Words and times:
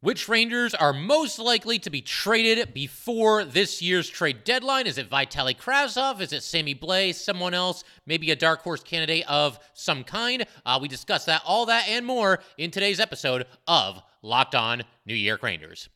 Which 0.00 0.28
Rangers 0.28 0.74
are 0.74 0.92
most 0.92 1.40
likely 1.40 1.80
to 1.80 1.90
be 1.90 2.00
traded 2.00 2.72
before 2.72 3.44
this 3.44 3.82
year's 3.82 4.08
trade 4.08 4.44
deadline? 4.44 4.86
Is 4.86 4.96
it 4.96 5.10
Vitaly 5.10 5.56
Kravtsov? 5.58 6.20
Is 6.20 6.32
it 6.32 6.44
Sammy 6.44 6.72
Blais? 6.72 7.16
Someone 7.16 7.52
else? 7.52 7.82
Maybe 8.06 8.30
a 8.30 8.36
dark 8.36 8.62
horse 8.62 8.80
candidate 8.80 9.28
of 9.28 9.58
some 9.74 10.04
kind? 10.04 10.46
Uh, 10.64 10.78
we 10.80 10.86
discuss 10.86 11.24
that, 11.24 11.42
all 11.44 11.66
that, 11.66 11.88
and 11.88 12.06
more 12.06 12.38
in 12.56 12.70
today's 12.70 13.00
episode 13.00 13.46
of 13.66 14.00
Locked 14.22 14.54
On 14.54 14.84
New 15.04 15.14
York 15.16 15.42
Rangers. 15.42 15.88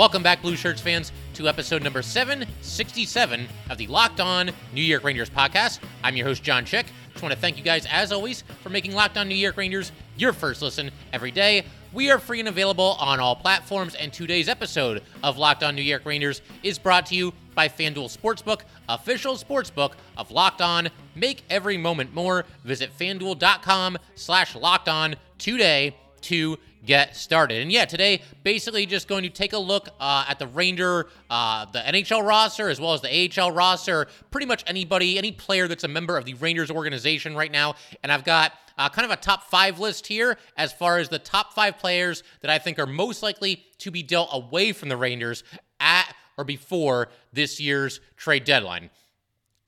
Welcome 0.00 0.22
back, 0.22 0.40
Blue 0.40 0.56
Shirts 0.56 0.80
fans, 0.80 1.12
to 1.34 1.46
episode 1.46 1.82
number 1.82 2.00
767 2.00 3.46
of 3.68 3.76
the 3.76 3.86
Locked 3.86 4.18
On 4.18 4.50
New 4.72 4.80
York 4.80 5.04
Rangers 5.04 5.28
podcast. 5.28 5.78
I'm 6.02 6.16
your 6.16 6.26
host, 6.26 6.42
John 6.42 6.64
Chick. 6.64 6.86
Just 7.10 7.22
want 7.22 7.34
to 7.34 7.38
thank 7.38 7.58
you 7.58 7.62
guys, 7.62 7.84
as 7.84 8.10
always, 8.10 8.40
for 8.62 8.70
making 8.70 8.94
Locked 8.94 9.18
On 9.18 9.28
New 9.28 9.34
York 9.34 9.58
Rangers 9.58 9.92
your 10.16 10.32
first 10.32 10.62
listen 10.62 10.90
every 11.12 11.30
day. 11.30 11.66
We 11.92 12.10
are 12.10 12.18
free 12.18 12.40
and 12.40 12.48
available 12.48 12.96
on 12.98 13.20
all 13.20 13.36
platforms, 13.36 13.94
and 13.94 14.10
today's 14.10 14.48
episode 14.48 15.02
of 15.22 15.36
Locked 15.36 15.62
On 15.62 15.76
New 15.76 15.82
York 15.82 16.06
Rangers 16.06 16.40
is 16.62 16.78
brought 16.78 17.04
to 17.06 17.14
you 17.14 17.34
by 17.54 17.68
FanDuel 17.68 18.16
Sportsbook, 18.16 18.62
official 18.88 19.34
sportsbook 19.34 19.92
of 20.16 20.30
Locked 20.30 20.62
On. 20.62 20.88
Make 21.14 21.42
every 21.50 21.76
moment 21.76 22.14
more. 22.14 22.46
Visit 22.64 22.90
fanduel.com 22.98 23.98
slash 24.14 24.56
locked 24.56 24.88
on 24.88 25.16
today 25.36 25.94
to 26.22 26.58
get 26.84 27.16
started. 27.16 27.62
And 27.62 27.70
yeah, 27.70 27.84
today 27.84 28.22
basically 28.42 28.86
just 28.86 29.08
going 29.08 29.22
to 29.22 29.28
take 29.28 29.52
a 29.52 29.58
look 29.58 29.88
uh, 30.00 30.24
at 30.28 30.38
the 30.38 30.46
Ranger, 30.46 31.06
uh, 31.28 31.66
the 31.66 31.80
NHL 31.80 32.26
roster, 32.26 32.68
as 32.68 32.80
well 32.80 32.94
as 32.94 33.00
the 33.00 33.30
AHL 33.40 33.52
roster, 33.52 34.06
pretty 34.30 34.46
much 34.46 34.64
anybody, 34.66 35.18
any 35.18 35.32
player 35.32 35.68
that's 35.68 35.84
a 35.84 35.88
member 35.88 36.16
of 36.16 36.24
the 36.24 36.34
Rangers 36.34 36.70
organization 36.70 37.36
right 37.36 37.52
now. 37.52 37.74
And 38.02 38.10
I've 38.10 38.24
got 38.24 38.52
uh, 38.78 38.88
kind 38.88 39.04
of 39.04 39.10
a 39.10 39.20
top 39.20 39.44
five 39.50 39.78
list 39.78 40.06
here 40.06 40.38
as 40.56 40.72
far 40.72 40.98
as 40.98 41.08
the 41.08 41.18
top 41.18 41.52
five 41.52 41.78
players 41.78 42.22
that 42.40 42.50
I 42.50 42.58
think 42.58 42.78
are 42.78 42.86
most 42.86 43.22
likely 43.22 43.64
to 43.78 43.90
be 43.90 44.02
dealt 44.02 44.30
away 44.32 44.72
from 44.72 44.88
the 44.88 44.96
Rangers 44.96 45.44
at 45.78 46.14
or 46.38 46.44
before 46.44 47.08
this 47.32 47.60
year's 47.60 48.00
trade 48.16 48.44
deadline. 48.44 48.88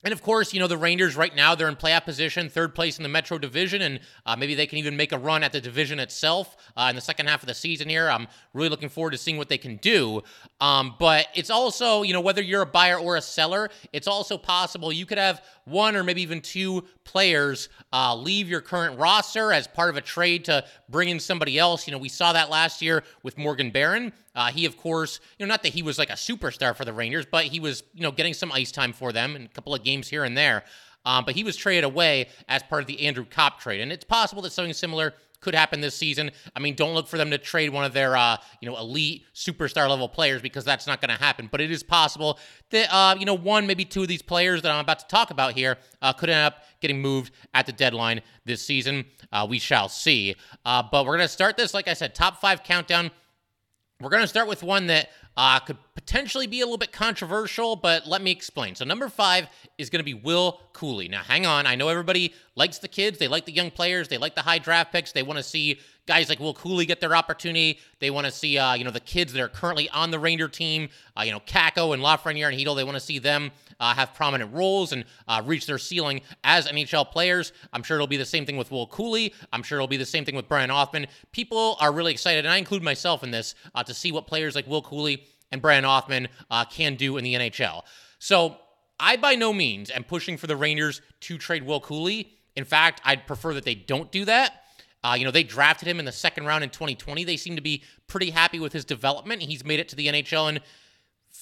And 0.03 0.11
of 0.11 0.21
course, 0.21 0.53
you 0.53 0.59
know, 0.59 0.67
the 0.67 0.77
Rangers 0.77 1.15
right 1.15 1.33
now, 1.33 1.55
they're 1.55 1.69
in 1.69 1.75
playoff 1.75 2.03
position, 2.03 2.49
third 2.49 2.75
place 2.75 2.97
in 2.97 3.03
the 3.03 3.09
Metro 3.09 3.37
Division, 3.37 3.81
and 3.81 3.99
uh, 4.25 4.35
maybe 4.35 4.53
they 4.53 4.67
can 4.67 4.77
even 4.77 4.97
make 4.97 5.13
a 5.13 5.17
run 5.17 5.43
at 5.43 5.53
the 5.53 5.61
division 5.61 5.99
itself 5.99 6.57
uh, 6.75 6.87
in 6.89 6.95
the 6.95 7.01
second 7.01 7.27
half 7.27 7.41
of 7.41 7.47
the 7.47 7.53
season 7.53 7.87
here. 7.87 8.09
I'm 8.09 8.27
really 8.53 8.69
looking 8.69 8.89
forward 8.89 9.11
to 9.11 9.17
seeing 9.17 9.37
what 9.37 9.47
they 9.47 9.57
can 9.57 9.77
do. 9.77 10.21
Um, 10.59 10.95
but 10.99 11.27
it's 11.35 11.49
also, 11.49 12.01
you 12.01 12.11
know, 12.11 12.21
whether 12.21 12.41
you're 12.41 12.63
a 12.63 12.65
buyer 12.65 12.97
or 12.97 13.15
a 13.15 13.21
seller, 13.21 13.69
it's 13.93 14.07
also 14.07 14.37
possible 14.37 14.91
you 14.91 15.05
could 15.05 15.17
have 15.17 15.41
one 15.65 15.95
or 15.95 16.03
maybe 16.03 16.21
even 16.21 16.41
two 16.41 16.83
players 17.03 17.69
uh, 17.91 18.15
leave 18.15 18.49
your 18.49 18.61
current 18.61 18.99
roster 18.99 19.51
as 19.51 19.67
part 19.67 19.89
of 19.89 19.97
a 19.97 20.01
trade 20.01 20.45
to 20.45 20.63
bring 20.89 21.09
in 21.09 21.19
somebody 21.19 21.57
else. 21.57 21.87
You 21.87 21.91
know, 21.91 21.97
we 21.97 22.09
saw 22.09 22.33
that 22.33 22.49
last 22.49 22.81
year 22.81 23.03
with 23.23 23.37
Morgan 23.37 23.71
Barron. 23.71 24.13
Uh, 24.35 24.51
he, 24.51 24.65
of 24.65 24.77
course, 24.77 25.19
you 25.37 25.45
know, 25.45 25.49
not 25.49 25.63
that 25.63 25.73
he 25.73 25.83
was 25.83 25.97
like 25.97 26.09
a 26.09 26.13
superstar 26.13 26.75
for 26.75 26.85
the 26.85 26.93
Rangers, 26.93 27.25
but 27.29 27.45
he 27.45 27.59
was, 27.59 27.83
you 27.93 28.01
know, 28.01 28.11
getting 28.11 28.33
some 28.33 28.51
ice 28.51 28.71
time 28.71 28.93
for 28.93 29.11
them 29.11 29.35
and 29.35 29.45
a 29.45 29.49
couple 29.49 29.73
of 29.73 29.83
games 29.83 30.07
here 30.07 30.23
and 30.23 30.37
there. 30.37 30.63
Um, 31.05 31.25
but 31.25 31.35
he 31.35 31.43
was 31.43 31.55
traded 31.55 31.83
away 31.83 32.29
as 32.47 32.63
part 32.63 32.81
of 32.81 32.87
the 32.87 33.05
Andrew 33.05 33.25
Copp 33.25 33.59
trade. 33.59 33.81
And 33.81 33.91
it's 33.91 34.05
possible 34.05 34.41
that 34.43 34.51
something 34.51 34.73
similar 34.73 35.13
could 35.43 35.53
happen 35.53 35.81
this 35.81 35.95
season. 35.95 36.31
I 36.55 36.59
mean, 36.59 36.73
don't 36.73 36.93
look 36.93 37.07
for 37.07 37.17
them 37.17 37.29
to 37.31 37.37
trade 37.37 37.69
one 37.69 37.85
of 37.85 37.93
their, 37.93 38.17
uh, 38.17 38.37
you 38.61 38.69
know, 38.69 38.77
elite 38.77 39.25
superstar 39.35 39.87
level 39.89 40.09
players 40.09 40.41
because 40.41 40.65
that's 40.65 40.87
not 40.87 41.01
going 41.01 41.15
to 41.15 41.21
happen. 41.21 41.49
But 41.51 41.61
it 41.61 41.69
is 41.69 41.83
possible 41.83 42.39
that, 42.71 42.87
uh, 42.91 43.15
you 43.19 43.25
know, 43.25 43.35
one, 43.35 43.67
maybe 43.67 43.85
two 43.85 44.01
of 44.01 44.07
these 44.07 44.21
players 44.21 44.61
that 44.63 44.71
I'm 44.71 44.79
about 44.79 44.99
to 44.99 45.07
talk 45.07 45.29
about 45.29 45.53
here 45.53 45.77
uh, 46.01 46.13
could 46.13 46.29
end 46.29 46.45
up 46.45 46.63
getting 46.79 47.01
moved 47.01 47.33
at 47.53 47.65
the 47.65 47.73
deadline 47.73 48.21
this 48.45 48.65
season. 48.65 49.05
Uh, 49.31 49.45
we 49.47 49.59
shall 49.59 49.89
see. 49.89 50.35
Uh, 50.65 50.81
but 50.91 51.05
we're 51.05 51.17
going 51.17 51.27
to 51.27 51.33
start 51.33 51.57
this, 51.57 51.73
like 51.73 51.87
I 51.87 51.93
said, 51.93 52.15
top 52.15 52.41
five 52.41 52.63
countdown. 52.63 53.11
We're 53.99 54.09
going 54.09 54.23
to 54.23 54.27
start 54.27 54.47
with 54.47 54.63
one 54.63 54.87
that 54.87 55.09
uh, 55.35 55.59
could 55.59 55.77
potentially 55.95 56.47
be 56.47 56.61
a 56.61 56.65
little 56.65 56.77
bit 56.77 56.91
controversial, 56.91 57.75
but 57.75 58.07
let 58.07 58.21
me 58.21 58.31
explain. 58.31 58.75
So, 58.75 58.85
number 58.85 59.09
five 59.09 59.47
is 59.77 59.89
going 59.89 59.99
to 59.99 60.03
be 60.03 60.13
Will 60.13 60.59
Cuylle. 60.73 61.09
Now, 61.09 61.23
hang 61.23 61.45
on. 61.45 61.65
I 61.65 61.75
know 61.75 61.87
everybody 61.87 62.33
likes 62.55 62.77
the 62.77 62.87
kids, 62.87 63.17
they 63.17 63.27
like 63.27 63.45
the 63.45 63.51
young 63.51 63.71
players, 63.71 64.07
they 64.07 64.17
like 64.17 64.35
the 64.35 64.41
high 64.41 64.59
draft 64.59 64.91
picks, 64.91 65.11
they 65.11 65.23
want 65.23 65.37
to 65.37 65.43
see 65.43 65.79
guys 66.05 66.29
like 66.29 66.39
Will 66.39 66.53
Cuylle 66.53 66.85
get 66.85 66.99
their 66.99 67.15
opportunity. 67.15 67.79
They 67.99 68.11
want 68.11 68.25
to 68.25 68.31
see, 68.31 68.57
uh, 68.57 68.73
you 68.73 68.83
know, 68.83 68.91
the 68.91 68.99
kids 68.99 69.33
that 69.33 69.41
are 69.41 69.49
currently 69.49 69.89
on 69.89 70.11
the 70.11 70.19
Ranger 70.19 70.49
team, 70.49 70.89
uh, 71.17 71.23
you 71.23 71.31
know, 71.31 71.39
Kakko 71.39 71.93
and 71.93 72.03
Lafreniere 72.03 72.49
and 72.49 72.57
Chytil. 72.57 72.75
They 72.75 72.83
want 72.83 72.95
to 72.95 73.01
see 73.01 73.19
them 73.19 73.51
uh, 73.79 73.93
have 73.93 74.13
prominent 74.13 74.53
roles 74.53 74.91
and 74.91 75.05
uh, 75.27 75.41
reach 75.45 75.65
their 75.65 75.77
ceiling 75.77 76.21
as 76.43 76.67
NHL 76.67 77.09
players. 77.11 77.53
I'm 77.71 77.83
sure 77.83 77.97
it'll 77.97 78.07
be 78.07 78.17
the 78.17 78.25
same 78.25 78.45
thing 78.45 78.57
with 78.57 78.71
Will 78.71 78.87
Cuylle. 78.87 79.33
I'm 79.51 79.63
sure 79.63 79.77
it'll 79.77 79.87
be 79.87 79.97
the 79.97 80.05
same 80.05 80.25
thing 80.25 80.35
with 80.35 80.47
Brennan 80.47 80.69
Othmann. 80.69 81.07
People 81.31 81.77
are 81.79 81.91
really 81.91 82.11
excited, 82.11 82.45
and 82.45 82.53
I 82.53 82.57
include 82.57 82.83
myself 82.83 83.23
in 83.23 83.31
this, 83.31 83.55
uh, 83.75 83.83
to 83.83 83.93
see 83.93 84.11
what 84.11 84.27
players 84.27 84.55
like 84.55 84.67
Will 84.67 84.83
Cuylle 84.83 85.17
and 85.51 85.61
Brennan 85.61 85.89
Othmann 85.89 86.27
uh, 86.49 86.65
can 86.65 86.95
do 86.95 87.17
in 87.17 87.23
the 87.23 87.35
NHL. 87.35 87.83
So 88.19 88.57
I 88.99 89.17
by 89.17 89.35
no 89.35 89.53
means 89.53 89.91
am 89.91 90.03
pushing 90.03 90.37
for 90.37 90.47
the 90.47 90.55
Rangers 90.55 91.01
to 91.21 91.37
trade 91.37 91.63
Will 91.63 91.81
Cuylle. 91.81 92.27
In 92.55 92.65
fact, 92.65 93.01
I'd 93.03 93.27
prefer 93.27 93.53
that 93.53 93.65
they 93.65 93.75
don't 93.75 94.11
do 94.11 94.25
that. 94.25 94.63
Uh, 95.03 95.15
you 95.17 95.25
know, 95.25 95.31
they 95.31 95.43
drafted 95.43 95.87
him 95.87 95.99
in 95.99 96.05
the 96.05 96.11
second 96.11 96.45
round 96.45 96.63
in 96.63 96.69
2020. 96.69 97.23
They 97.23 97.35
seem 97.35 97.55
to 97.57 97.61
be 97.61 97.83
pretty 98.07 98.29
happy 98.29 98.59
with 98.59 98.71
his 98.71 98.85
development. 98.85 99.41
He's 99.41 99.65
made 99.65 99.79
it 99.79 99.89
to 99.89 99.95
the 99.95 100.07
NHL 100.07 100.49
in 100.49 100.59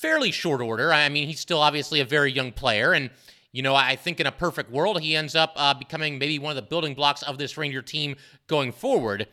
fairly 0.02 0.32
short 0.32 0.62
order. 0.62 0.92
I 0.92 1.08
mean, 1.10 1.28
he's 1.28 1.40
still 1.40 1.62
obviously 1.62 2.00
a 2.00 2.06
very 2.06 2.32
young 2.32 2.52
player. 2.52 2.94
And, 2.94 3.12
you 3.52 3.62
know, 3.62 3.76
I 3.76 3.96
think 3.96 4.20
in 4.20 4.26
a 4.26 4.32
perfect 4.32 4.72
world, 4.72 5.00
he 5.00 5.16
ends 5.16 5.36
up 5.36 5.54
uh, 5.56 5.76
becoming 5.76 6.18
maybe 6.18 6.40
one 6.40 6.50
of 6.50 6.56
the 6.56 6.68
building 6.68 6.96
blocks 6.96 7.22
of 7.22 7.38
this 7.38 7.56
Ranger 7.56 7.84
team 7.84 8.16
going 8.48 8.72
forward. 8.72 9.28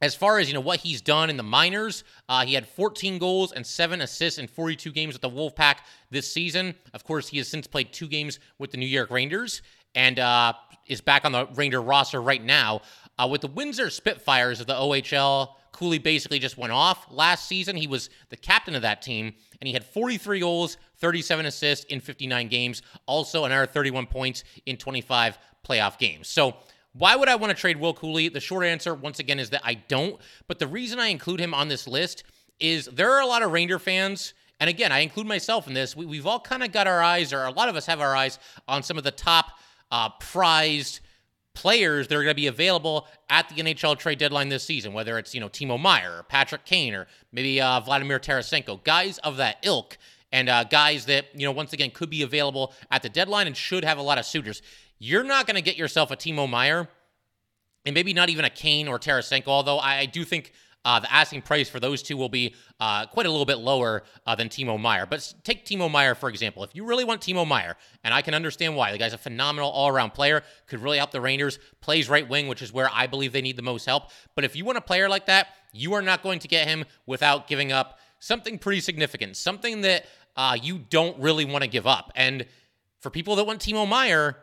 As 0.00 0.14
far 0.14 0.38
as 0.38 0.48
you 0.48 0.54
know, 0.54 0.60
what 0.60 0.80
he's 0.80 1.00
done 1.00 1.30
in 1.30 1.36
the 1.36 1.42
minors, 1.42 2.04
uh, 2.28 2.44
he 2.44 2.54
had 2.54 2.66
14 2.66 3.18
goals 3.18 3.52
and 3.52 3.66
seven 3.66 4.00
assists 4.00 4.38
in 4.38 4.46
42 4.46 4.92
games 4.92 5.14
with 5.14 5.22
the 5.22 5.30
Wolfpack 5.30 5.76
this 6.10 6.30
season. 6.30 6.74
Of 6.92 7.04
course, 7.04 7.28
he 7.28 7.38
has 7.38 7.48
since 7.48 7.66
played 7.66 7.92
two 7.92 8.08
games 8.08 8.38
with 8.58 8.70
the 8.70 8.76
New 8.76 8.86
York 8.86 9.10
Rangers 9.10 9.62
and 9.94 10.18
uh, 10.18 10.52
is 10.86 11.00
back 11.00 11.24
on 11.24 11.32
the 11.32 11.46
Ranger 11.54 11.82
roster 11.82 12.22
right 12.22 12.42
now. 12.42 12.82
Uh, 13.18 13.26
with 13.30 13.40
the 13.40 13.48
Windsor 13.48 13.88
Spitfires 13.88 14.60
of 14.60 14.66
the 14.66 14.74
OHL, 14.74 15.54
Cuylle 15.76 16.02
basically 16.02 16.38
just 16.38 16.56
went 16.56 16.72
off 16.72 17.06
last 17.10 17.46
season. 17.46 17.76
He 17.76 17.86
was 17.86 18.10
the 18.30 18.36
captain 18.36 18.74
of 18.74 18.82
that 18.82 19.02
team, 19.02 19.34
and 19.60 19.68
he 19.68 19.72
had 19.72 19.84
43 19.84 20.40
goals, 20.40 20.76
37 20.98 21.46
assists 21.46 21.84
in 21.86 22.00
59 22.00 22.48
games, 22.48 22.82
also 23.06 23.44
another 23.44 23.66
31 23.66 24.06
points 24.06 24.44
in 24.64 24.76
25 24.76 25.38
playoff 25.66 25.98
games. 25.98 26.28
So, 26.28 26.56
why 26.92 27.14
would 27.14 27.28
I 27.28 27.36
want 27.36 27.50
to 27.50 27.60
trade 27.60 27.78
Will 27.78 27.92
Cuylle? 27.92 28.32
The 28.32 28.40
short 28.40 28.64
answer, 28.64 28.94
once 28.94 29.18
again, 29.18 29.38
is 29.38 29.50
that 29.50 29.60
I 29.62 29.74
don't. 29.74 30.18
But 30.48 30.58
the 30.58 30.66
reason 30.66 30.98
I 30.98 31.08
include 31.08 31.40
him 31.40 31.52
on 31.52 31.68
this 31.68 31.86
list 31.86 32.24
is 32.58 32.86
there 32.86 33.12
are 33.12 33.20
a 33.20 33.26
lot 33.26 33.42
of 33.42 33.52
Ranger 33.52 33.78
fans. 33.78 34.32
And 34.60 34.70
again, 34.70 34.92
I 34.92 35.00
include 35.00 35.26
myself 35.26 35.66
in 35.66 35.74
this. 35.74 35.94
We, 35.94 36.16
have 36.16 36.26
all 36.26 36.40
kind 36.40 36.62
of 36.62 36.72
got 36.72 36.86
our 36.86 37.02
eyes, 37.02 37.34
or 37.34 37.44
a 37.44 37.50
lot 37.50 37.68
of 37.68 37.76
us 37.76 37.84
have 37.84 38.00
our 38.00 38.16
eyes 38.16 38.38
on 38.66 38.82
some 38.82 38.96
of 38.96 39.04
the 39.04 39.10
top 39.10 39.58
uh, 39.90 40.08
prized 40.20 41.00
players 41.56 42.06
that 42.06 42.14
are 42.14 42.22
going 42.22 42.30
to 42.30 42.40
be 42.40 42.46
available 42.46 43.08
at 43.28 43.48
the 43.48 43.56
NHL 43.56 43.98
trade 43.98 44.18
deadline 44.18 44.48
this 44.48 44.62
season, 44.62 44.92
whether 44.92 45.18
it's, 45.18 45.34
you 45.34 45.40
know, 45.40 45.48
Timo 45.48 45.80
Meier 45.80 46.18
or 46.18 46.22
Patrick 46.22 46.64
Kane 46.64 46.94
or 46.94 47.08
maybe 47.32 47.60
uh, 47.60 47.80
Vladimir 47.80 48.20
Tarasenko, 48.20 48.84
guys 48.84 49.18
of 49.18 49.38
that 49.38 49.56
ilk 49.62 49.98
and 50.30 50.48
uh, 50.48 50.64
guys 50.64 51.06
that, 51.06 51.26
you 51.34 51.46
know, 51.46 51.52
once 51.52 51.72
again 51.72 51.90
could 51.90 52.10
be 52.10 52.22
available 52.22 52.72
at 52.90 53.02
the 53.02 53.08
deadline 53.08 53.46
and 53.48 53.56
should 53.56 53.84
have 53.84 53.98
a 53.98 54.02
lot 54.02 54.18
of 54.18 54.26
suitors. 54.26 54.62
You're 54.98 55.24
not 55.24 55.46
going 55.46 55.56
to 55.56 55.62
get 55.62 55.76
yourself 55.76 56.10
a 56.10 56.16
Timo 56.16 56.48
Meier 56.48 56.88
and 57.84 57.94
maybe 57.94 58.12
not 58.12 58.28
even 58.28 58.44
a 58.44 58.50
Kane 58.50 58.86
or 58.86 58.98
Tarasenko, 58.98 59.48
although 59.48 59.78
I, 59.78 59.98
I 59.98 60.06
do 60.06 60.24
think 60.24 60.52
uh, 60.86 61.00
the 61.00 61.12
asking 61.12 61.42
price 61.42 61.68
for 61.68 61.80
those 61.80 62.00
two 62.00 62.16
will 62.16 62.28
be 62.28 62.54
uh, 62.78 63.06
quite 63.06 63.26
a 63.26 63.30
little 63.30 63.44
bit 63.44 63.58
lower 63.58 64.04
uh, 64.24 64.36
than 64.36 64.48
Timo 64.48 64.80
Meier. 64.80 65.04
But 65.04 65.34
take 65.42 65.66
Timo 65.66 65.90
Meier, 65.90 66.14
for 66.14 66.28
example. 66.28 66.62
If 66.62 66.76
you 66.76 66.86
really 66.86 67.02
want 67.02 67.20
Timo 67.20 67.46
Meier, 67.46 67.76
and 68.04 68.14
I 68.14 68.22
can 68.22 68.34
understand 68.34 68.76
why, 68.76 68.92
the 68.92 68.98
guy's 68.98 69.12
a 69.12 69.18
phenomenal 69.18 69.68
all 69.68 69.88
around 69.88 70.12
player, 70.12 70.44
could 70.68 70.80
really 70.80 70.98
help 70.98 71.10
the 71.10 71.20
Rangers, 71.20 71.58
plays 71.80 72.08
right 72.08 72.26
wing, 72.26 72.46
which 72.46 72.62
is 72.62 72.72
where 72.72 72.88
I 72.92 73.08
believe 73.08 73.32
they 73.32 73.42
need 73.42 73.56
the 73.56 73.62
most 73.62 73.84
help. 73.84 74.10
But 74.36 74.44
if 74.44 74.54
you 74.54 74.64
want 74.64 74.78
a 74.78 74.80
player 74.80 75.08
like 75.08 75.26
that, 75.26 75.48
you 75.72 75.92
are 75.94 76.02
not 76.02 76.22
going 76.22 76.38
to 76.38 76.48
get 76.48 76.68
him 76.68 76.84
without 77.04 77.48
giving 77.48 77.72
up 77.72 77.98
something 78.20 78.56
pretty 78.56 78.80
significant, 78.80 79.36
something 79.36 79.80
that 79.80 80.06
uh, 80.36 80.56
you 80.62 80.78
don't 80.78 81.18
really 81.18 81.44
want 81.44 81.64
to 81.64 81.68
give 81.68 81.88
up. 81.88 82.12
And 82.14 82.46
for 83.00 83.10
people 83.10 83.34
that 83.36 83.44
want 83.44 83.60
Timo 83.60 83.88
Meier, 83.88 84.36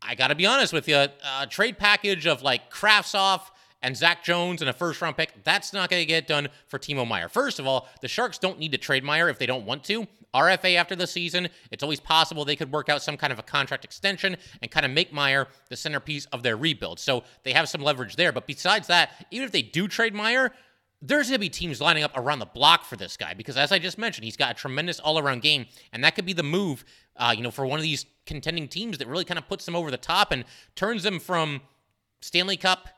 I 0.00 0.14
got 0.14 0.28
to 0.28 0.34
be 0.34 0.46
honest 0.46 0.72
with 0.72 0.88
you, 0.88 0.96
a 0.96 1.46
trade 1.46 1.76
package 1.76 2.26
of 2.26 2.40
like 2.40 2.70
Kravtsov 2.70 3.42
and 3.84 3.94
Zach 3.94 4.24
Jones 4.24 4.62
and 4.62 4.70
a 4.70 4.72
first 4.72 5.00
round 5.02 5.16
pick, 5.16 5.44
that's 5.44 5.72
not 5.74 5.90
going 5.90 6.00
to 6.00 6.06
get 6.06 6.26
done 6.26 6.48
for 6.66 6.78
Timo 6.78 7.06
Meier. 7.06 7.28
First 7.28 7.58
of 7.58 7.66
all, 7.66 7.86
the 8.00 8.08
Sharks 8.08 8.38
don't 8.38 8.58
need 8.58 8.72
to 8.72 8.78
trade 8.78 9.04
Meier 9.04 9.28
if 9.28 9.38
they 9.38 9.44
don't 9.44 9.66
want 9.66 9.84
to. 9.84 10.08
RFA 10.34 10.76
after 10.76 10.96
the 10.96 11.06
season, 11.06 11.48
it's 11.70 11.82
always 11.82 12.00
possible 12.00 12.44
they 12.44 12.56
could 12.56 12.72
work 12.72 12.88
out 12.88 13.02
some 13.02 13.18
kind 13.18 13.32
of 13.32 13.38
a 13.38 13.42
contract 13.42 13.84
extension 13.84 14.38
and 14.62 14.70
kind 14.70 14.86
of 14.86 14.90
make 14.90 15.12
Meier 15.12 15.48
the 15.68 15.76
centerpiece 15.76 16.24
of 16.32 16.42
their 16.42 16.56
rebuild. 16.56 16.98
So 16.98 17.24
they 17.42 17.52
have 17.52 17.68
some 17.68 17.82
leverage 17.82 18.16
there. 18.16 18.32
But 18.32 18.46
besides 18.46 18.86
that, 18.88 19.26
even 19.30 19.44
if 19.44 19.52
they 19.52 19.62
do 19.62 19.86
trade 19.86 20.14
Meier, 20.14 20.50
there's 21.02 21.26
going 21.26 21.34
to 21.34 21.40
be 21.40 21.50
teams 21.50 21.82
lining 21.82 22.04
up 22.04 22.16
around 22.16 22.38
the 22.38 22.46
block 22.46 22.84
for 22.84 22.96
this 22.96 23.18
guy 23.18 23.34
because, 23.34 23.58
as 23.58 23.70
I 23.70 23.78
just 23.78 23.98
mentioned, 23.98 24.24
he's 24.24 24.38
got 24.38 24.52
a 24.52 24.54
tremendous 24.54 24.98
all-around 24.98 25.42
game, 25.42 25.66
and 25.92 26.02
that 26.02 26.14
could 26.14 26.24
be 26.24 26.32
the 26.32 26.42
move, 26.42 26.86
uh, 27.16 27.34
you 27.36 27.42
know, 27.42 27.50
for 27.50 27.66
one 27.66 27.78
of 27.78 27.82
these 27.82 28.06
contending 28.24 28.66
teams 28.66 28.96
that 28.96 29.06
really 29.06 29.26
kind 29.26 29.36
of 29.36 29.46
puts 29.46 29.66
them 29.66 29.76
over 29.76 29.90
the 29.90 29.98
top 29.98 30.32
and 30.32 30.46
turns 30.74 31.02
them 31.02 31.20
from 31.20 31.60
Stanley 32.22 32.56
Cup 32.56 32.88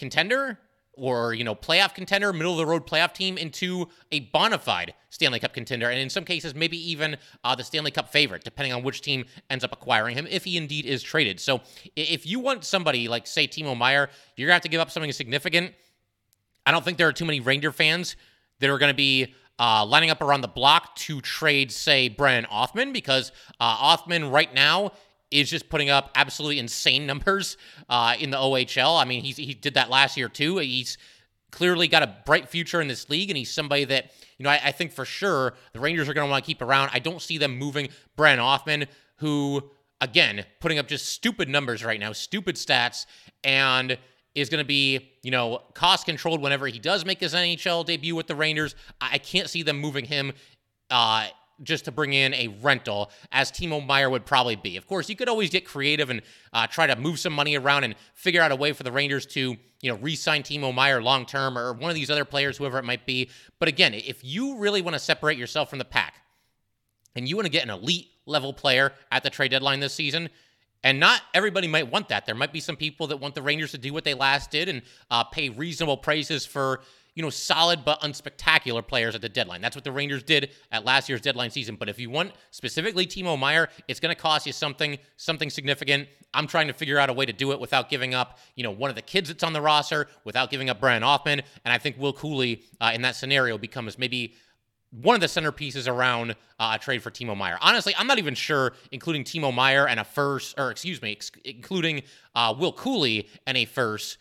contender 0.00 0.58
or 0.94 1.32
you 1.32 1.44
know 1.44 1.54
playoff 1.54 1.94
contender, 1.94 2.32
middle 2.32 2.52
of 2.52 2.58
the 2.58 2.66
road 2.66 2.86
playoff 2.86 3.14
team 3.14 3.38
into 3.38 3.86
a 4.10 4.20
bona 4.20 4.58
fide 4.58 4.92
Stanley 5.10 5.38
Cup 5.38 5.54
contender, 5.54 5.88
and 5.88 6.00
in 6.00 6.10
some 6.10 6.24
cases 6.24 6.54
maybe 6.54 6.76
even 6.90 7.16
uh, 7.44 7.54
the 7.54 7.62
Stanley 7.62 7.92
Cup 7.92 8.08
favorite, 8.10 8.42
depending 8.42 8.72
on 8.72 8.82
which 8.82 9.00
team 9.00 9.24
ends 9.48 9.62
up 9.62 9.72
acquiring 9.72 10.16
him, 10.16 10.26
if 10.28 10.44
he 10.44 10.56
indeed 10.56 10.84
is 10.86 11.02
traded. 11.02 11.38
So 11.38 11.60
if 11.94 12.26
you 12.26 12.40
want 12.40 12.64
somebody 12.64 13.06
like 13.06 13.26
say 13.26 13.46
Timo 13.46 13.76
Meier, 13.76 14.10
you're 14.36 14.48
gonna 14.48 14.54
have 14.54 14.62
to 14.62 14.68
give 14.68 14.80
up 14.80 14.90
something 14.90 15.12
significant. 15.12 15.74
I 16.66 16.72
don't 16.72 16.84
think 16.84 16.98
there 16.98 17.08
are 17.08 17.12
too 17.12 17.24
many 17.24 17.40
Ranger 17.40 17.72
fans 17.72 18.16
that 18.58 18.68
are 18.68 18.78
to 18.78 18.94
be 18.94 19.34
uh, 19.58 19.84
lining 19.84 20.10
up 20.10 20.22
around 20.22 20.40
the 20.40 20.48
block 20.48 20.96
to 20.96 21.20
trade, 21.20 21.70
say, 21.70 22.08
Brennan 22.08 22.46
Othmann, 22.50 22.92
because 22.92 23.30
uh, 23.60 23.96
Othmann 23.96 24.32
right 24.32 24.52
now 24.54 24.92
is 25.30 25.48
just 25.48 25.68
putting 25.68 25.90
up 25.90 26.10
absolutely 26.14 26.58
insane 26.58 27.06
numbers 27.06 27.56
uh, 27.88 28.14
in 28.18 28.30
the 28.30 28.36
OHL. 28.36 29.00
I 29.00 29.04
mean, 29.04 29.22
he's, 29.22 29.36
he 29.36 29.54
did 29.54 29.74
that 29.74 29.90
last 29.90 30.16
year 30.16 30.28
too. 30.28 30.58
He's 30.58 30.98
clearly 31.50 31.88
got 31.88 32.02
a 32.02 32.14
bright 32.26 32.48
future 32.48 32.80
in 32.80 32.88
this 32.88 33.08
league, 33.10 33.30
and 33.30 33.36
he's 33.36 33.50
somebody 33.50 33.84
that, 33.84 34.12
you 34.38 34.44
know, 34.44 34.50
I, 34.50 34.60
I 34.66 34.72
think 34.72 34.92
for 34.92 35.04
sure 35.04 35.54
the 35.72 35.80
Rangers 35.80 36.08
are 36.08 36.14
going 36.14 36.26
to 36.26 36.30
want 36.30 36.44
to 36.44 36.46
keep 36.46 36.62
around. 36.62 36.90
I 36.92 36.98
don't 36.98 37.22
see 37.22 37.38
them 37.38 37.58
moving 37.58 37.88
Brennan 38.16 38.44
Othmann, 38.44 38.86
who, 39.16 39.62
again, 40.00 40.44
putting 40.60 40.78
up 40.78 40.88
just 40.88 41.06
stupid 41.06 41.48
numbers 41.48 41.84
right 41.84 42.00
now, 42.00 42.12
stupid 42.12 42.56
stats, 42.56 43.06
and 43.44 43.98
is 44.34 44.48
going 44.48 44.62
to 44.62 44.66
be, 44.66 45.10
you 45.22 45.30
know, 45.30 45.62
cost 45.74 46.06
controlled 46.06 46.40
whenever 46.40 46.66
he 46.66 46.78
does 46.78 47.04
make 47.04 47.20
his 47.20 47.34
NHL 47.34 47.84
debut 47.84 48.14
with 48.14 48.28
the 48.28 48.36
Rangers. 48.36 48.74
I 49.00 49.18
can't 49.18 49.50
see 49.50 49.62
them 49.62 49.78
moving 49.78 50.04
him 50.04 50.32
uh, 50.88 51.26
just 51.62 51.84
to 51.84 51.92
bring 51.92 52.12
in 52.12 52.34
a 52.34 52.48
rental, 52.62 53.10
as 53.32 53.50
Timo 53.50 53.84
Meier 53.84 54.08
would 54.10 54.24
probably 54.24 54.56
be. 54.56 54.76
Of 54.76 54.86
course, 54.86 55.08
you 55.08 55.16
could 55.16 55.28
always 55.28 55.50
get 55.50 55.64
creative 55.64 56.10
and 56.10 56.22
uh, 56.52 56.66
try 56.66 56.86
to 56.86 56.96
move 56.96 57.18
some 57.18 57.32
money 57.32 57.56
around 57.56 57.84
and 57.84 57.94
figure 58.14 58.42
out 58.42 58.52
a 58.52 58.56
way 58.56 58.72
for 58.72 58.82
the 58.82 58.92
Rangers 58.92 59.26
to, 59.26 59.56
you 59.80 59.90
know, 59.90 59.96
re-sign 59.96 60.42
Timo 60.42 60.74
Meier 60.74 61.02
long 61.02 61.26
term 61.26 61.58
or 61.58 61.72
one 61.72 61.90
of 61.90 61.94
these 61.94 62.10
other 62.10 62.24
players, 62.24 62.56
whoever 62.56 62.78
it 62.78 62.84
might 62.84 63.06
be. 63.06 63.30
But 63.58 63.68
again, 63.68 63.94
if 63.94 64.24
you 64.24 64.58
really 64.58 64.82
want 64.82 64.94
to 64.94 65.00
separate 65.00 65.38
yourself 65.38 65.70
from 65.70 65.78
the 65.78 65.84
pack 65.84 66.14
and 67.14 67.28
you 67.28 67.36
want 67.36 67.46
to 67.46 67.52
get 67.52 67.64
an 67.64 67.70
elite 67.70 68.08
level 68.26 68.52
player 68.52 68.92
at 69.10 69.22
the 69.22 69.30
trade 69.30 69.50
deadline 69.50 69.80
this 69.80 69.94
season, 69.94 70.30
and 70.82 70.98
not 70.98 71.20
everybody 71.34 71.68
might 71.68 71.90
want 71.90 72.08
that. 72.08 72.24
There 72.24 72.34
might 72.34 72.52
be 72.52 72.60
some 72.60 72.76
people 72.76 73.06
that 73.08 73.18
want 73.18 73.34
the 73.34 73.42
Rangers 73.42 73.72
to 73.72 73.78
do 73.78 73.92
what 73.92 74.04
they 74.04 74.14
last 74.14 74.50
did 74.50 74.68
and 74.68 74.82
uh, 75.10 75.24
pay 75.24 75.50
reasonable 75.50 75.98
prices 75.98 76.46
for 76.46 76.80
you 77.14 77.22
know 77.22 77.30
solid 77.30 77.84
but 77.84 78.00
unspectacular 78.00 78.86
players 78.86 79.14
at 79.14 79.20
the 79.20 79.28
deadline. 79.28 79.60
That's 79.60 79.76
what 79.76 79.84
the 79.84 79.92
Rangers 79.92 80.22
did 80.22 80.50
at 80.70 80.84
last 80.84 81.08
year's 81.08 81.20
deadline 81.20 81.50
season. 81.50 81.76
But 81.76 81.88
if 81.88 81.98
you 81.98 82.10
want 82.10 82.32
specifically 82.50 83.06
Timo 83.06 83.38
Meier, 83.38 83.68
it's 83.88 84.00
going 84.00 84.14
to 84.14 84.20
cost 84.20 84.46
you 84.46 84.52
something 84.52 84.98
something 85.16 85.50
significant. 85.50 86.08
I'm 86.32 86.46
trying 86.46 86.68
to 86.68 86.72
figure 86.72 86.98
out 86.98 87.10
a 87.10 87.12
way 87.12 87.26
to 87.26 87.32
do 87.32 87.52
it 87.52 87.60
without 87.60 87.88
giving 87.88 88.14
up 88.14 88.38
you 88.54 88.62
know 88.62 88.70
one 88.70 88.90
of 88.90 88.96
the 88.96 89.02
kids 89.02 89.28
that's 89.28 89.42
on 89.42 89.52
the 89.52 89.60
roster, 89.60 90.06
without 90.24 90.50
giving 90.50 90.70
up 90.70 90.80
Brennan 90.80 91.02
Othmann. 91.02 91.42
and 91.64 91.72
I 91.72 91.78
think 91.78 91.98
Will 91.98 92.12
Cuylle 92.12 92.62
uh, 92.80 92.92
in 92.94 93.02
that 93.02 93.16
scenario 93.16 93.58
becomes 93.58 93.98
maybe 93.98 94.34
one 94.90 95.14
of 95.14 95.20
the 95.20 95.26
centerpieces 95.28 95.88
around 95.88 96.32
uh, 96.58 96.72
a 96.74 96.78
trade 96.78 97.02
for 97.02 97.10
Timo 97.10 97.36
Meier. 97.36 97.58
Honestly, 97.60 97.94
I'm 97.96 98.06
not 98.06 98.18
even 98.18 98.34
sure, 98.34 98.72
including 98.90 99.24
Timo 99.24 99.54
Meier 99.54 99.86
and 99.86 100.00
a 100.00 100.04
first, 100.04 100.58
or 100.58 100.70
excuse 100.70 101.00
me, 101.00 101.12
ex- 101.12 101.30
including 101.44 102.02
uh, 102.34 102.54
Will 102.58 102.72
Cuylle 102.72 103.26
and 103.46 103.56
a 103.56 103.64
first. 103.64 104.18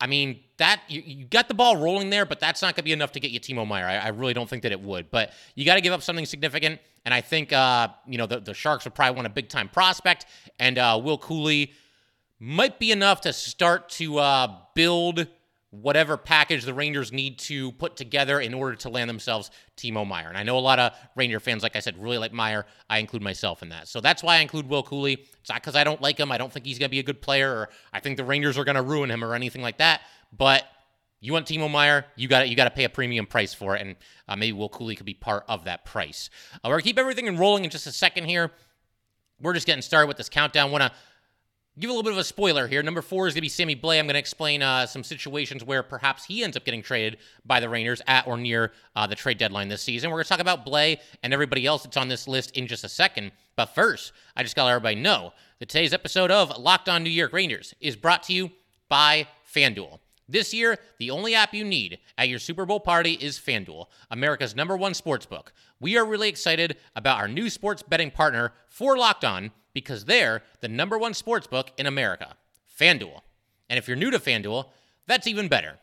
I 0.00 0.06
mean, 0.06 0.40
that 0.56 0.80
you, 0.88 1.02
you, 1.04 1.24
got 1.26 1.48
the 1.48 1.54
ball 1.54 1.76
rolling 1.76 2.08
there, 2.08 2.24
but 2.24 2.40
that's 2.40 2.62
not 2.62 2.68
going 2.68 2.76
to 2.76 2.82
be 2.84 2.92
enough 2.92 3.12
to 3.12 3.20
get 3.20 3.32
you 3.32 3.40
Timo 3.40 3.66
Meier. 3.66 3.86
I, 3.86 3.96
I 3.96 4.08
really 4.08 4.32
don't 4.32 4.48
think 4.48 4.62
that 4.62 4.72
it 4.72 4.80
would. 4.80 5.10
But 5.10 5.32
you 5.54 5.66
got 5.66 5.74
to 5.74 5.80
give 5.82 5.92
up 5.92 6.02
something 6.02 6.24
significant, 6.24 6.80
and 7.04 7.12
I 7.12 7.20
think 7.20 7.52
uh, 7.52 7.88
you 8.06 8.16
know 8.16 8.26
the, 8.26 8.40
the 8.40 8.54
Sharks 8.54 8.84
would 8.84 8.94
probably 8.94 9.16
want 9.16 9.26
a 9.26 9.30
big 9.30 9.48
time 9.48 9.68
prospect, 9.68 10.26
and 10.58 10.78
uh, 10.78 10.98
Will 11.02 11.18
Cuylle 11.18 11.70
might 12.38 12.78
be 12.78 12.90
enough 12.92 13.20
to 13.22 13.32
start 13.32 13.90
to 13.90 14.18
uh, 14.18 14.56
build 14.74 15.26
whatever 15.70 16.16
package 16.16 16.64
the 16.64 16.74
Rangers 16.74 17.12
need 17.12 17.38
to 17.38 17.70
put 17.72 17.96
together 17.96 18.40
in 18.40 18.52
order 18.54 18.74
to 18.76 18.88
land 18.88 19.08
themselves 19.08 19.50
Timo 19.76 20.06
Meier. 20.06 20.28
And 20.28 20.36
I 20.36 20.42
know 20.42 20.58
a 20.58 20.60
lot 20.60 20.80
of 20.80 20.92
Ranger 21.14 21.38
fans, 21.38 21.62
like 21.62 21.76
I 21.76 21.80
said, 21.80 22.00
really 22.02 22.18
like 22.18 22.32
Meier. 22.32 22.66
I 22.88 22.98
include 22.98 23.22
myself 23.22 23.62
in 23.62 23.68
that. 23.68 23.86
So 23.86 24.00
that's 24.00 24.22
why 24.22 24.36
I 24.36 24.40
include 24.40 24.68
Will 24.68 24.82
Cuylle. 24.82 25.16
It's 25.18 25.48
not 25.48 25.60
because 25.60 25.76
I 25.76 25.84
don't 25.84 26.02
like 26.02 26.18
him. 26.18 26.32
I 26.32 26.38
don't 26.38 26.52
think 26.52 26.66
he's 26.66 26.78
going 26.78 26.88
to 26.88 26.90
be 26.90 26.98
a 26.98 27.04
good 27.04 27.22
player 27.22 27.52
or 27.52 27.68
I 27.92 28.00
think 28.00 28.16
the 28.16 28.24
Rangers 28.24 28.58
are 28.58 28.64
going 28.64 28.74
to 28.74 28.82
ruin 28.82 29.10
him 29.10 29.22
or 29.22 29.34
anything 29.34 29.62
like 29.62 29.78
that. 29.78 30.00
But 30.36 30.64
you 31.20 31.32
want 31.32 31.46
Timo 31.46 31.70
Meier, 31.70 32.06
you 32.16 32.28
got 32.28 32.48
you 32.48 32.56
got 32.56 32.64
to 32.64 32.70
pay 32.70 32.84
a 32.84 32.88
premium 32.88 33.26
price 33.26 33.52
for 33.52 33.76
it, 33.76 33.82
and 33.82 33.96
uh, 34.26 34.36
maybe 34.36 34.52
Will 34.52 34.70
Cuylle 34.70 34.96
could 34.96 35.06
be 35.06 35.14
part 35.14 35.44
of 35.48 35.64
that 35.64 35.84
price. 35.84 36.30
Uh, 36.54 36.58
we're 36.64 36.72
gonna 36.72 36.82
keep 36.82 36.98
everything 36.98 37.36
rolling 37.36 37.64
in 37.64 37.70
just 37.70 37.86
a 37.86 37.92
second 37.92 38.24
here. 38.24 38.50
We're 39.38 39.52
just 39.52 39.66
getting 39.66 39.82
started 39.82 40.06
with 40.06 40.16
this 40.16 40.30
countdown. 40.30 40.70
Want 40.70 40.82
to 40.82 40.92
give 41.80 41.88
a 41.88 41.92
little 41.92 42.02
bit 42.02 42.12
of 42.12 42.18
a 42.18 42.24
spoiler 42.24 42.66
here. 42.66 42.82
Number 42.82 43.00
four 43.00 43.26
is 43.26 43.32
going 43.32 43.38
to 43.38 43.42
be 43.42 43.48
Sammy 43.48 43.74
Blais. 43.74 43.98
I'm 43.98 44.06
going 44.06 44.14
to 44.14 44.18
explain 44.18 44.62
uh, 44.62 44.86
some 44.86 45.02
situations 45.02 45.64
where 45.64 45.82
perhaps 45.82 46.24
he 46.24 46.44
ends 46.44 46.56
up 46.56 46.64
getting 46.64 46.82
traded 46.82 47.16
by 47.46 47.58
the 47.58 47.68
Rangers 47.68 48.02
at 48.06 48.26
or 48.26 48.36
near 48.36 48.72
uh, 48.94 49.06
the 49.06 49.14
trade 49.14 49.38
deadline 49.38 49.68
this 49.68 49.80
season. 49.80 50.10
We're 50.10 50.16
going 50.16 50.24
to 50.24 50.28
talk 50.28 50.40
about 50.40 50.66
Blais 50.66 50.98
and 51.22 51.32
everybody 51.32 51.64
else 51.64 51.82
that's 51.82 51.96
on 51.96 52.08
this 52.08 52.28
list 52.28 52.56
in 52.56 52.66
just 52.66 52.84
a 52.84 52.88
second. 52.88 53.32
But 53.56 53.74
first, 53.74 54.12
I 54.36 54.42
just 54.42 54.54
got 54.54 54.62
to 54.62 54.66
let 54.66 54.72
everybody 54.72 54.96
know 54.96 55.32
that 55.58 55.70
today's 55.70 55.94
episode 55.94 56.30
of 56.30 56.56
Locked 56.58 56.88
On 56.90 57.02
New 57.02 57.10
York 57.10 57.32
Rangers 57.32 57.74
is 57.80 57.96
brought 57.96 58.24
to 58.24 58.34
you 58.34 58.50
by 58.88 59.26
FanDuel. 59.50 60.00
This 60.28 60.54
year, 60.54 60.78
the 60.98 61.10
only 61.10 61.34
app 61.34 61.54
you 61.54 61.64
need 61.64 61.98
at 62.16 62.28
your 62.28 62.38
Super 62.38 62.64
Bowl 62.64 62.78
party 62.78 63.14
is 63.14 63.38
FanDuel, 63.38 63.86
America's 64.10 64.54
number 64.54 64.76
one 64.76 64.94
sports 64.94 65.26
book. 65.26 65.52
We 65.80 65.96
are 65.96 66.04
really 66.04 66.28
excited 66.28 66.76
about 66.94 67.18
our 67.18 67.26
new 67.26 67.50
sports 67.50 67.82
betting 67.82 68.10
partner 68.10 68.52
for 68.68 68.96
Locked 68.96 69.24
On 69.24 69.50
because 69.72 70.04
they're 70.04 70.42
the 70.60 70.68
number 70.68 70.98
one 70.98 71.14
sports 71.14 71.46
book 71.46 71.70
in 71.78 71.86
America, 71.86 72.36
FanDuel. 72.78 73.20
And 73.68 73.78
if 73.78 73.86
you're 73.86 73.96
new 73.96 74.10
to 74.10 74.18
FanDuel, 74.18 74.66
that's 75.06 75.26
even 75.26 75.48
better. 75.48 75.78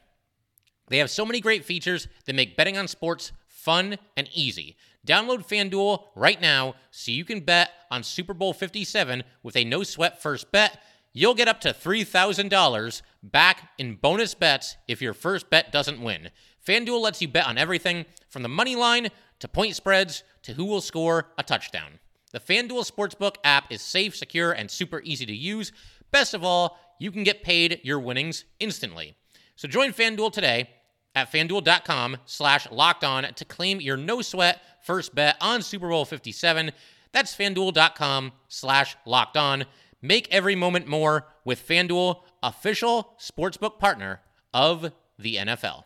They 0.90 1.00
have 1.00 1.10
so 1.10 1.26
many 1.26 1.42
great 1.42 1.66
features 1.66 2.08
that 2.26 2.36
make 2.36 2.58
betting 2.58 2.78
on 2.78 2.88
sports 2.88 3.32
fun 3.48 3.98
and 4.16 4.30
easy. 4.34 4.78
Download 5.06 5.46
FanDuel 5.46 6.04
right 6.16 6.40
now 6.42 6.76
so 6.92 7.12
you 7.12 7.26
can 7.26 7.42
bet 7.42 7.72
on 7.92 8.04
Super 8.04 8.34
Bowl 8.34 8.54
57 8.54 9.24
with 9.44 9.56
a 9.56 9.64
no 9.64 9.84
sweat 9.84 10.22
first 10.22 10.52
bet. 10.52 10.82
You'll 11.14 11.34
get 11.34 11.48
up 11.48 11.62
to 11.62 11.70
$3,000 11.70 13.02
back 13.24 13.70
in 13.78 13.96
bonus 13.96 14.34
bets 14.36 14.78
if 14.88 15.02
your 15.02 15.14
first 15.14 15.50
bet 15.50 15.72
doesn't 15.72 16.02
win. 16.02 16.30
FanDuel 16.66 17.02
lets 17.02 17.22
you 17.22 17.28
bet 17.28 17.48
on 17.48 17.58
everything 17.58 18.06
from 18.30 18.44
the 18.44 18.50
money 18.50 18.76
line 18.76 19.08
to 19.40 19.48
point 19.48 19.76
spreads 19.76 20.24
to 20.44 20.54
who 20.54 20.66
will 20.66 20.82
score 20.82 21.30
a 21.38 21.44
touchdown. 21.44 22.00
The 22.32 22.40
FanDuel 22.40 22.90
Sportsbook 22.90 23.36
app 23.44 23.72
is 23.72 23.82
safe, 23.82 24.16
secure, 24.16 24.52
and 24.52 24.70
super 24.70 25.02
easy 25.04 25.26
to 25.26 25.36
use. 25.36 25.72
Best 26.12 26.34
of 26.34 26.44
all, 26.44 26.78
you 27.00 27.12
can 27.12 27.24
get 27.24 27.44
paid 27.44 27.80
your 27.84 28.00
winnings 28.00 28.46
instantly. 28.60 29.16
So 29.56 29.68
join 29.68 29.94
FanDuel 29.94 30.32
today 30.32 30.70
at 31.16 31.32
fanduel.com 31.32 32.18
slash 32.26 32.70
locked 32.70 33.04
on 33.04 33.34
to 33.34 33.46
claim 33.46 33.82
your 33.82 33.98
no 33.98 34.22
sweat 34.22 34.62
first 34.84 35.16
bet 35.16 35.36
on 35.42 35.62
Super 35.62 35.90
Bowl 35.90 36.06
57. 36.06 36.72
That's 37.12 37.36
fanduel.com 37.36 38.34
slash 38.48 38.96
locked 39.06 39.38
on. 39.38 39.66
Make 40.02 40.28
every 40.32 40.56
moment 40.56 40.88
more 40.88 41.28
with 41.44 41.68
FanDuel, 41.68 42.22
official 42.44 43.16
sportsbook 43.20 43.80
partner 43.80 44.22
of 44.54 44.92
the 45.18 45.38
NFL. 45.38 45.84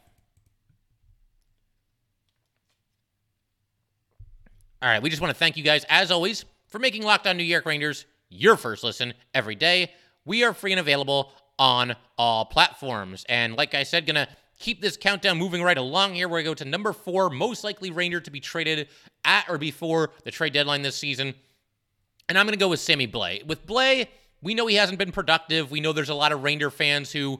All 4.83 4.89
right, 4.89 5.01
we 5.01 5.11
just 5.11 5.21
want 5.21 5.29
to 5.29 5.37
thank 5.37 5.57
you 5.57 5.63
guys, 5.63 5.85
as 5.89 6.09
always, 6.09 6.43
for 6.69 6.79
making 6.79 7.03
Locked 7.03 7.27
On 7.27 7.37
New 7.37 7.43
York 7.43 7.67
Rangers 7.67 8.07
your 8.29 8.57
first 8.57 8.83
listen 8.83 9.13
every 9.31 9.53
day. 9.53 9.91
We 10.25 10.43
are 10.43 10.55
free 10.55 10.71
and 10.71 10.79
available 10.79 11.33
on 11.59 11.95
all 12.17 12.45
platforms. 12.45 13.23
And 13.29 13.55
like 13.55 13.75
I 13.75 13.83
said, 13.83 14.07
gonna 14.07 14.27
keep 14.57 14.81
this 14.81 14.97
countdown 14.97 15.37
moving 15.37 15.61
right 15.61 15.77
along 15.77 16.15
here. 16.15 16.27
We're 16.27 16.39
gonna 16.39 16.49
go 16.49 16.53
to 16.55 16.65
number 16.65 16.93
four, 16.93 17.29
most 17.29 17.63
likely 17.63 17.91
Ranger 17.91 18.19
to 18.21 18.31
be 18.31 18.39
traded 18.39 18.87
at 19.23 19.47
or 19.47 19.59
before 19.59 20.13
the 20.23 20.31
trade 20.31 20.53
deadline 20.53 20.81
this 20.81 20.95
season. 20.95 21.35
And 22.27 22.35
I'm 22.35 22.47
gonna 22.47 22.57
go 22.57 22.69
with 22.69 22.79
Sammy 22.79 23.07
Blais. 23.07 23.45
With 23.45 23.67
Blais, 23.67 24.07
we 24.41 24.55
know 24.55 24.65
he 24.65 24.77
hasn't 24.77 24.97
been 24.97 25.11
productive. 25.11 25.69
We 25.69 25.79
know 25.79 25.93
there's 25.93 26.09
a 26.09 26.15
lot 26.15 26.31
of 26.31 26.41
Ranger 26.41 26.71
fans 26.71 27.11
who 27.11 27.39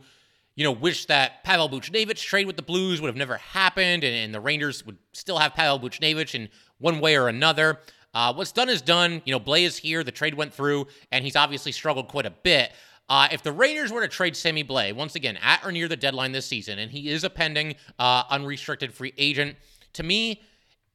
you 0.55 0.65
know, 0.65 0.71
wish 0.71 1.05
that 1.05 1.43
Pavel 1.43 1.69
Buchnevich 1.69 2.21
trade 2.21 2.45
with 2.45 2.57
the 2.57 2.61
Blues 2.61 2.99
would 2.99 3.07
have 3.07 3.15
never 3.15 3.37
happened 3.37 4.03
and, 4.03 4.15
and 4.15 4.33
the 4.33 4.41
Rangers 4.41 4.85
would 4.85 4.97
still 5.13 5.37
have 5.37 5.53
Pavel 5.53 5.79
Buchnevich 5.79 6.35
in 6.35 6.49
one 6.81 6.99
way 6.99 7.15
or 7.15 7.29
another. 7.29 7.79
Uh, 8.13 8.33
what's 8.33 8.51
done 8.51 8.67
is 8.67 8.81
done. 8.81 9.21
You 9.23 9.31
know, 9.31 9.39
Blais 9.39 9.65
is 9.65 9.77
here. 9.77 10.03
The 10.03 10.11
trade 10.11 10.33
went 10.33 10.53
through, 10.53 10.87
and 11.13 11.23
he's 11.23 11.37
obviously 11.37 11.71
struggled 11.71 12.09
quite 12.09 12.25
a 12.25 12.31
bit. 12.31 12.73
uh, 13.11 13.27
if 13.29 13.43
the 13.43 13.51
Rangers 13.51 13.91
were 13.91 13.99
to 13.99 14.07
trade 14.07 14.37
Sammy 14.37 14.63
Blais, 14.63 14.93
once 14.95 15.15
again, 15.15 15.37
at 15.41 15.65
or 15.65 15.71
near 15.73 15.89
the 15.89 15.97
deadline 15.97 16.31
this 16.31 16.45
season, 16.45 16.79
and 16.79 16.89
he 16.89 17.09
is 17.09 17.25
a 17.25 17.29
pending 17.29 17.75
uh, 17.99 18.23
unrestricted 18.29 18.93
free 18.93 19.13
agent, 19.17 19.57
to 19.93 20.03
me, 20.03 20.41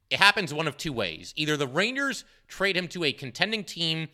it 0.09 0.19
happens 0.19 0.55
one 0.55 0.67
of 0.67 0.79
two 0.79 0.95
ways. 0.95 1.35
Either 1.37 1.59
the 1.59 1.67
Rangers 1.67 2.25
trade 2.49 2.75
him 2.75 2.89
to 2.89 3.05
a 3.05 3.13
contending 3.13 3.65
team 3.65 4.09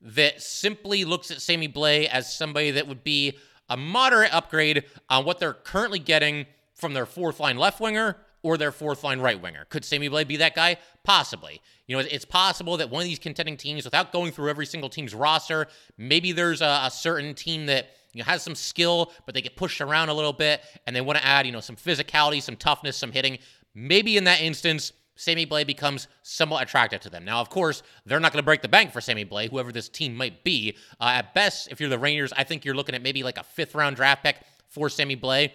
that 0.00 0.42
simply 0.42 1.04
looks 1.04 1.30
at 1.30 1.40
Sammy 1.40 1.68
Blais 1.68 2.08
as 2.08 2.34
somebody 2.34 2.72
that 2.72 2.88
would 2.88 3.04
be 3.04 3.38
a 3.68 3.76
moderate 3.76 4.34
upgrade 4.34 4.82
on 5.08 5.24
what 5.24 5.38
they're 5.38 5.54
currently 5.54 6.00
getting 6.00 6.46
from 6.74 6.92
their 6.92 7.06
fourth 7.06 7.38
line 7.38 7.56
left 7.56 7.78
winger 7.78 8.16
or 8.44 8.58
their 8.58 8.70
fourth 8.70 9.02
line 9.02 9.18
right 9.18 9.40
winger. 9.40 9.64
Could 9.70 9.84
Sammy 9.84 10.08
Blais 10.08 10.28
be 10.28 10.36
that 10.36 10.54
guy? 10.54 10.76
Possibly. 11.02 11.60
You 11.86 11.96
know, 11.96 12.04
it's 12.08 12.26
possible 12.26 12.76
that 12.76 12.90
one 12.90 13.02
of 13.02 13.08
these 13.08 13.18
contending 13.18 13.56
teams, 13.56 13.84
without 13.84 14.12
going 14.12 14.30
through 14.30 14.50
every 14.50 14.66
single 14.66 14.90
team's 14.90 15.14
roster, 15.14 15.66
maybe 15.96 16.30
there's 16.30 16.60
a, 16.60 16.82
a 16.84 16.90
certain 16.90 17.34
team 17.34 17.66
that 17.66 17.88
you 18.12 18.20
know, 18.20 18.26
has 18.26 18.42
some 18.42 18.54
skill, 18.54 19.12
but 19.24 19.34
they 19.34 19.40
get 19.40 19.56
pushed 19.56 19.80
around 19.80 20.10
a 20.10 20.14
little 20.14 20.32
bit, 20.32 20.60
and 20.86 20.94
they 20.94 21.00
want 21.00 21.18
to 21.18 21.24
add, 21.24 21.46
you 21.46 21.52
know, 21.52 21.60
some 21.60 21.74
physicality, 21.74 22.40
some 22.40 22.54
toughness, 22.54 22.96
some 22.98 23.10
hitting. 23.10 23.38
Maybe 23.74 24.18
in 24.18 24.24
that 24.24 24.42
instance, 24.42 24.92
Sammy 25.16 25.46
Blais 25.46 25.66
becomes 25.66 26.08
somewhat 26.22 26.62
attractive 26.62 27.00
to 27.00 27.10
them. 27.10 27.24
Now, 27.24 27.40
of 27.40 27.48
course, 27.48 27.82
they're 28.04 28.20
not 28.20 28.32
going 28.32 28.42
to 28.42 28.46
break 28.46 28.60
the 28.60 28.68
bank 28.68 28.92
for 28.92 29.00
Sammy 29.00 29.24
Blais, 29.24 29.50
whoever 29.50 29.72
this 29.72 29.88
team 29.88 30.14
might 30.14 30.44
be. 30.44 30.76
Uh, 31.00 31.12
at 31.14 31.32
best, 31.34 31.68
if 31.70 31.80
you're 31.80 31.88
the 31.88 31.98
Rangers, 31.98 32.32
I 32.36 32.44
think 32.44 32.64
you're 32.64 32.74
looking 32.74 32.94
at 32.94 33.02
maybe 33.02 33.22
like 33.22 33.38
a 33.38 33.42
fifth 33.44 33.74
round 33.74 33.96
draft 33.96 34.22
pick 34.22 34.36
for 34.68 34.88
Sammy 34.88 35.16
Blais. 35.16 35.50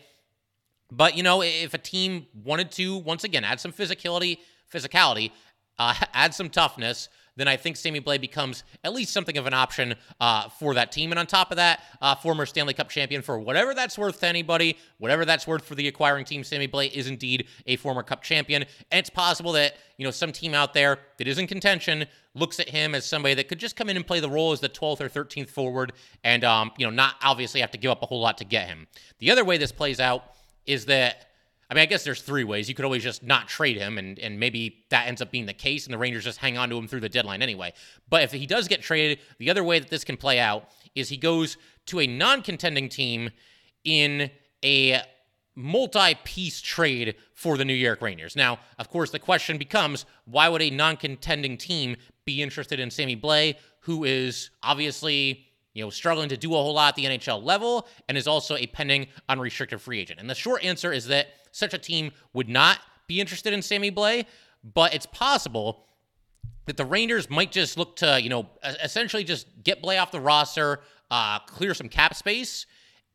But 0.91 1.15
you 1.15 1.23
know, 1.23 1.41
if 1.41 1.73
a 1.73 1.77
team 1.77 2.27
wanted 2.33 2.71
to 2.73 2.97
once 2.97 3.23
again 3.23 3.43
add 3.43 3.59
some 3.59 3.71
physicality, 3.71 4.39
physicality, 4.71 5.31
uh, 5.77 5.93
add 6.13 6.33
some 6.33 6.49
toughness, 6.49 7.09
then 7.39 7.47
I 7.47 7.55
think 7.55 7.77
Sammy 7.77 8.01
Blais 8.01 8.19
becomes 8.19 8.65
at 8.83 8.93
least 8.93 9.13
something 9.13 9.37
of 9.37 9.47
an 9.47 9.53
option 9.53 9.95
uh, 10.19 10.49
for 10.49 10.73
that 10.73 10.91
team. 10.91 11.11
And 11.11 11.17
on 11.17 11.25
top 11.25 11.51
of 11.51 11.55
that, 11.55 11.81
uh, 12.01 12.13
former 12.15 12.45
Stanley 12.45 12.73
Cup 12.73 12.89
champion 12.89 13.21
for 13.21 13.39
whatever 13.39 13.73
that's 13.73 13.97
worth 13.97 14.19
to 14.19 14.27
anybody, 14.27 14.77
whatever 14.97 15.23
that's 15.23 15.47
worth 15.47 15.63
for 15.63 15.75
the 15.75 15.87
acquiring 15.87 16.25
team, 16.25 16.43
Sammy 16.43 16.67
Blais 16.67 16.91
is 16.91 17.07
indeed 17.07 17.47
a 17.65 17.77
former 17.77 18.03
Cup 18.03 18.21
champion. 18.23 18.63
And 18.91 18.99
it's 18.99 19.09
possible 19.09 19.53
that, 19.53 19.75
you 19.97 20.03
know, 20.03 20.11
some 20.11 20.33
team 20.33 20.53
out 20.53 20.73
there 20.73 20.99
that 21.17 21.27
is 21.29 21.37
in 21.37 21.47
contention 21.47 22.05
looks 22.35 22.59
at 22.59 22.67
him 22.67 22.93
as 22.93 23.05
somebody 23.05 23.35
that 23.35 23.47
could 23.47 23.59
just 23.59 23.77
come 23.77 23.89
in 23.89 23.95
and 23.95 24.05
play 24.05 24.19
the 24.19 24.29
role 24.29 24.51
as 24.51 24.59
the 24.59 24.69
12th 24.69 24.99
or 24.99 25.07
13th 25.07 25.49
forward 25.49 25.93
and, 26.25 26.43
um, 26.43 26.71
you 26.77 26.85
know, 26.85 26.91
not 26.91 27.15
obviously 27.23 27.61
have 27.61 27.71
to 27.71 27.77
give 27.77 27.89
up 27.89 28.03
a 28.03 28.05
whole 28.05 28.19
lot 28.19 28.37
to 28.39 28.45
get 28.45 28.67
him. 28.67 28.85
The 29.19 29.31
other 29.31 29.45
way 29.45 29.57
this 29.57 29.71
plays 29.71 30.01
out 30.01 30.25
is 30.69 30.85
that 30.85 31.25
I 31.71 31.75
mean, 31.75 31.83
I 31.83 31.85
guess 31.85 32.03
there's 32.03 32.21
three 32.21 32.43
ways. 32.43 32.67
You 32.67 32.73
could 32.73 32.85
always 32.85 33.03
just 33.03 33.21
not 33.21 33.47
trade 33.47 33.77
him, 33.77 33.97
and 33.97 34.17
and 34.17 34.39
maybe 34.39 34.85
that 34.89 35.07
ends 35.07 35.21
up 35.21 35.29
being 35.29 35.45
the 35.45 35.53
case, 35.53 35.85
and 35.85 35.93
the 35.93 35.97
Rangers 35.97 36.23
just 36.23 36.39
hang 36.39 36.57
on 36.57 36.69
to 36.69 36.77
him 36.77 36.87
through 36.87 37.01
the 37.01 37.09
deadline 37.09 37.41
anyway. 37.41 37.73
But 38.09 38.23
if 38.23 38.31
he 38.31 38.47
does 38.47 38.67
get 38.67 38.81
traded, 38.81 39.19
the 39.37 39.49
other 39.49 39.63
way 39.63 39.79
that 39.79 39.89
this 39.89 40.03
can 40.03 40.17
play 40.17 40.39
out 40.39 40.69
is 40.95 41.09
he 41.09 41.17
goes 41.17 41.57
to 41.87 41.99
a 41.99 42.07
non-contending 42.07 42.89
team 42.89 43.29
in 43.83 44.31
a 44.63 45.01
multi-piece 45.55 46.61
trade 46.61 47.15
for 47.33 47.57
the 47.57 47.65
New 47.65 47.73
York 47.73 48.01
Rangers. 48.01 48.35
Now, 48.35 48.59
of 48.79 48.89
course, 48.89 49.11
the 49.11 49.19
question 49.19 49.59
becomes: 49.59 50.05
Why 50.25 50.49
would 50.49 50.63
a 50.63 50.71
non-contending 50.71 51.57
team 51.57 51.97
be 52.25 52.41
interested 52.41 52.79
in 52.79 52.89
Sammy 52.89 53.15
Blais, 53.15 53.55
who 53.81 54.05
is 54.05 54.49
obviously 54.63 55.48
you 55.79 55.85
know, 55.85 55.89
struggling 55.89 56.27
to 56.27 56.35
do 56.35 56.53
a 56.53 56.57
whole 56.57 56.73
lot 56.73 56.89
at 56.89 56.95
the 56.95 57.05
NHL 57.05 57.41
level 57.41 57.87
and 58.09 58.17
is 58.17 58.27
also 58.27 58.57
a 58.57 58.67
pending 58.67 59.07
unrestricted 59.29 59.79
free 59.79 60.01
agent. 60.01 60.19
And 60.19 60.29
the 60.29 60.35
short 60.35 60.61
answer 60.61 60.91
is 60.91 61.07
that 61.07 61.27
such 61.53 61.73
a 61.73 61.77
team 61.77 62.11
would 62.33 62.49
not 62.49 62.79
be 63.07 63.21
interested 63.21 63.53
in 63.53 63.61
Sammy 63.61 63.89
Blais, 63.89 64.25
but 64.61 64.93
it's 64.93 65.05
possible 65.05 65.85
that 66.65 66.75
the 66.75 66.83
Rangers 66.83 67.29
might 67.29 67.53
just 67.53 67.77
look 67.77 67.95
to, 67.95 68.21
you 68.21 68.27
know, 68.27 68.49
essentially 68.83 69.23
just 69.23 69.47
get 69.63 69.81
Blais 69.81 70.01
off 70.01 70.11
the 70.11 70.19
roster, 70.19 70.81
uh, 71.09 71.39
clear 71.39 71.73
some 71.73 71.87
cap 71.87 72.13
space, 72.13 72.65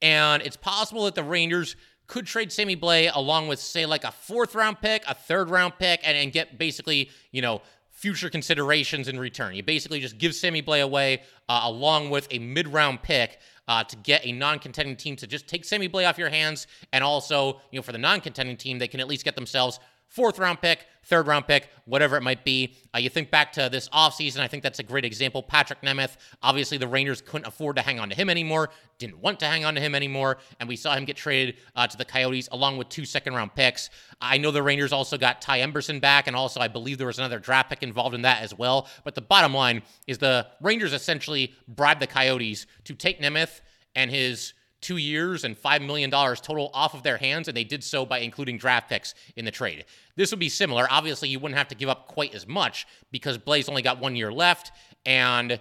and 0.00 0.42
it's 0.42 0.56
possible 0.56 1.04
that 1.04 1.14
the 1.14 1.22
Rangers 1.22 1.76
could 2.06 2.24
trade 2.24 2.50
Sammy 2.50 2.76
Blais 2.76 3.10
along 3.14 3.48
with, 3.48 3.60
say, 3.60 3.84
like 3.84 4.04
a 4.04 4.10
fourth 4.10 4.54
round 4.54 4.80
pick, 4.80 5.04
a 5.06 5.14
third 5.14 5.50
round 5.50 5.74
pick, 5.78 6.00
and, 6.02 6.16
and 6.16 6.32
get 6.32 6.58
basically, 6.58 7.10
you 7.30 7.42
know, 7.42 7.60
future 7.94 8.28
considerations 8.28 9.08
in 9.08 9.18
return. 9.18 9.54
You 9.54 9.62
basically 9.62 10.00
just 10.00 10.18
give 10.18 10.34
Sammy 10.34 10.62
Blais 10.62 10.82
away 10.82 11.22
uh, 11.48 11.62
along 11.64 12.10
with 12.10 12.28
a 12.30 12.38
mid 12.38 12.68
round 12.68 13.02
pick. 13.02 13.38
Uh, 13.66 13.82
to 13.82 13.96
get 13.96 14.26
a 14.26 14.32
non-contending 14.32 14.94
team 14.94 15.16
to 15.16 15.26
just 15.26 15.48
take 15.48 15.64
Sammy 15.64 15.88
Blais 15.88 16.06
off 16.06 16.18
your 16.18 16.28
hands, 16.28 16.66
and 16.92 17.02
also, 17.02 17.62
you 17.70 17.78
know, 17.78 17.82
for 17.82 17.92
the 17.92 17.98
non-contending 17.98 18.58
team, 18.58 18.78
they 18.78 18.88
can 18.88 19.00
at 19.00 19.08
least 19.08 19.24
get 19.24 19.36
themselves 19.36 19.80
fourth 20.14 20.38
round 20.38 20.60
pick, 20.60 20.86
third 21.02 21.26
round 21.26 21.46
pick, 21.48 21.68
whatever 21.86 22.16
it 22.16 22.22
might 22.22 22.44
be. 22.44 22.76
Uh, 22.94 22.98
you 22.98 23.08
think 23.08 23.32
back 23.32 23.52
to 23.52 23.68
this 23.70 23.88
offseason, 23.88 24.38
I 24.38 24.46
think 24.46 24.62
that's 24.62 24.78
a 24.78 24.84
great 24.84 25.04
example. 25.04 25.42
Patrik 25.42 25.82
Nemeth, 25.82 26.16
obviously 26.40 26.78
the 26.78 26.86
Rangers 26.86 27.20
couldn't 27.20 27.48
afford 27.48 27.74
to 27.76 27.82
hang 27.82 27.98
on 27.98 28.08
to 28.10 28.14
him 28.14 28.30
anymore, 28.30 28.70
didn't 28.98 29.18
want 29.18 29.40
to 29.40 29.46
hang 29.46 29.64
on 29.64 29.74
to 29.74 29.80
him 29.80 29.92
anymore, 29.92 30.38
and 30.60 30.68
we 30.68 30.76
saw 30.76 30.94
him 30.94 31.04
get 31.04 31.16
traded 31.16 31.56
uh, 31.74 31.88
to 31.88 31.96
the 31.96 32.04
Coyotes 32.04 32.48
along 32.52 32.76
with 32.76 32.88
two 32.88 33.04
second 33.04 33.34
round 33.34 33.56
picks. 33.56 33.90
I 34.20 34.38
know 34.38 34.52
the 34.52 34.62
Rangers 34.62 34.92
also 34.92 35.18
got 35.18 35.42
Ty 35.42 35.60
Emberson 35.60 36.00
back, 36.00 36.28
and 36.28 36.36
also 36.36 36.60
I 36.60 36.68
believe 36.68 36.98
there 36.98 37.08
was 37.08 37.18
another 37.18 37.40
draft 37.40 37.70
pick 37.70 37.82
involved 37.82 38.14
in 38.14 38.22
that 38.22 38.40
as 38.40 38.56
well. 38.56 38.88
But 39.02 39.16
the 39.16 39.20
bottom 39.20 39.52
line 39.52 39.82
is 40.06 40.18
the 40.18 40.46
Rangers 40.60 40.92
essentially 40.92 41.54
bribed 41.66 42.00
the 42.00 42.06
Coyotes 42.06 42.66
to 42.84 42.94
take 42.94 43.20
Nemeth 43.20 43.62
and 43.96 44.12
his 44.12 44.54
two 44.84 44.98
years 44.98 45.44
and 45.44 45.60
$5 45.60 45.84
million 45.84 46.10
total 46.10 46.70
off 46.74 46.94
of 46.94 47.02
their 47.02 47.16
hands, 47.16 47.48
and 47.48 47.56
they 47.56 47.64
did 47.64 47.82
so 47.82 48.04
by 48.04 48.18
including 48.18 48.58
draft 48.58 48.90
picks 48.90 49.14
in 49.34 49.46
the 49.46 49.50
trade. 49.50 49.86
This 50.14 50.30
would 50.30 50.38
be 50.38 50.50
similar. 50.50 50.86
Obviously, 50.90 51.30
you 51.30 51.40
wouldn't 51.40 51.56
have 51.56 51.68
to 51.68 51.74
give 51.74 51.88
up 51.88 52.06
quite 52.06 52.34
as 52.34 52.46
much 52.46 52.86
because 53.10 53.38
Blais 53.38 53.68
only 53.68 53.80
got 53.80 53.98
one 53.98 54.14
year 54.14 54.30
left, 54.30 54.72
and 55.06 55.58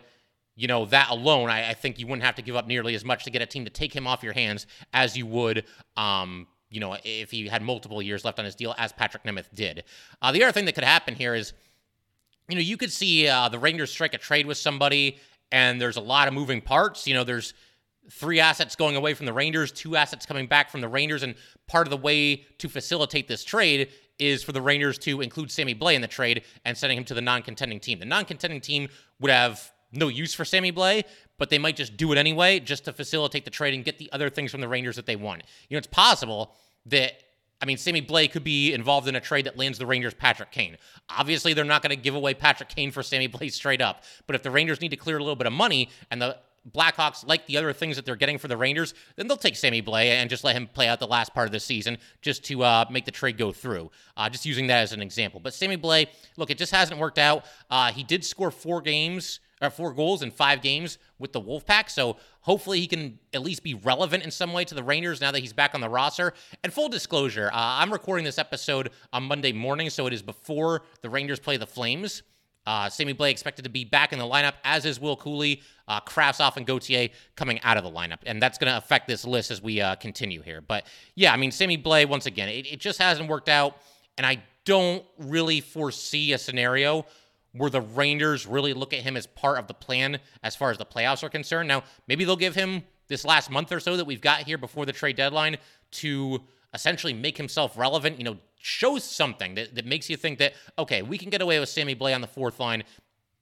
you 0.56 0.68
know 0.68 0.86
that 0.86 1.10
alone, 1.10 1.50
I, 1.50 1.70
I, 1.70 1.74
think 1.74 2.00
you 2.00 2.06
wouldn't 2.06 2.24
have 2.24 2.36
to 2.36 2.42
give 2.42 2.56
up 2.56 2.68
nearly 2.68 2.94
as 2.94 3.03
much 3.03 3.24
to 3.24 3.32
get 3.32 3.42
a 3.42 3.46
team 3.46 3.63
to 3.63 3.72
take 3.72 3.96
him 3.96 4.06
off 4.06 4.22
your 4.22 4.34
hands 4.34 4.68
as 4.94 5.18
you 5.18 5.25
would. 5.25 5.65
Um, 5.98 6.48
you 6.70 6.80
know, 6.80 6.98
if 7.03 7.32
he 7.32 7.48
had 7.48 7.62
multiple 7.62 8.01
years 8.01 8.25
left 8.25 8.39
on 8.39 8.46
his 8.46 8.56
deal, 8.56 8.75
as 8.77 8.92
Patrik 8.92 9.24
Nemeth 9.25 9.53
did. 9.53 9.84
Uh, 10.22 10.32
the 10.32 10.44
other 10.44 10.51
thing 10.51 10.65
that 10.65 10.74
could 10.74 10.84
happen 10.84 11.15
here 11.15 11.34
is, 11.34 11.53
you 12.50 12.56
know, 12.56 12.62
you 12.62 12.77
could 12.77 12.92
see 12.92 13.27
uh, 13.27 13.48
the 13.48 13.60
Rangers 13.60 13.92
strike 13.92 14.13
a 14.13 14.18
trade 14.18 14.46
with 14.46 14.58
somebody, 14.58 15.18
and 15.51 15.80
there's 15.80 15.98
a 15.98 16.01
lot 16.01 16.27
of 16.27 16.34
moving 16.34 16.62
parts. 16.62 17.08
You 17.08 17.13
know, 17.13 17.24
there's 17.24 17.53
three 18.12 18.40
assets 18.40 18.76
going 18.76 18.96
away 18.96 19.14
from 19.14 19.26
the 19.26 19.34
Rangers, 19.34 19.72
two 19.72 19.96
assets 19.96 20.26
coming 20.26 20.48
back 20.48 20.70
from 20.70 20.82
the 20.82 20.88
Rangers, 20.88 21.24
and 21.24 21.36
part 21.68 21.88
of 21.88 21.92
the 21.92 21.98
way 21.98 22.46
to 22.58 22.70
facilitate 22.70 23.28
this 23.28 23.44
trade 23.44 23.90
is 24.20 24.44
for 24.44 24.52
the 24.52 24.62
Rangers 24.62 24.98
to 25.00 25.22
include 25.22 25.52
Sammy 25.52 25.74
Blais 25.74 25.96
in 25.96 26.02
the 26.02 26.08
trade 26.08 26.44
and 26.66 26.78
sending 26.78 26.98
him 26.98 27.06
to 27.06 27.14
the 27.14 27.22
non-contending 27.22 27.80
team. 27.80 28.00
The 28.00 28.06
non-contending 28.06 28.62
team 28.62 28.90
would 29.20 29.32
have 29.32 29.72
no 29.92 30.08
use 30.08 30.34
for 30.34 30.46
Sammy 30.46 30.72
Blais, 30.72 31.04
but 31.38 31.50
they 31.50 31.58
might 31.58 31.76
just 31.76 31.98
do 31.98 32.12
it 32.12 32.18
anyway 32.18 32.60
just 32.60 32.86
to 32.86 32.94
facilitate 32.94 33.46
the 33.46 33.52
trade 33.52 33.74
and 33.74 33.84
get 33.84 33.98
the 33.98 34.12
other 34.12 34.30
things 34.30 34.52
from 34.52 34.62
the 34.62 34.68
Rangers 34.68 34.96
that 34.96 35.06
they 35.06 35.16
want. 35.16 35.44
You 35.70 35.76
know, 35.76 35.80
it's 35.80 35.88
possible 35.88 36.56
that 36.88 37.14
I 37.62 37.66
mean, 37.66 37.78
Sammy 37.78 38.02
Blais 38.02 38.30
could 38.30 38.44
be 38.44 38.74
involved 38.74 39.08
in 39.08 39.16
a 39.16 39.22
trade 39.22 39.46
that 39.46 39.58
lands 39.58 39.78
the 39.78 39.86
Rangers 39.86 40.14
Patrick 40.14 40.52
Kane. 40.52 40.76
Obviously, 41.08 41.54
they're 41.54 41.64
not 41.64 41.82
going 41.82 41.92
to 41.92 42.02
give 42.02 42.14
away 42.14 42.34
Patrick 42.34 42.68
Kane 42.68 42.92
for 42.92 43.02
Sammy 43.02 43.30
Blais 43.30 43.52
straight 43.54 43.82
up. 43.82 44.04
But 44.28 44.36
if 44.36 44.44
the 44.44 44.52
Rangers 44.52 44.82
need 44.82 44.90
to 44.90 44.98
clear 44.98 45.16
a 45.16 45.22
little 45.22 45.38
bit 45.38 45.48
of 45.48 45.54
money 45.54 45.90
and 46.12 46.22
the 46.22 46.38
Blackhawks 46.72 47.27
like 47.27 47.46
the 47.46 47.58
other 47.58 47.74
things 47.74 47.96
that 47.96 48.05
they're 48.05 48.15
getting 48.15 48.38
for 48.38 48.48
the 48.48 48.58
Rangers, 48.58 48.93
then 49.15 49.27
they'll 49.27 49.38
take 49.38 49.55
Sammy 49.55 49.82
Blais 49.82 50.10
and 50.10 50.29
just 50.29 50.43
let 50.43 50.55
him 50.55 50.67
play 50.67 50.88
out 50.88 51.00
the 51.00 51.08
last 51.08 51.34
part 51.34 51.48
of 51.48 51.51
the 51.51 51.60
season 51.60 51.98
just 52.22 52.43
to 52.46 52.63
uh, 52.63 52.86
make 52.89 53.05
the 53.05 53.12
trade 53.12 53.38
go 53.38 53.51
through. 53.51 53.91
Uh, 54.15 54.29
just 54.29 54.46
using 54.46 54.67
that 54.67 54.79
as 54.82 54.93
an 54.93 55.01
example. 55.01 55.39
But 55.39 55.53
Sammy 55.53 55.77
Blais, 55.77 56.08
look, 56.38 56.50
it 56.50 56.58
just 56.58 56.72
hasn't 56.72 57.00
worked 57.00 57.20
out. 57.20 57.46
Uh, 57.70 57.91
he 57.91 58.03
did 58.03 58.24
score 58.24 58.51
four 58.51 58.82
games 58.82 59.39
or 59.62 59.70
four 59.70 59.93
goals 59.93 60.22
in 60.22 60.32
five 60.32 60.62
games 60.62 60.98
with 61.20 61.32
the 61.32 61.41
Wolfpack, 61.41 61.89
so 61.89 62.17
hopefully 62.41 62.79
he 62.79 62.88
can 62.88 63.17
at 63.34 63.41
least 63.41 63.63
be 63.63 63.74
relevant 63.74 64.24
in 64.24 64.32
some 64.32 64.51
way 64.51 64.65
to 64.65 64.75
the 64.75 64.84
Rangers 64.84 65.22
now 65.22 65.32
that 65.32 65.39
he's 65.39 65.53
back 65.53 65.74
on 65.74 65.82
the 65.82 65.89
roster. 65.89 66.34
And 66.63 66.74
full 66.74 66.89
disclosure, 66.89 67.48
uh, 67.48 67.51
I'm 67.53 67.91
recording 67.91 68.25
this 68.25 68.38
episode 68.38 68.89
on 69.13 69.24
Monday 69.24 69.53
morning, 69.53 69.89
so 69.89 70.05
it 70.08 70.13
is 70.13 70.22
before 70.22 70.82
the 71.01 71.10
Rangers 71.10 71.39
play 71.39 71.58
the 71.58 71.67
Flames. 71.67 72.24
Uh, 72.65 72.89
Sammy 72.89 73.13
Blais 73.13 73.32
expected 73.32 73.63
to 73.63 73.70
be 73.70 73.84
back 73.84 74.13
in 74.13 74.20
the 74.20 74.25
lineup, 74.25 74.53
as 74.63 74.86
is 74.86 75.00
Will 75.00 75.17
Cuylle, 75.17 75.62
uh, 75.88 76.00
Kravtsov, 76.01 76.55
and 76.58 76.65
Gauthier 76.65 77.10
coming 77.36 77.60
out 77.62 77.77
of 77.77 77.84
the 77.84 77.91
lineup. 77.91 78.20
And 78.25 78.41
that's 78.41 78.58
going 78.58 78.72
to 78.72 78.77
affect 78.77 79.08
this 79.08 79.25
list 79.25 79.51
as 79.51 79.62
we 79.62 79.82
uh, 79.82 79.96
continue 79.96 80.41
here. 80.41 80.62
But 80.62 80.86
yeah, 81.15 81.34
I 81.34 81.38
mean, 81.38 81.51
Sammy 81.51 81.77
Blais, 81.77 82.08
once 82.08 82.25
again, 82.25 82.50
it, 82.50 82.72
it 82.72 82.79
just 82.79 83.00
hasn't 83.00 83.29
worked 83.29 83.50
out. 83.50 83.77
And 84.17 84.25
I 84.25 84.41
don't 84.65 85.03
really 85.17 85.60
foresee 85.60 86.34
a 86.34 86.38
scenario 86.38 87.05
where 87.53 87.70
the 87.70 87.82
Rangers 87.82 88.48
really 88.48 88.74
look 88.74 88.93
at 88.93 89.00
him 89.00 89.15
as 89.15 89.27
part 89.27 89.60
of 89.60 89.67
the 89.67 89.74
plan 89.74 90.20
as 90.41 90.55
far 90.55 90.72
as 90.72 90.77
the 90.77 90.86
playoffs 90.86 91.24
are 91.24 91.29
concerned. 91.29 91.67
Now, 91.67 91.84
maybe 92.08 92.25
they'll 92.25 92.36
give 92.36 92.55
him 92.55 92.84
this 93.08 93.25
last 93.25 93.51
month 93.51 93.72
or 93.72 93.79
so 93.79 93.98
that 93.98 94.05
we've 94.05 94.22
got 94.22 94.39
here 94.39 94.58
before 94.58 94.86
the 94.86 94.91
trade 94.91 95.15
deadline 95.15 95.58
to 95.91 96.41
essentially 96.74 97.13
make 97.13 97.38
himself 97.38 97.77
relevant, 97.77 98.18
you 98.18 98.24
know, 98.24 98.38
shows 98.60 99.03
something 99.03 99.56
that, 99.56 99.75
that 99.75 99.86
makes 99.86 100.10
you 100.10 100.18
think 100.18 100.39
that, 100.39 100.53
okay, 100.77 101.01
we 101.01 101.18
can 101.18 101.30
get 101.30 101.42
away 101.42 101.60
with 101.60 101.70
Sammy 101.70 101.96
Blais 101.96 102.15
on 102.15 102.22
the 102.22 102.27
fourth 102.27 102.60
line. 102.60 102.84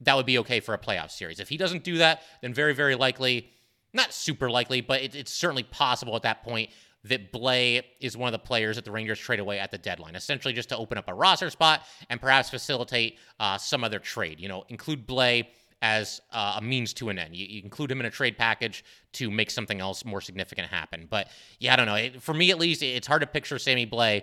That 0.00 0.16
would 0.16 0.26
be 0.26 0.38
okay 0.38 0.60
for 0.60 0.74
a 0.74 0.78
playoff 0.78 1.10
series. 1.10 1.38
If 1.38 1.48
he 1.48 1.56
doesn't 1.56 1.84
do 1.84 1.98
that, 1.98 2.22
then 2.40 2.52
very, 2.52 2.74
very 2.74 2.96
likely, 2.96 3.50
not 3.92 4.12
super 4.12 4.50
likely, 4.50 4.80
but 4.80 5.02
it, 5.02 5.14
it's 5.14 5.32
certainly 5.32 5.62
possible 5.62 6.16
at 6.16 6.22
that 6.22 6.42
point 6.42 6.70
that 7.04 7.32
Blais 7.32 7.82
is 8.00 8.16
one 8.16 8.28
of 8.28 8.32
the 8.32 8.38
players 8.38 8.76
that 8.76 8.84
the 8.84 8.92
Rangers 8.92 9.18
trade 9.18 9.40
away 9.40 9.58
at 9.58 9.70
the 9.70 9.78
deadline, 9.78 10.14
essentially 10.14 10.54
just 10.54 10.68
to 10.68 10.76
open 10.76 10.98
up 10.98 11.08
a 11.08 11.14
roster 11.14 11.50
spot 11.50 11.82
and 12.10 12.20
perhaps 12.20 12.50
facilitate 12.50 13.18
uh, 13.40 13.58
some 13.58 13.82
other 13.82 13.98
trade. 13.98 14.38
You 14.38 14.48
know, 14.48 14.64
include 14.68 15.06
Blais 15.06 15.46
as 15.82 16.20
uh, 16.30 16.54
a 16.58 16.62
means 16.62 16.94
to 16.94 17.08
an 17.08 17.18
end. 17.18 17.34
You, 17.34 17.44
you, 17.44 17.62
include 17.62 17.90
him 17.90 17.98
in 18.00 18.06
a 18.06 18.10
trade 18.10 18.38
package 18.38 18.84
to 19.14 19.30
make 19.30 19.50
something 19.50 19.80
else 19.80 20.04
more 20.04 20.20
significant 20.20 20.68
happen. 20.68 21.08
But 21.10 21.28
yeah, 21.58 21.72
I 21.72 21.76
don't 21.76 21.86
know. 21.86 21.96
It, 21.96 22.22
for 22.22 22.32
me, 22.32 22.52
at 22.52 22.58
least, 22.58 22.82
it's 22.82 23.06
hard 23.06 23.20
to 23.20 23.26
picture 23.26 23.58
Sammy 23.58 23.84
Blais. 23.84 24.22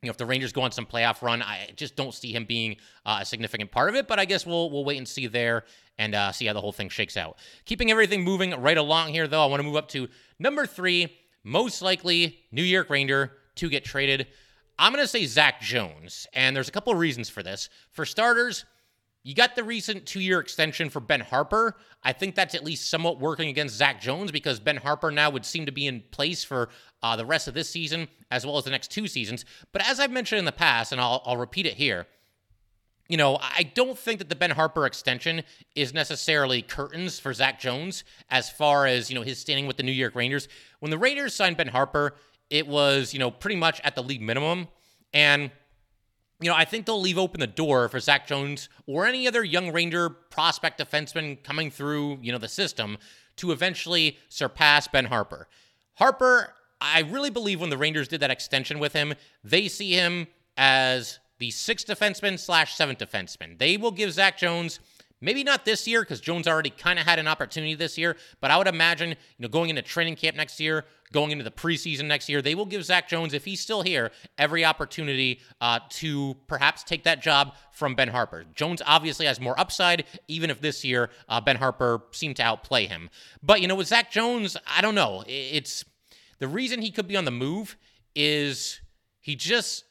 You 0.00 0.08
know, 0.08 0.10
if 0.10 0.16
the 0.16 0.26
Rangers 0.26 0.52
go 0.52 0.62
on 0.62 0.72
some 0.72 0.86
playoff 0.86 1.22
run, 1.22 1.42
I 1.42 1.68
just 1.76 1.94
don't 1.94 2.12
see 2.12 2.32
him 2.32 2.44
being 2.44 2.76
uh, 3.06 3.18
a 3.20 3.24
significant 3.24 3.70
part 3.70 3.90
of 3.90 3.94
it. 3.94 4.08
But 4.08 4.18
I 4.18 4.24
guess 4.24 4.44
we'll 4.44 4.70
we'll 4.70 4.84
wait 4.84 4.96
and 4.96 5.06
see 5.06 5.28
there 5.28 5.64
and 5.98 6.14
uh, 6.14 6.32
see 6.32 6.46
how 6.46 6.54
the 6.54 6.60
whole 6.60 6.72
thing 6.72 6.88
shakes 6.88 7.16
out. 7.16 7.36
Keeping 7.66 7.90
everything 7.90 8.24
moving 8.24 8.50
right 8.60 8.78
along 8.78 9.12
here, 9.12 9.28
though, 9.28 9.44
I 9.44 9.46
want 9.46 9.60
to 9.60 9.64
move 9.64 9.76
up 9.76 9.88
to 9.88 10.08
number 10.38 10.66
three, 10.66 11.14
most 11.44 11.82
likely 11.82 12.40
New 12.50 12.62
York 12.62 12.90
Ranger 12.90 13.32
to 13.56 13.68
get 13.68 13.84
traded. 13.84 14.26
I'm 14.78 14.92
going 14.92 15.04
to 15.04 15.08
say 15.08 15.26
Zach 15.26 15.60
Jones, 15.60 16.26
and 16.32 16.56
there's 16.56 16.68
a 16.68 16.72
couple 16.72 16.92
of 16.92 16.98
reasons 16.98 17.28
for 17.28 17.42
this. 17.42 17.68
For 17.90 18.04
starters, 18.06 18.64
you 19.22 19.34
got 19.34 19.54
the 19.54 19.62
recent 19.62 20.06
two 20.06 20.20
year 20.20 20.40
extension 20.40 20.90
for 20.90 21.00
Ben 21.00 21.20
Harpur. 21.20 21.72
I 22.02 22.12
think 22.12 22.34
that's 22.34 22.54
at 22.54 22.64
least 22.64 22.90
somewhat 22.90 23.20
working 23.20 23.48
against 23.48 23.76
Zach 23.76 24.00
Jones 24.00 24.32
because 24.32 24.58
Ben 24.58 24.78
Harpur 24.78 25.12
now 25.12 25.30
would 25.30 25.44
seem 25.44 25.66
to 25.66 25.72
be 25.72 25.86
in 25.86 26.02
place 26.10 26.42
for 26.42 26.70
uh, 27.02 27.14
the 27.16 27.26
rest 27.26 27.46
of 27.46 27.54
this 27.54 27.70
season 27.70 28.08
as 28.30 28.44
well 28.44 28.58
as 28.58 28.64
the 28.64 28.70
next 28.70 28.90
two 28.90 29.06
seasons. 29.06 29.44
But 29.72 29.88
as 29.88 30.00
I've 30.00 30.10
mentioned 30.10 30.40
in 30.40 30.44
the 30.44 30.52
past, 30.52 30.90
and 30.90 31.00
I'll, 31.00 31.22
I'll 31.24 31.36
repeat 31.36 31.66
it 31.66 31.74
here, 31.74 32.06
you 33.08 33.16
know, 33.16 33.38
I 33.40 33.64
don't 33.74 33.98
think 33.98 34.18
that 34.20 34.28
the 34.28 34.36
Ben 34.36 34.52
Harpur 34.52 34.86
extension 34.86 35.42
is 35.76 35.92
necessarily 35.92 36.62
curtains 36.62 37.18
for 37.18 37.32
Zach 37.34 37.60
Jones 37.60 38.04
as 38.30 38.48
far 38.48 38.86
as, 38.86 39.10
you 39.10 39.14
know, 39.14 39.22
his 39.22 39.38
standing 39.38 39.66
with 39.66 39.76
the 39.76 39.82
New 39.82 39.92
York 39.92 40.14
Rangers. 40.14 40.48
When 40.80 40.90
the 40.90 40.98
Rangers 40.98 41.34
signed 41.34 41.56
Ben 41.56 41.68
Harpur, 41.68 42.12
it 42.48 42.66
was, 42.66 43.12
you 43.12 43.18
know, 43.18 43.30
pretty 43.30 43.56
much 43.56 43.80
at 43.84 43.94
the 43.94 44.02
league 44.02 44.22
minimum. 44.22 44.68
And 45.12 45.50
you 46.42 46.48
know, 46.48 46.56
I 46.56 46.64
think 46.64 46.86
they'll 46.86 47.00
leave 47.00 47.18
open 47.18 47.40
the 47.40 47.46
door 47.46 47.88
for 47.88 48.00
Zach 48.00 48.26
Jones 48.26 48.68
or 48.86 49.06
any 49.06 49.28
other 49.28 49.44
young 49.44 49.72
Ranger 49.72 50.10
prospect 50.10 50.80
defenseman 50.80 51.42
coming 51.42 51.70
through, 51.70 52.18
you 52.20 52.32
know, 52.32 52.38
the 52.38 52.48
system 52.48 52.98
to 53.36 53.52
eventually 53.52 54.18
surpass 54.28 54.88
Ben 54.88 55.06
Harpur. 55.06 55.46
Harpur, 56.00 56.48
I 56.80 57.00
really 57.02 57.30
believe 57.30 57.60
when 57.60 57.70
the 57.70 57.78
Rangers 57.78 58.08
did 58.08 58.20
that 58.20 58.30
extension 58.30 58.80
with 58.80 58.92
him, 58.92 59.14
they 59.44 59.68
see 59.68 59.92
him 59.92 60.26
as 60.56 61.20
the 61.38 61.50
sixth 61.50 61.86
defenseman 61.86 62.38
slash 62.38 62.74
seventh 62.74 62.98
defenseman. 62.98 63.58
They 63.58 63.76
will 63.76 63.90
give 63.90 64.12
Zach 64.12 64.36
Jones 64.36 64.80
Maybe 65.22 65.44
not 65.44 65.64
this 65.64 65.86
year 65.86 66.02
because 66.02 66.20
Jones 66.20 66.48
already 66.48 66.70
kind 66.70 66.98
of 66.98 67.06
had 67.06 67.20
an 67.20 67.28
opportunity 67.28 67.74
this 67.74 67.96
year, 67.96 68.16
but 68.40 68.50
I 68.50 68.58
would 68.58 68.66
imagine, 68.66 69.10
you 69.10 69.16
know, 69.38 69.48
going 69.48 69.70
into 69.70 69.80
training 69.80 70.16
camp 70.16 70.36
next 70.36 70.58
year, 70.58 70.84
going 71.12 71.30
into 71.30 71.44
the 71.44 71.50
preseason 71.52 72.06
next 72.06 72.28
year, 72.28 72.42
they 72.42 72.56
will 72.56 72.66
give 72.66 72.84
Zach 72.84 73.08
Jones, 73.08 73.32
if 73.32 73.44
he's 73.44 73.60
still 73.60 73.82
here, 73.82 74.10
every 74.36 74.64
opportunity 74.64 75.40
uh, 75.60 75.78
to 75.90 76.34
perhaps 76.48 76.82
take 76.82 77.04
that 77.04 77.22
job 77.22 77.54
from 77.70 77.94
Ben 77.94 78.08
Harpur. 78.08 78.44
Jones 78.52 78.82
obviously 78.84 79.26
has 79.26 79.40
more 79.40 79.58
upside, 79.60 80.04
even 80.26 80.50
if 80.50 80.60
this 80.60 80.84
year 80.84 81.08
uh, 81.28 81.40
Ben 81.40 81.56
Harpur 81.56 82.02
seemed 82.10 82.34
to 82.36 82.42
outplay 82.42 82.86
him. 82.86 83.08
But, 83.44 83.60
you 83.60 83.68
know, 83.68 83.76
with 83.76 83.86
Zach 83.86 84.10
Jones, 84.10 84.56
I 84.66 84.80
don't 84.80 84.96
know. 84.96 85.22
It's 85.28 85.84
the 86.40 86.48
reason 86.48 86.82
he 86.82 86.90
could 86.90 87.06
be 87.06 87.16
on 87.16 87.24
the 87.24 87.30
move 87.30 87.76
is 88.16 88.80
he 89.20 89.36
just 89.36 89.84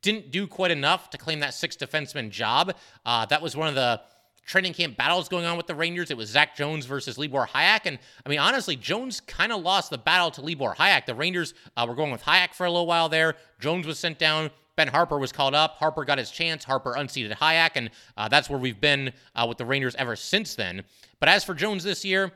didn't 0.00 0.30
do 0.30 0.46
quite 0.46 0.70
enough 0.70 1.10
to 1.10 1.18
claim 1.18 1.40
that 1.40 1.52
sixth 1.52 1.78
defenseman 1.78 2.30
job. 2.30 2.74
Uh, 3.04 3.26
that 3.26 3.42
was 3.42 3.54
one 3.54 3.68
of 3.68 3.74
the 3.74 4.00
training 4.48 4.72
camp 4.72 4.96
battles 4.96 5.28
going 5.28 5.44
on 5.44 5.58
with 5.58 5.66
the 5.66 5.74
Rangers. 5.74 6.10
It 6.10 6.16
was 6.16 6.30
Zach 6.30 6.56
Jones 6.56 6.86
versus 6.86 7.18
Libor 7.18 7.46
Hajek. 7.46 7.82
And 7.84 7.98
I 8.24 8.28
mean, 8.30 8.38
honestly, 8.38 8.76
Jones 8.76 9.20
kind 9.20 9.52
of 9.52 9.62
lost 9.62 9.90
the 9.90 9.98
battle 9.98 10.30
to 10.32 10.40
Libor 10.40 10.74
Hajek. 10.74 11.04
The 11.04 11.14
Rangers 11.14 11.52
uh, 11.76 11.84
were 11.86 11.94
going 11.94 12.10
with 12.10 12.22
Hajek 12.22 12.54
for 12.54 12.64
a 12.64 12.70
little 12.70 12.86
while 12.86 13.10
there. 13.10 13.34
Jones 13.60 13.86
was 13.86 13.98
sent 13.98 14.18
down. 14.18 14.50
Ben 14.74 14.88
Harpur 14.88 15.20
was 15.20 15.32
called 15.32 15.54
up. 15.54 15.78
Harpur 15.78 16.06
got 16.06 16.16
his 16.18 16.30
chance. 16.30 16.64
Harpur 16.64 16.96
unseated 16.96 17.36
Hajek. 17.36 17.72
And 17.74 17.90
uh, 18.16 18.28
that's 18.28 18.48
where 18.48 18.58
we've 18.58 18.80
been 18.80 19.12
uh, 19.36 19.44
with 19.46 19.58
the 19.58 19.66
Rangers 19.66 19.94
ever 19.96 20.16
since 20.16 20.54
then. 20.54 20.82
But 21.20 21.28
as 21.28 21.44
for 21.44 21.52
Jones 21.52 21.84
this 21.84 22.02
year, 22.02 22.32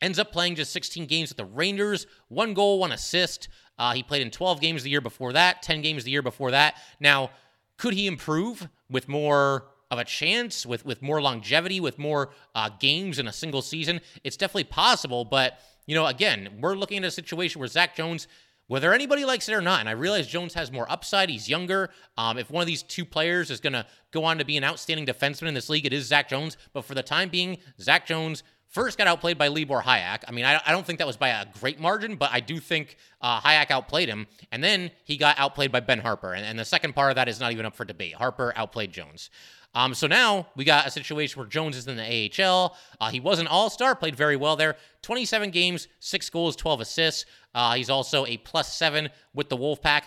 ends 0.00 0.18
up 0.18 0.32
playing 0.32 0.54
just 0.54 0.72
16 0.72 1.04
games 1.04 1.28
with 1.28 1.36
the 1.36 1.44
Rangers, 1.44 2.06
one 2.28 2.54
goal, 2.54 2.78
one 2.78 2.92
assist. 2.92 3.48
Uh, 3.78 3.92
he 3.92 4.02
played 4.02 4.22
in 4.22 4.30
12 4.30 4.60
games 4.60 4.84
the 4.84 4.90
year 4.90 5.02
before 5.02 5.34
that, 5.34 5.60
10 5.62 5.82
games 5.82 6.04
the 6.04 6.10
year 6.10 6.22
before 6.22 6.50
that. 6.50 6.76
Now, 6.98 7.30
could 7.76 7.92
he 7.92 8.06
improve 8.06 8.68
with 8.88 9.08
more 9.08 9.64
of 9.90 9.98
a 9.98 10.04
chance 10.04 10.64
with 10.64 10.84
with 10.84 11.02
more 11.02 11.20
longevity, 11.20 11.80
with 11.80 11.98
more 11.98 12.30
uh, 12.54 12.70
games 12.78 13.18
in 13.18 13.26
a 13.26 13.32
single 13.32 13.62
season. 13.62 14.00
It's 14.24 14.36
definitely 14.36 14.64
possible, 14.64 15.24
but 15.24 15.58
you 15.86 15.94
know, 15.94 16.06
again, 16.06 16.58
we're 16.60 16.76
looking 16.76 16.98
at 16.98 17.04
a 17.04 17.10
situation 17.10 17.58
where 17.58 17.68
Zach 17.68 17.96
Jones. 17.96 18.28
Whether 18.66 18.94
anybody 18.94 19.24
likes 19.24 19.48
it 19.48 19.52
or 19.52 19.60
not, 19.60 19.80
and 19.80 19.88
I 19.88 19.92
realize 19.92 20.28
Jones 20.28 20.54
has 20.54 20.70
more 20.70 20.88
upside, 20.88 21.28
he's 21.28 21.48
younger. 21.48 21.90
Um, 22.16 22.38
if 22.38 22.52
one 22.52 22.60
of 22.60 22.68
these 22.68 22.84
two 22.84 23.04
players 23.04 23.50
is 23.50 23.58
going 23.58 23.72
to 23.72 23.84
go 24.12 24.22
on 24.22 24.38
to 24.38 24.44
be 24.44 24.56
an 24.56 24.62
outstanding 24.62 25.04
defenseman 25.04 25.48
in 25.48 25.54
this 25.54 25.68
league, 25.68 25.86
it 25.86 25.92
is 25.92 26.06
Zach 26.06 26.28
Jones. 26.28 26.56
But 26.72 26.84
for 26.84 26.94
the 26.94 27.02
time 27.02 27.30
being, 27.30 27.58
Zach 27.80 28.06
Jones 28.06 28.44
first 28.70 28.96
got 28.96 29.06
outplayed 29.06 29.36
by 29.36 29.48
Libor 29.48 29.82
Hajek. 29.82 30.22
I 30.26 30.32
mean, 30.32 30.44
I, 30.44 30.60
I, 30.64 30.70
don't 30.70 30.86
think 30.86 31.00
that 31.00 31.06
was 31.06 31.16
by 31.16 31.30
a 31.30 31.46
great 31.60 31.80
margin, 31.80 32.14
but 32.14 32.30
I 32.32 32.40
do 32.40 32.58
think 32.60 32.96
uh, 33.20 33.40
Hajek 33.40 33.70
outplayed 33.70 34.08
him. 34.08 34.26
And 34.52 34.62
then 34.62 34.92
he 35.04 35.16
got 35.16 35.38
outplayed 35.38 35.72
by 35.72 35.80
Ben 35.80 36.00
Harpur. 36.00 36.36
And, 36.36 36.46
and 36.46 36.58
the 36.58 36.64
second 36.64 36.94
part 36.94 37.10
of 37.10 37.16
that 37.16 37.28
is 37.28 37.40
not 37.40 37.52
even 37.52 37.66
up 37.66 37.74
for 37.74 37.84
debate. 37.84 38.14
Harpur 38.14 38.52
outplayed 38.54 38.92
Jones. 38.92 39.30
Um, 39.74 39.94
so 39.94 40.06
now 40.06 40.48
we 40.56 40.64
got 40.64 40.86
a 40.86 40.90
situation 40.90 41.38
where 41.38 41.48
Jones 41.48 41.76
is 41.76 41.86
in 41.86 41.96
the 41.96 42.42
AHL. 42.42 42.76
Uh, 43.00 43.10
he 43.10 43.20
was 43.20 43.38
an 43.38 43.46
all 43.46 43.70
star, 43.70 43.94
played 43.94 44.16
very 44.16 44.36
well 44.36 44.56
there. 44.56 44.76
27 45.02 45.50
games, 45.50 45.86
six 46.00 46.28
goals, 46.28 46.56
12 46.56 46.80
assists. 46.80 47.24
Uh, 47.54 47.74
he's 47.74 47.90
also 47.90 48.26
a 48.26 48.36
plus 48.38 48.74
seven 48.74 49.10
with 49.32 49.48
the 49.48 49.56
Wolfpack. 49.56 50.02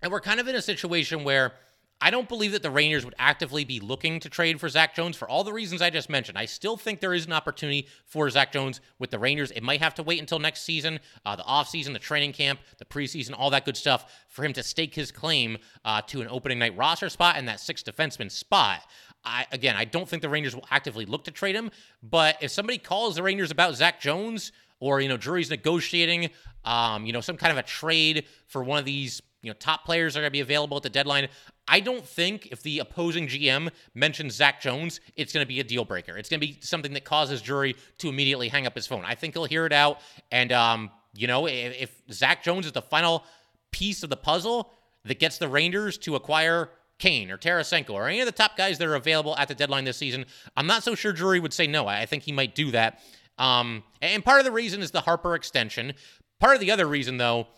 And 0.00 0.10
we're 0.10 0.20
kind 0.20 0.40
of 0.40 0.48
in 0.48 0.56
a 0.56 0.62
situation 0.62 1.24
where 1.24 1.52
I 2.00 2.10
don't 2.10 2.28
believe 2.28 2.52
that 2.52 2.62
the 2.62 2.70
Rangers 2.70 3.04
would 3.04 3.14
actively 3.18 3.64
be 3.64 3.80
looking 3.80 4.20
to 4.20 4.28
trade 4.28 4.60
for 4.60 4.68
Zach 4.68 4.94
Jones 4.94 5.16
for 5.16 5.28
all 5.28 5.44
the 5.44 5.52
reasons 5.52 5.80
I 5.80 5.90
just 5.90 6.10
mentioned. 6.10 6.36
I 6.36 6.44
still 6.44 6.76
think 6.76 7.00
there 7.00 7.14
is 7.14 7.26
an 7.26 7.32
opportunity 7.32 7.88
for 8.04 8.28
Zach 8.28 8.52
Jones 8.52 8.80
with 8.98 9.10
the 9.10 9.18
Rangers. 9.18 9.50
It 9.52 9.62
might 9.62 9.80
have 9.80 9.94
to 9.94 10.02
wait 10.02 10.20
until 10.20 10.38
next 10.38 10.62
season, 10.62 11.00
uh, 11.24 11.36
the 11.36 11.44
offseason, 11.44 11.92
the 11.92 11.98
training 11.98 12.32
camp, 12.32 12.60
the 12.78 12.84
preseason, 12.84 13.34
all 13.36 13.50
that 13.50 13.64
good 13.64 13.76
stuff 13.76 14.12
for 14.28 14.44
him 14.44 14.52
to 14.52 14.62
stake 14.62 14.94
his 14.94 15.10
claim 15.10 15.56
uh, 15.84 16.02
to 16.08 16.20
an 16.20 16.28
opening 16.30 16.58
night 16.58 16.76
roster 16.76 17.08
spot 17.08 17.36
and 17.36 17.48
that 17.48 17.60
sixth 17.60 17.86
defenseman 17.86 18.30
spot. 18.30 18.82
I, 19.24 19.46
again, 19.52 19.74
I 19.74 19.86
don't 19.86 20.06
think 20.06 20.20
the 20.20 20.28
Rangers 20.28 20.54
will 20.54 20.66
actively 20.70 21.06
look 21.06 21.24
to 21.24 21.30
trade 21.30 21.54
him, 21.54 21.70
but 22.02 22.36
if 22.42 22.50
somebody 22.50 22.76
calls 22.76 23.14
the 23.14 23.22
Rangers 23.22 23.50
about 23.50 23.74
Zach 23.76 24.00
Jones, 24.00 24.52
or 24.80 25.00
you 25.00 25.08
know, 25.08 25.16
Drury's 25.16 25.48
negotiating, 25.48 26.28
um, 26.64 27.06
you 27.06 27.12
know, 27.14 27.22
some 27.22 27.38
kind 27.38 27.52
of 27.52 27.56
a 27.56 27.62
trade 27.62 28.26
for 28.48 28.62
one 28.62 28.78
of 28.78 28.84
these 28.84 29.22
you 29.44 29.50
know, 29.50 29.54
top 29.58 29.84
players 29.84 30.14
that 30.14 30.20
are 30.20 30.22
going 30.22 30.30
to 30.30 30.32
be 30.32 30.40
available 30.40 30.76
at 30.76 30.82
the 30.82 30.90
deadline. 30.90 31.28
I 31.66 31.80
don't 31.80 32.06
think 32.06 32.48
if 32.50 32.62
the 32.62 32.78
opposing 32.80 33.26
GM 33.26 33.70
mentions 33.94 34.34
Zach 34.34 34.60
Jones, 34.60 35.00
it's 35.16 35.32
going 35.32 35.44
to 35.44 35.48
be 35.48 35.60
a 35.60 35.64
deal 35.64 35.84
breaker. 35.84 36.16
It's 36.16 36.28
going 36.28 36.40
to 36.40 36.46
be 36.46 36.58
something 36.60 36.92
that 36.92 37.04
causes 37.04 37.40
Drury 37.40 37.76
to 37.98 38.08
immediately 38.08 38.48
hang 38.48 38.66
up 38.66 38.74
his 38.74 38.86
phone. 38.86 39.04
I 39.04 39.14
think 39.14 39.34
he'll 39.34 39.46
hear 39.46 39.64
it 39.64 39.72
out. 39.72 40.00
And, 40.30 40.52
um, 40.52 40.90
you 41.14 41.26
know, 41.26 41.46
if, 41.46 41.80
if 41.80 42.02
Zach 42.12 42.42
Jones 42.42 42.66
is 42.66 42.72
the 42.72 42.82
final 42.82 43.24
piece 43.70 44.02
of 44.02 44.10
the 44.10 44.16
puzzle 44.16 44.70
that 45.04 45.18
gets 45.18 45.38
the 45.38 45.48
Rangers 45.48 45.96
to 45.98 46.16
acquire 46.16 46.70
Kane 46.98 47.30
or 47.30 47.38
Tarasenko 47.38 47.90
or 47.90 48.08
any 48.08 48.20
of 48.20 48.26
the 48.26 48.32
top 48.32 48.56
guys 48.56 48.78
that 48.78 48.86
are 48.86 48.94
available 48.94 49.36
at 49.36 49.48
the 49.48 49.54
deadline 49.54 49.84
this 49.84 49.96
season, 49.96 50.26
I'm 50.56 50.66
not 50.66 50.82
so 50.82 50.94
sure 50.94 51.12
Drury 51.12 51.40
would 51.40 51.52
say 51.52 51.66
no. 51.66 51.86
I 51.86 52.06
think 52.06 52.24
he 52.24 52.32
might 52.32 52.54
do 52.54 52.70
that. 52.72 53.00
Um, 53.38 53.82
and 54.00 54.24
part 54.24 54.38
of 54.38 54.44
the 54.44 54.52
reason 54.52 54.80
is 54.82 54.90
the 54.90 55.00
Harpur 55.00 55.34
extension. 55.34 55.94
Part 56.40 56.54
of 56.54 56.60
the 56.60 56.70
other 56.70 56.86
reason, 56.86 57.16
though, 57.16 57.48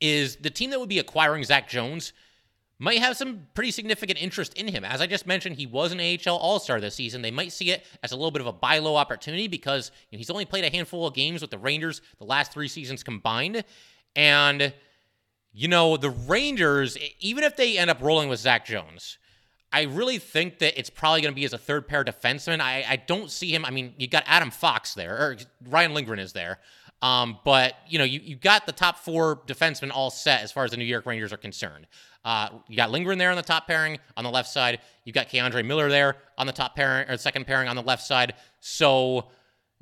is 0.00 0.36
the 0.36 0.50
team 0.50 0.70
that 0.70 0.78
would 0.78 0.88
be 0.88 0.98
acquiring 0.98 1.42
Zach 1.42 1.68
Jones 1.68 2.12
might 2.78 3.00
have 3.00 3.16
some 3.16 3.46
pretty 3.54 3.70
significant 3.70 4.22
interest 4.22 4.54
in 4.54 4.68
him. 4.68 4.84
As 4.84 5.00
I 5.00 5.06
just 5.06 5.26
mentioned, 5.26 5.56
he 5.56 5.66
was 5.66 5.92
an 5.92 6.00
AHL 6.00 6.36
All 6.36 6.60
Star 6.60 6.80
this 6.80 6.94
season. 6.94 7.22
They 7.22 7.30
might 7.30 7.52
see 7.52 7.70
it 7.70 7.84
as 8.02 8.12
a 8.12 8.16
little 8.16 8.30
bit 8.30 8.40
of 8.40 8.46
a 8.46 8.52
buy 8.52 8.78
low 8.78 8.96
opportunity 8.96 9.48
because 9.48 9.90
you 10.10 10.16
know, 10.16 10.18
he's 10.18 10.30
only 10.30 10.44
played 10.44 10.64
a 10.64 10.70
handful 10.70 11.06
of 11.06 11.14
games 11.14 11.40
with 11.40 11.50
the 11.50 11.58
Rangers 11.58 12.00
the 12.18 12.24
last 12.24 12.52
three 12.52 12.68
seasons 12.68 13.02
combined. 13.02 13.64
And, 14.14 14.72
you 15.52 15.66
know, 15.66 15.96
the 15.96 16.10
Rangers, 16.10 16.96
even 17.18 17.42
if 17.42 17.56
they 17.56 17.78
end 17.78 17.90
up 17.90 18.00
rolling 18.00 18.28
with 18.28 18.38
Zach 18.38 18.64
Jones, 18.64 19.18
I 19.72 19.82
really 19.82 20.18
think 20.18 20.60
that 20.60 20.78
it's 20.78 20.88
probably 20.88 21.20
going 21.20 21.34
to 21.34 21.36
be 21.36 21.44
as 21.44 21.52
a 21.52 21.58
third 21.58 21.88
pair 21.88 22.04
defenseman. 22.04 22.60
I, 22.60 22.84
I 22.88 22.96
don't 22.96 23.30
see 23.30 23.52
him. 23.52 23.64
I 23.64 23.70
mean, 23.70 23.94
you 23.98 24.06
got 24.06 24.22
Adam 24.26 24.50
Fox 24.50 24.94
there, 24.94 25.14
or 25.16 25.36
Ryan 25.68 25.94
Lindgren 25.94 26.18
is 26.18 26.32
there. 26.32 26.58
Um, 27.02 27.38
but 27.44 27.74
you 27.86 27.98
know, 27.98 28.04
you, 28.04 28.20
you 28.20 28.36
got 28.36 28.66
the 28.66 28.72
top 28.72 28.98
four 28.98 29.36
defensemen 29.46 29.90
all 29.92 30.10
set 30.10 30.42
as 30.42 30.50
far 30.50 30.64
as 30.64 30.70
the 30.70 30.76
New 30.76 30.84
York 30.84 31.06
Rangers 31.06 31.32
are 31.32 31.36
concerned. 31.38 31.86
Uh, 32.24 32.48
you 32.68 32.76
got 32.76 32.90
Lindgren 32.90 33.18
there 33.18 33.30
on 33.30 33.36
the 33.36 33.42
top 33.42 33.66
pairing 33.66 33.98
on 34.16 34.24
the 34.24 34.30
left 34.30 34.50
side. 34.50 34.80
You've 35.04 35.14
got 35.14 35.28
K'Andre 35.28 35.64
Miller 35.64 35.88
there 35.88 36.16
on 36.36 36.46
the 36.46 36.52
top 36.52 36.76
pairing 36.76 37.08
or 37.08 37.16
second 37.16 37.46
pairing 37.46 37.68
on 37.68 37.76
the 37.76 37.82
left 37.82 38.02
side. 38.02 38.34
So 38.60 39.28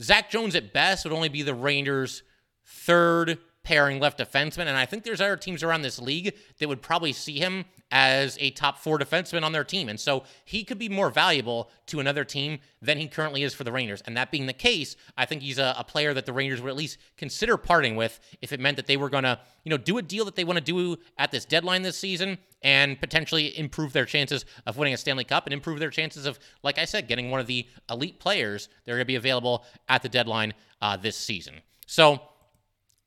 Zach 0.01 0.31
Jones 0.31 0.55
at 0.55 0.73
best 0.73 1.05
would 1.05 1.13
only 1.13 1.29
be 1.29 1.43
the 1.43 1.55
Rangers' 1.55 2.23
third 2.65 3.39
pairing 3.67 3.99
left 3.99 4.21
defenseman. 4.21 4.69
And 4.69 4.77
I 4.77 4.87
think 4.87 5.03
there's 5.03 5.21
other 5.21 5.37
teams 5.37 5.65
around 5.65 5.83
this 5.83 5.99
league 5.99 6.37
that 6.61 6.69
would 6.69 6.81
probably 6.81 7.13
see 7.13 7.41
him 7.41 7.65
as 7.91 8.39
a 8.41 8.53
top 8.53 8.79
four 8.79 8.97
defenseman 8.97 9.43
on 9.43 9.51
their 9.51 9.65
team. 9.65 9.89
And 9.89 9.99
so 9.99 10.23
he 10.45 10.63
could 10.63 10.79
be 10.79 10.89
more 10.89 11.11
valuable 11.11 11.69
to 11.87 11.99
another 11.99 12.25
team 12.25 12.61
than 12.81 12.99
he 12.99 13.09
currently 13.09 13.43
is 13.43 13.55
for 13.55 13.65
the 13.65 13.73
Rangers. 13.73 14.05
And 14.07 14.17
that 14.17 14.31
being 14.31 14.47
the 14.47 14.53
case, 14.53 14.95
I 15.19 15.25
think 15.25 15.43
he's 15.43 15.59
a, 15.59 15.75
a 15.77 15.83
player 15.83 16.15
that 16.15 16.27
the 16.27 16.33
Rangers 16.33 16.63
would 16.63 16.71
at 16.71 16.77
least 16.77 16.99
consider 17.17 17.57
parting 17.57 17.97
with 17.97 18.21
if 18.41 18.53
it 18.53 18.61
meant 18.61 18.77
that 18.77 18.87
they 18.87 18.97
were 18.97 19.11
going 19.11 19.25
to, 19.25 19.37
you 19.65 19.71
know, 19.71 19.79
do 19.79 19.99
a 19.99 20.03
deal 20.03 20.25
that 20.27 20.37
they 20.37 20.45
want 20.45 20.59
to 20.59 20.65
do 20.65 20.97
at 21.19 21.33
this 21.33 21.45
deadline 21.45 21.83
this 21.83 21.99
season 21.99 22.39
and 22.63 23.01
potentially 23.01 23.59
improve 23.59 23.93
their 23.93 24.05
chances 24.05 24.45
of 24.67 24.77
winning 24.77 24.95
a 24.95 24.97
Stanley 24.97 25.25
Cup 25.25 25.45
and 25.45 25.53
improve 25.53 25.81
their 25.81 25.91
chances 25.91 26.25
of, 26.25 26.39
like 26.63 26.79
I 26.79 26.85
said, 26.85 27.09
getting 27.09 27.33
one 27.33 27.41
of 27.41 27.49
the 27.49 27.67
elite 27.91 28.21
players 28.21 28.69
that 28.85 28.93
are 28.93 28.95
going 28.95 29.01
to 29.01 29.07
be 29.07 29.17
available 29.17 29.65
at 29.89 30.03
the 30.03 30.09
deadline 30.09 30.55
uh, 30.81 30.97
this 30.97 31.17
season. 31.17 31.57
So, 31.89 32.21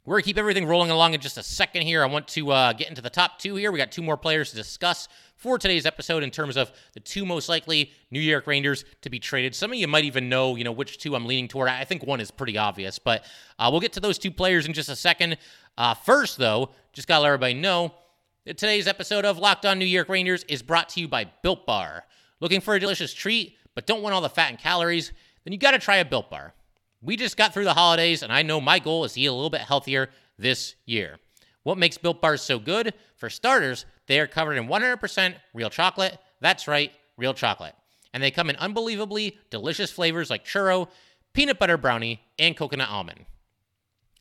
we're 0.05 0.13
going 0.13 0.23
to 0.23 0.25
keep 0.27 0.37
everything 0.37 0.65
rolling 0.65 0.91
along 0.91 1.13
in 1.13 1.21
just 1.21 1.37
a 1.37 1.43
second 1.43 1.83
here. 1.83 2.01
I 2.01 2.05
want 2.07 2.27
to 2.29 2.51
uh, 2.51 2.73
get 2.73 2.89
into 2.89 3.01
the 3.01 3.09
top 3.09 3.37
two 3.37 3.55
here. 3.55 3.71
We 3.71 3.77
got 3.77 3.91
two 3.91 4.01
more 4.01 4.17
players 4.17 4.49
to 4.51 4.55
discuss 4.55 5.07
for 5.35 5.59
today's 5.59 5.85
episode 5.85 6.23
in 6.23 6.31
terms 6.31 6.57
of 6.57 6.71
the 6.93 6.99
two 6.99 7.25
most 7.25 7.47
likely 7.49 7.91
New 8.09 8.19
York 8.19 8.47
Rangers 8.47 8.85
to 9.01 9.09
be 9.09 9.19
traded. 9.19 9.53
Some 9.53 9.71
of 9.71 9.77
you 9.77 9.87
might 9.87 10.05
even 10.05 10.27
know, 10.27 10.55
you 10.55 10.63
know, 10.63 10.71
which 10.71 10.97
two 10.97 11.15
I'm 11.15 11.25
leaning 11.25 11.47
toward. 11.47 11.69
I 11.69 11.83
think 11.83 12.05
one 12.05 12.21
is 12.21 12.31
pretty 12.31 12.57
obvious, 12.57 12.97
but 12.97 13.23
uh, 13.59 13.67
we'll 13.71 13.81
get 13.81 13.93
to 13.93 13.99
those 13.99 14.17
two 14.17 14.31
players 14.31 14.65
in 14.65 14.73
just 14.73 14.89
a 14.89 14.95
second. 14.95 15.37
Uh, 15.77 15.93
first, 15.93 16.37
though, 16.37 16.71
just 16.93 17.07
got 17.07 17.17
to 17.17 17.21
let 17.21 17.27
everybody 17.27 17.53
know 17.53 17.93
that 18.45 18.57
today's 18.57 18.87
episode 18.87 19.25
of 19.25 19.37
Locked 19.37 19.65
On 19.65 19.77
New 19.77 19.85
York 19.85 20.09
Rangers 20.09 20.43
is 20.45 20.61
brought 20.61 20.89
to 20.89 21.01
you 21.01 21.07
by 21.07 21.25
Built 21.43 21.65
Bar. 21.65 22.05
Looking 22.39 22.61
for 22.61 22.73
a 22.73 22.79
delicious 22.79 23.13
treat, 23.13 23.57
but 23.75 23.85
don't 23.85 24.01
want 24.01 24.15
all 24.15 24.21
the 24.21 24.29
fat 24.29 24.49
and 24.49 24.57
calories? 24.57 25.11
Then 25.43 25.53
you 25.53 25.59
got 25.59 25.71
to 25.71 25.79
try 25.79 25.97
a 25.97 26.05
Built 26.05 26.29
Bar. 26.29 26.53
We 27.01 27.15
just 27.15 27.37
got 27.37 27.53
through 27.53 27.63
the 27.63 27.73
holidays, 27.73 28.23
and 28.23 28.31
I 28.31 28.41
know 28.41 28.59
my 28.59 28.79
goal 28.79 29.05
is 29.05 29.13
to 29.13 29.21
eat 29.21 29.27
a 29.27 29.33
little 29.33 29.49
bit 29.49 29.61
healthier 29.61 30.09
this 30.37 30.75
year. 30.85 31.17
What 31.63 31.77
makes 31.77 31.97
Built 31.97 32.21
Bars 32.21 32.41
so 32.41 32.59
good? 32.59 32.93
For 33.15 33.29
starters, 33.29 33.85
they 34.07 34.19
are 34.19 34.27
covered 34.27 34.57
in 34.57 34.67
100% 34.67 35.35
real 35.53 35.69
chocolate. 35.69 36.17
That's 36.41 36.67
right, 36.67 36.91
real 37.17 37.33
chocolate. 37.33 37.75
And 38.13 38.23
they 38.23 38.31
come 38.31 38.49
in 38.49 38.55
unbelievably 38.55 39.37
delicious 39.49 39.91
flavors 39.91 40.29
like 40.29 40.45
churro, 40.45 40.89
peanut 41.33 41.59
butter 41.59 41.77
brownie, 41.77 42.21
and 42.37 42.57
coconut 42.57 42.89
almond. 42.89 43.25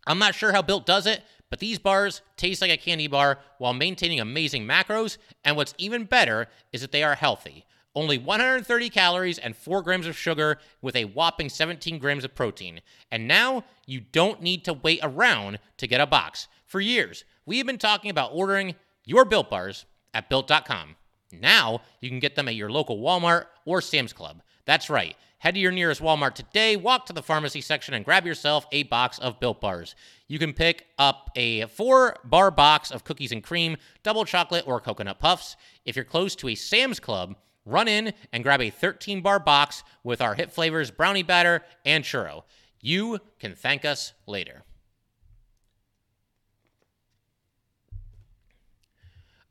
I'm 0.07 0.19
not 0.19 0.35
sure 0.35 0.53
how 0.53 0.63
Built 0.63 0.87
does 0.87 1.07
it, 1.07 1.23
but 1.51 1.59
these 1.59 1.79
bars 1.79 2.23
taste 2.37 2.61
like 2.61 2.71
a 2.71 2.77
candy 2.77 3.07
bar 3.07 3.39
while 3.59 3.73
maintaining 3.73 4.21
amazing 4.21 4.67
macros. 4.67 5.19
And 5.45 5.57
what's 5.57 5.75
even 5.79 6.05
better 6.05 6.49
is 6.73 6.81
that 6.83 6.93
they 6.93 7.03
are 7.03 7.15
healthy. 7.15 7.67
Only 7.95 8.19
130 8.19 8.91
calories 8.91 9.39
and 9.39 9.57
4 9.57 9.83
grams 9.83 10.07
of 10.07 10.17
sugar 10.17 10.59
with 10.83 10.95
a 10.95 11.05
whopping 11.05 11.49
17 11.49 11.99
grams 11.99 12.25
of 12.25 12.35
protein. 12.35 12.81
And 13.11 13.27
now 13.27 13.65
you 13.87 14.01
don't 14.01 14.43
need 14.43 14.65
to 14.67 14.73
wait 14.73 15.01
around 15.03 15.59
to 15.79 15.87
get 15.87 16.01
a 16.01 16.07
box. 16.07 16.49
For 16.67 16.81
years, 16.81 17.25
we 17.47 17.59
have 17.59 17.67
been 17.67 17.79
talking 17.79 18.11
about 18.11 18.33
ordering 18.35 18.75
your 19.05 19.25
built 19.25 19.51
bars 19.51 19.87
at 20.15 20.29
built.com. 20.29 20.97
Now 21.33 21.81
you 22.01 22.09
can 22.09 22.21
get 22.21 22.37
them 22.37 22.49
at 22.49 22.55
your 22.55 22.71
local 22.71 22.99
Walmart 22.99 23.47
or 23.65 23.81
Sam's 23.81 24.13
Club. 24.13 24.43
That's 24.65 24.91
right. 24.91 25.17
Head 25.39 25.55
to 25.55 25.61
your 25.61 25.73
nearest 25.73 26.03
Walmart 26.03 26.35
today, 26.35 26.77
walk 26.77 27.07
to 27.07 27.13
the 27.13 27.23
pharmacy 27.23 27.61
section, 27.61 27.95
and 27.95 28.05
grab 28.05 28.27
yourself 28.27 28.67
a 28.73 28.83
box 28.83 29.21
of 29.21 29.39
Built 29.39 29.61
Bars. 29.61 29.95
You 30.27 30.39
can 30.39 30.53
pick 30.53 30.87
up 30.99 31.31
a 31.37 31.67
four 31.67 32.17
bar 32.25 32.51
box 32.51 32.91
of 32.91 33.05
cookies 33.05 33.31
and 33.31 33.43
cream, 33.43 33.77
double 34.03 34.25
chocolate, 34.25 34.67
or 34.67 34.81
coconut 34.81 35.21
puffs. 35.21 35.57
If 35.85 35.95
you're 35.95 36.05
close 36.05 36.35
to 36.37 36.49
a 36.49 36.57
Sam's 36.57 36.99
Club, 36.99 37.37
Run 37.69 37.87
in 37.87 38.15
and 38.33 38.43
grab 38.43 38.63
a 38.63 38.71
13 38.71 39.21
bar 39.21 39.39
box 39.39 39.85
with 40.03 40.23
our 40.23 40.35
hit 40.35 40.51
flavors 40.51 40.91
brownie 40.91 41.23
batter 41.23 41.63
and 41.85 42.03
churro. 42.03 42.45
You 42.81 43.19
can 43.39 43.55
thank 43.55 43.85
us 43.85 44.15
later. 44.27 44.63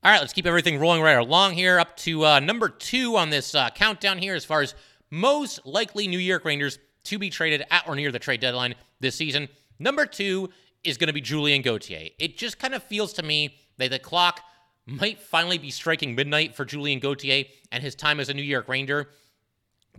All 0.04 0.12
right, 0.12 0.20
let's 0.20 0.34
keep 0.34 0.48
everything 0.48 0.80
rolling 0.80 1.04
right 1.04 1.18
along 1.18 1.54
here. 1.54 1.80
Up 1.80 1.96
to 1.98 2.26
uh, 2.26 2.40
number 2.40 2.70
two 2.70 3.18
on 3.18 3.30
this 3.30 3.54
uh, 3.54 3.70
countdown 3.70 4.18
here, 4.18 4.34
as 4.34 4.46
far 4.46 4.62
as 4.62 4.74
most 5.12 5.64
likely 5.66 6.08
New 6.08 6.18
York 6.18 6.44
Rangers 6.44 6.80
to 7.04 7.20
be 7.20 7.30
traded 7.30 7.66
at 7.70 7.88
or 7.88 7.96
near 7.96 8.12
the 8.12 8.20
trade 8.20 8.40
deadline 8.40 8.74
this 9.00 9.16
season. 9.16 9.48
Number 9.78 10.08
two 10.08 10.50
is 10.84 10.98
going 10.98 11.08
to 11.08 11.14
be 11.14 11.22
Julien 11.22 11.62
Gauthier. 11.62 12.10
It 12.18 12.38
just 12.38 12.58
kind 12.58 12.74
of 12.74 12.82
feels 12.82 13.14
to 13.14 13.24
me 13.24 13.58
that 13.78 13.92
the 13.92 14.00
clock 14.00 14.42
might 14.88 15.20
finally 15.20 15.58
be 15.58 15.70
striking 15.70 16.16
midnight 16.16 16.56
for 16.56 16.66
Julien 16.66 17.00
Gauthier 17.00 17.44
and 17.72 17.84
his 17.84 17.94
time 17.94 18.20
as 18.20 18.30
a 18.30 18.34
New 18.34 18.42
York 18.42 18.68
Ranger. 18.68 19.10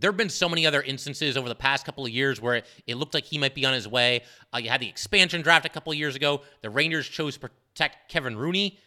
There 0.00 0.10
have 0.10 0.16
been 0.16 0.30
so 0.30 0.48
many 0.48 0.64
other 0.64 0.80
instances 0.80 1.36
over 1.36 1.48
the 1.48 1.54
past 1.54 1.84
couple 1.84 2.04
of 2.04 2.10
years 2.10 2.40
where 2.40 2.62
it, 2.86 2.96
looked 2.96 3.14
like 3.14 3.24
he 3.24 3.36
might 3.36 3.54
be 3.54 3.66
on 3.66 3.74
his 3.74 3.88
way. 3.88 4.22
Uh, 4.54 4.58
you 4.58 4.70
had 4.70 4.80
the 4.80 4.88
expansion 4.88 5.42
draft 5.42 5.66
a 5.66 5.68
couple 5.68 5.92
of 5.92 5.98
years 5.98 6.14
ago. 6.14 6.42
The 6.62 6.70
Rangers 6.70 7.08
chose 7.08 7.34
to 7.34 7.40
protect 7.40 8.08
Kevin 8.08 8.36
Rooney 8.36 8.78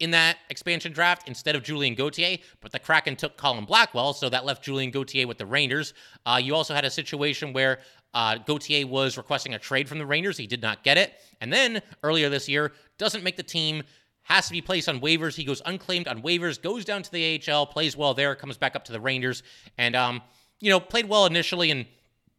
in 0.00 0.10
that 0.10 0.36
expansion 0.50 0.92
draft 0.92 1.28
instead 1.28 1.56
of 1.56 1.62
Julien 1.62 1.94
Gauthier, 1.94 2.38
but 2.60 2.70
the 2.70 2.78
Kraken 2.78 3.16
took 3.16 3.36
Colin 3.38 3.64
Blackwell, 3.64 4.12
so 4.12 4.28
that 4.28 4.44
left 4.44 4.62
Julien 4.62 4.90
Gauthier 4.90 5.26
with 5.26 5.38
the 5.38 5.46
Rangers. 5.46 5.94
Uh, 6.26 6.38
you 6.42 6.54
also 6.54 6.74
had 6.74 6.84
a 6.84 6.90
situation 6.90 7.52
where 7.52 7.78
uh, 8.12 8.36
Gauthier 8.38 8.86
was 8.86 9.16
requesting 9.16 9.54
a 9.54 9.58
trade 9.58 9.88
from 9.88 9.98
the 9.98 10.06
Rangers. 10.06 10.36
He 10.36 10.46
did 10.46 10.60
not 10.60 10.82
get 10.84 10.98
it. 10.98 11.14
And 11.40 11.52
then 11.52 11.80
earlier 12.02 12.28
this 12.28 12.48
year, 12.48 12.72
doesn't 12.98 13.24
make 13.24 13.36
the 13.36 13.42
team 13.42 13.82
has 14.26 14.46
to 14.46 14.52
be 14.52 14.60
placed 14.60 14.88
on 14.88 15.00
waivers. 15.00 15.36
He 15.36 15.44
goes 15.44 15.62
unclaimed 15.64 16.08
on 16.08 16.20
waivers, 16.20 16.60
goes 16.60 16.84
down 16.84 17.02
to 17.02 17.12
the 17.12 17.40
AHL, 17.48 17.66
plays 17.66 17.96
well 17.96 18.12
there, 18.12 18.34
comes 18.34 18.56
back 18.56 18.74
up 18.74 18.84
to 18.86 18.92
the 18.92 19.00
Rangers, 19.00 19.44
and 19.78 19.94
um, 19.94 20.20
you 20.60 20.68
know, 20.68 20.80
played 20.80 21.08
well 21.08 21.26
initially 21.26 21.70
and 21.70 21.86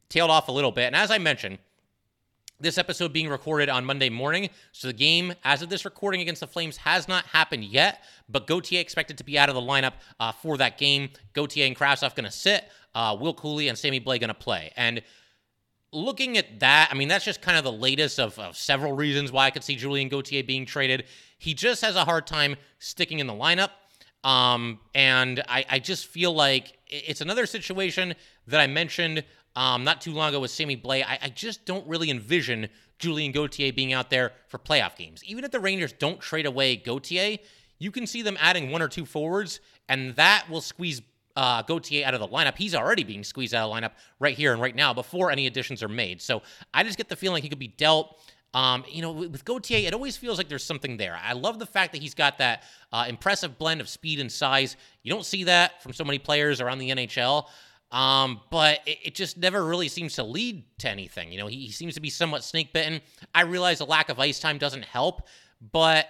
tailed 0.09 0.29
off 0.29 0.49
a 0.49 0.51
little 0.51 0.71
bit. 0.71 0.87
And 0.87 0.95
as 0.95 1.11
I 1.11 1.17
mentioned, 1.17 1.59
this 2.59 2.77
episode 2.77 3.13
being 3.13 3.29
recorded 3.29 3.69
on 3.69 3.85
Monday 3.85 4.09
morning, 4.09 4.49
so 4.73 4.87
the 4.87 4.93
game, 4.93 5.33
as 5.45 5.61
of 5.61 5.69
this 5.69 5.85
recording 5.85 6.19
against 6.19 6.41
the 6.41 6.47
Flames, 6.47 6.75
has 6.77 7.07
not 7.07 7.25
happened 7.27 7.63
yet. 7.63 8.03
But 8.27 8.47
Gauthier 8.47 8.81
expected 8.81 9.17
to 9.19 9.23
be 9.23 9.39
out 9.39 9.47
of 9.47 9.55
the 9.55 9.61
lineup 9.61 9.93
uh, 10.19 10.33
for 10.33 10.57
that 10.57 10.77
game. 10.77 11.09
Gauthier 11.33 11.67
and 11.67 11.75
Kravtsov 11.75 12.15
going 12.15 12.25
to 12.25 12.31
sit. 12.31 12.69
Uh, 12.93 13.15
Will 13.17 13.33
Cuylle 13.33 13.69
and 13.69 13.77
Sammy 13.77 14.01
Blais 14.01 14.19
going 14.19 14.27
to 14.29 14.33
play. 14.33 14.73
And 14.75 15.01
looking 15.93 16.37
at 16.37 16.59
that, 16.59 16.89
I 16.91 16.95
mean, 16.95 17.07
that's 17.07 17.23
just 17.23 17.41
kind 17.41 17.57
of 17.57 17.63
the 17.63 17.71
latest 17.71 18.19
of, 18.19 18.37
of 18.39 18.57
several 18.57 18.93
reasons 18.93 19.31
why 19.31 19.45
I 19.45 19.51
could 19.51 19.63
see 19.63 19.75
Julien 19.75 20.09
Gauthier 20.09 20.43
being 20.43 20.65
traded. 20.65 21.05
He 21.37 21.53
just 21.53 21.81
has 21.81 21.95
a 21.95 22.05
hard 22.05 22.27
time 22.27 22.55
sticking 22.79 23.19
in 23.19 23.27
the 23.27 23.33
lineup. 23.33 23.69
Um, 24.23 24.79
and 24.93 25.43
I, 25.47 25.65
I 25.69 25.79
just 25.79 26.07
feel 26.07 26.33
like 26.33 26.77
it's 26.87 27.21
another 27.21 27.45
situation 27.45 28.15
that 28.47 28.59
I 28.59 28.67
mentioned 28.67 29.23
um, 29.55 29.83
not 29.83 30.01
too 30.01 30.11
long 30.11 30.29
ago 30.29 30.39
with 30.39 30.51
Sammy 30.51 30.75
Blais. 30.77 31.03
I, 31.05 31.19
I 31.21 31.29
just 31.29 31.65
don't 31.65 31.87
really 31.87 32.09
envision 32.09 32.69
Julien 32.99 33.31
Gauthier 33.31 33.71
being 33.73 33.93
out 33.93 34.09
there 34.09 34.33
for 34.47 34.57
playoff 34.57 34.95
games. 34.95 35.23
Even 35.23 35.43
if 35.43 35.51
the 35.51 35.59
Rangers 35.59 35.93
don't 35.93 36.19
trade 36.19 36.45
away 36.45 36.75
Gauthier, 36.75 37.37
you 37.79 37.91
can 37.91 38.07
see 38.07 38.21
them 38.21 38.37
adding 38.39 38.71
one 38.71 38.81
or 38.81 38.87
two 38.87 39.05
forwards, 39.05 39.59
and 39.87 40.15
that 40.15 40.45
will 40.49 40.61
squeeze 40.61 41.01
uh, 41.35 41.61
out 41.61 41.69
of 41.69 42.19
the 42.19 42.27
lineup. 42.27 42.57
He's 42.57 42.73
already 42.73 43.03
being 43.03 43.23
squeezed 43.23 43.53
out 43.53 43.69
of 43.69 43.75
the 43.75 43.81
lineup 43.81 43.91
right 44.19 44.35
here 44.35 44.53
and 44.53 44.61
right 44.61 44.75
now 44.75 44.93
before 44.93 45.29
any 45.29 45.45
additions 45.45 45.83
are 45.83 45.87
made. 45.87 46.21
So 46.21 46.41
I 46.73 46.83
just 46.83 46.97
get 46.97 47.09
the 47.09 47.15
feeling 47.15 47.43
he 47.43 47.49
could 47.49 47.59
be 47.59 47.67
dealt. 47.67 48.19
Um, 48.53 48.85
you 48.89 49.01
know, 49.01 49.11
with 49.11 49.45
Gauthier, 49.45 49.87
it 49.87 49.93
always 49.93 50.17
feels 50.17 50.37
like 50.37 50.49
there's 50.49 50.63
something 50.63 50.97
there. 50.97 51.19
I 51.21 51.33
love 51.33 51.59
the 51.59 51.65
fact 51.65 51.91
that 51.93 52.01
he's 52.01 52.13
got 52.13 52.37
that 52.39 52.63
uh, 52.91 53.05
impressive 53.07 53.57
blend 53.57 53.81
of 53.81 53.89
speed 53.89 54.19
and 54.19 54.31
size. 54.31 54.77
You 55.03 55.13
don't 55.13 55.25
see 55.25 55.43
that 55.43 55.83
from 55.83 55.93
so 55.93 56.03
many 56.03 56.17
players 56.17 56.61
around 56.61 56.79
the 56.79 56.89
NHL. 56.89 57.45
Um, 57.91 58.41
but 58.49 58.79
it, 58.85 58.97
it, 59.05 59.15
just 59.15 59.37
never 59.37 59.63
really 59.63 59.87
seems 59.87 60.15
to 60.15 60.23
lead 60.23 60.65
to 60.79 60.89
anything. 60.89 61.31
You 61.31 61.37
know, 61.37 61.47
he, 61.47 61.67
he 61.67 61.71
seems 61.71 61.93
to 61.93 62.01
be 62.01 62.09
somewhat 62.09 62.43
snake 62.43 62.73
bitten. 62.73 62.99
I 63.33 63.41
realize 63.43 63.77
the 63.77 63.85
lack 63.85 64.09
of 64.09 64.19
ice 64.19 64.39
time 64.41 64.57
doesn't 64.57 64.83
help, 64.83 65.25
but 65.71 66.07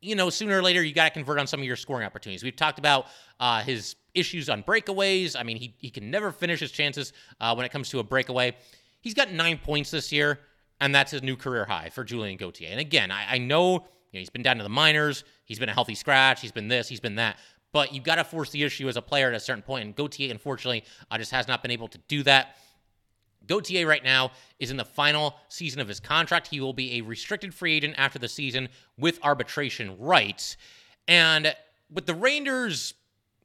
you 0.00 0.14
know, 0.14 0.30
sooner 0.30 0.56
or 0.56 0.62
later 0.62 0.84
you 0.84 0.94
got 0.94 1.06
to 1.06 1.10
convert 1.10 1.38
on 1.38 1.46
some 1.48 1.58
of 1.58 1.66
your 1.66 1.74
scoring 1.74 2.06
opportunities. 2.06 2.44
We've 2.44 2.54
talked 2.54 2.78
about 2.78 3.06
uh, 3.40 3.62
his 3.62 3.96
issues 4.14 4.48
on 4.48 4.62
breakaways. 4.62 5.34
I 5.38 5.42
mean, 5.42 5.56
he, 5.56 5.74
he 5.78 5.90
can 5.90 6.10
never 6.10 6.30
finish 6.30 6.60
his 6.60 6.70
chances 6.70 7.12
uh, 7.40 7.54
when 7.54 7.66
it 7.66 7.72
comes 7.72 7.88
to 7.90 7.98
a 7.98 8.04
breakaway. 8.04 8.56
He's 9.00 9.14
got 9.14 9.32
nine 9.32 9.58
points 9.58 9.90
this 9.90 10.12
year, 10.12 10.40
and 10.80 10.94
that's 10.94 11.10
his 11.10 11.22
new 11.22 11.36
career 11.36 11.64
high 11.64 11.90
for 11.90 12.04
Julien 12.04 12.36
Gauthier. 12.36 12.68
And 12.70 12.80
again, 12.80 13.10
I, 13.10 13.34
I 13.34 13.38
know, 13.38 13.72
you 13.72 13.78
know 13.78 14.20
he's 14.20 14.30
been 14.30 14.42
down 14.42 14.56
to 14.58 14.62
the 14.62 14.68
minors, 14.68 15.24
he's 15.44 15.58
been 15.58 15.68
a 15.68 15.74
healthy 15.74 15.94
scratch, 15.94 16.40
he's 16.40 16.52
been 16.52 16.68
this, 16.68 16.88
he's 16.88 17.00
been 17.00 17.16
that. 17.16 17.38
But 17.72 17.92
you've 17.92 18.04
got 18.04 18.16
to 18.16 18.24
force 18.24 18.50
the 18.50 18.62
issue 18.62 18.88
as 18.88 18.96
a 18.96 19.02
player 19.02 19.28
at 19.28 19.34
a 19.34 19.40
certain 19.40 19.62
point. 19.62 19.84
And 19.84 19.94
Gauthier, 19.94 20.30
unfortunately, 20.30 20.84
uh, 21.10 21.18
just 21.18 21.32
has 21.32 21.46
not 21.46 21.62
been 21.62 21.70
able 21.70 21.88
to 21.88 21.98
do 22.08 22.22
that. 22.22 22.56
Gauthier 23.46 23.86
right 23.86 24.02
now 24.02 24.32
is 24.58 24.70
in 24.70 24.76
the 24.76 24.84
final 24.84 25.36
season 25.48 25.80
of 25.80 25.88
his 25.88 26.00
contract. 26.00 26.48
He 26.48 26.60
will 26.60 26.72
be 26.72 26.98
a 26.98 27.02
restricted 27.02 27.54
free 27.54 27.74
agent 27.74 27.94
after 27.98 28.18
the 28.18 28.28
season 28.28 28.68
with 28.98 29.18
arbitration 29.22 29.98
rights. 29.98 30.56
And 31.06 31.54
with 31.90 32.06
the 32.06 32.14
Rangers 32.14 32.94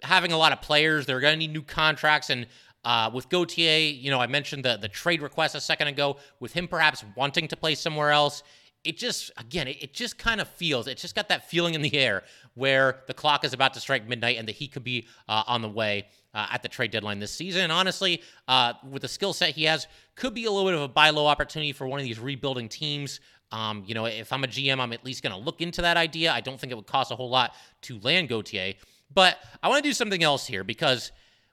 having 0.04 0.32
a 0.32 0.38
lot 0.38 0.52
of 0.52 0.62
players. 0.62 1.06
They're 1.06 1.20
going 1.20 1.34
to 1.34 1.38
need 1.38 1.54
new 1.54 1.62
contracts. 1.62 2.30
And 2.30 2.48
uh, 2.84 3.10
with 3.14 3.30
Gauthier, 3.30 3.78
you 3.78 4.10
know, 4.12 4.20
I 4.20 4.28
mentioned 4.28 4.66
the, 4.66 4.78
the 4.78 4.88
trade 4.88 5.22
request 5.22 5.56
a 5.56 5.62
second 5.62 5.88
ago, 5.88 6.18
with 6.40 6.54
him 6.54 6.68
perhaps 6.68 7.04
wanting 7.16 7.48
to 7.48 7.56
play 7.56 7.76
somewhere 7.76 8.12
else. 8.12 8.44
It 8.84 8.98
just, 8.98 9.32
again, 9.38 9.68
it, 9.68 9.78
it 9.84 9.94
just 9.94 10.18
kind 10.18 10.42
of 10.42 10.48
feels, 10.48 10.88
it's 10.88 11.04
just 11.04 11.14
got 11.14 11.30
that 11.30 11.50
feeling 11.50 11.76
in 11.76 11.84
the 11.84 11.96
air 11.96 12.24
where 12.56 13.04
the 13.06 13.14
clock 13.14 13.46
is 13.46 13.54
about 13.54 13.76
to 13.76 13.80
strike 13.80 14.08
midnight 14.08 14.38
and 14.40 14.48
that 14.48 14.56
he 14.56 14.68
could 14.68 14.84
be 14.84 15.08
uh, 15.30 15.44
on 15.46 15.62
the 15.62 15.70
way 15.70 16.08
uh, 16.34 16.48
at 16.52 16.64
the 16.64 16.68
trade 16.68 16.90
deadline 16.90 17.20
this 17.20 17.32
season. 17.32 17.62
And 17.62 17.72
honestly, 17.72 18.24
uh, 18.48 18.74
with 18.90 19.04
the 19.04 19.08
skill 19.08 19.34
set 19.34 19.54
he 19.54 19.66
has, 19.66 19.86
could 20.16 20.34
be 20.34 20.46
a 20.46 20.52
little 20.52 20.68
bit 20.68 20.76
of 20.76 20.82
a 20.82 20.88
buy 20.88 21.12
low 21.12 21.28
opportunity 21.28 21.74
for 21.74 21.86
one 21.86 22.00
of 22.00 22.06
these 22.06 22.20
rebuilding 22.20 22.70
teams 22.70 23.20
Um, 23.52 23.84
you 23.86 23.94
know, 23.94 24.06
if 24.06 24.32
I'm 24.32 24.44
a 24.44 24.48
GM, 24.48 24.80
I'm 24.80 24.94
at 24.94 25.04
least 25.04 25.24
going 25.24 25.34
to 25.34 25.40
look 25.40 25.62
into 25.62 25.82
that 25.82 25.98
idea. 25.98 26.32
I 26.32 26.42
don't 26.42 26.60
think 26.60 26.72
it 26.72 26.76
would 26.76 26.88
cost 26.88 27.12
a 27.12 27.16
whole 27.16 27.30
lot 27.30 27.54
to 27.82 28.00
land 28.00 28.30
Gauthier. 28.30 28.76
But 29.14 29.38
I 29.62 29.68
want 29.68 29.84
to 29.84 29.90
do 29.90 29.94
something 29.94 30.24
else 30.24 30.48
here 30.48 30.64
because 30.64 31.12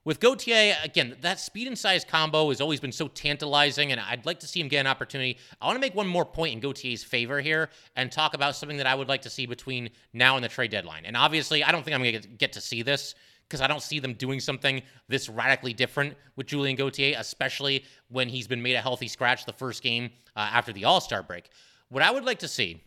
with 0.09 0.21
Gauthier, 0.21 0.75
again, 0.83 1.19
that 1.21 1.39
speed 1.39 1.67
and 1.67 1.79
size 1.79 2.03
combo 2.03 2.49
has 2.49 2.63
always 2.63 2.81
been 2.81 2.93
so 2.93 3.09
tantalizing, 3.09 3.93
and 3.93 4.01
I'd 4.01 4.25
like 4.25 4.41
to 4.41 4.47
see 4.47 4.59
him 4.59 4.69
get 4.69 4.81
an 4.81 4.87
opportunity. 4.87 5.37
I 5.61 5.67
want 5.67 5.77
to 5.77 5.83
make 5.83 5.95
one 5.95 6.09
more 6.09 6.25
point 6.25 6.55
in 6.55 6.61
Gauthier's 6.61 7.05
favor 7.05 7.43
here 7.43 7.69
and 7.95 8.11
talk 8.11 8.33
about 8.33 8.57
something 8.57 8.79
that 8.79 8.87
I 8.87 8.95
would 8.95 9.07
like 9.07 9.21
to 9.21 9.29
see 9.29 9.45
between 9.45 9.91
now 10.15 10.37
and 10.37 10.43
the 10.43 10.49
trade 10.49 10.71
deadline. 10.71 11.05
And 11.05 11.15
obviously, 11.15 11.63
I 11.63 11.73
don't 11.73 11.85
think 11.85 11.95
I'm 11.95 12.03
going 12.03 12.23
to 12.23 12.27
get 12.27 12.55
to 12.55 12.61
see 12.63 12.81
this 12.81 13.17
because 13.47 13.61
I 13.61 13.67
don't 13.67 13.83
see 13.83 13.99
them 13.99 14.15
doing 14.15 14.41
something 14.41 14.81
this 15.09 15.29
radically 15.29 15.75
different 15.75 16.15
with 16.37 16.47
Julien 16.47 16.77
Gauthier, 16.77 17.15
especially 17.19 17.85
when 18.09 18.31
he's 18.31 18.47
been 18.47 18.63
made 18.63 18.77
a 18.77 18.81
healthy 18.81 19.09
scratch 19.09 19.45
the 19.45 19.53
first 19.53 19.83
game 19.83 20.09
uh, 20.35 20.41
after 20.41 20.73
the 20.73 20.87
All 20.87 21.03
Star 21.03 21.23
break. 21.23 21.51
What 21.91 22.03
I 22.03 22.11
would 22.11 22.25
like 22.25 22.39
to 22.39 22.49
see 22.49 22.83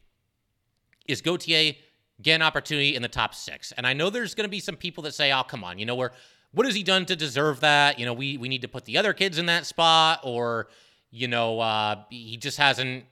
is 1.07 1.21
Gauthier 1.21 1.73
get 2.19 2.33
an 2.33 2.41
opportunity 2.41 2.95
in 2.95 3.03
the 3.03 3.07
top 3.07 3.35
six. 3.35 3.71
And 3.73 3.85
I 3.85 3.93
know 3.93 4.09
there's 4.09 4.33
going 4.33 4.45
to 4.45 4.49
be 4.49 4.59
some 4.59 4.75
people 4.75 5.03
that 5.03 5.13
say, 5.13 5.31
oh, 5.31 5.43
come 5.43 5.63
on, 5.63 5.77
you 5.77 5.85
know, 5.85 5.95
we're, 5.95 6.11
what 6.53 6.65
has 6.65 6.75
he 6.75 6.83
done 6.83 7.05
to 7.05 7.15
deserve 7.15 7.61
that? 7.61 7.99
You 7.99 8.05
know, 8.05 8.13
we, 8.13 8.37
we 8.37 8.49
need 8.49 8.61
to 8.61 8.67
put 8.67 8.85
the 8.85 8.97
other 8.97 9.13
kids 9.13 9.37
in 9.37 9.45
that 9.45 9.65
spot, 9.65 10.19
or, 10.23 10.67
you 11.09 11.27
know, 11.27 11.59
uh, 11.59 12.03
he 12.09 12.37
just 12.37 12.57
hasn't, 12.57 13.05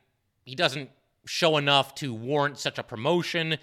he 0.46 0.56
doesn't 0.56 0.90
show 1.26 1.58
enough 1.58 1.96
to 1.96 2.14
warrant 2.14 2.58
such 2.58 2.78
a 2.80 2.84
promotion. 2.84 3.54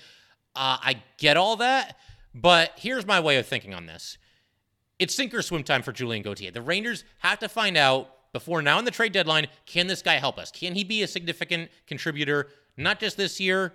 Uh, 0.54 0.78
I 0.80 1.02
get 1.18 1.36
all 1.36 1.56
that. 1.56 1.96
But 2.34 2.72
here's 2.76 3.06
my 3.06 3.18
way 3.18 3.38
of 3.38 3.46
thinking 3.46 3.74
on 3.74 3.86
this 3.86 4.18
it's 4.98 5.14
sink 5.14 5.34
or 5.34 5.42
swim 5.42 5.62
time 5.62 5.82
for 5.82 5.92
Julien 5.92 6.22
Gauthier. 6.22 6.50
The 6.50 6.62
Rangers 6.62 7.04
have 7.18 7.38
to 7.40 7.48
find 7.48 7.76
out 7.76 8.10
before 8.32 8.62
now 8.62 8.78
in 8.78 8.84
the 8.84 8.90
trade 8.90 9.12
deadline 9.12 9.46
can 9.64 9.86
this 9.86 10.02
guy 10.02 10.14
help 10.14 10.38
us? 10.38 10.50
Can 10.50 10.74
he 10.74 10.84
be 10.84 11.02
a 11.02 11.06
significant 11.06 11.70
contributor, 11.86 12.48
not 12.76 13.00
just 13.00 13.16
this 13.16 13.40
year, 13.40 13.72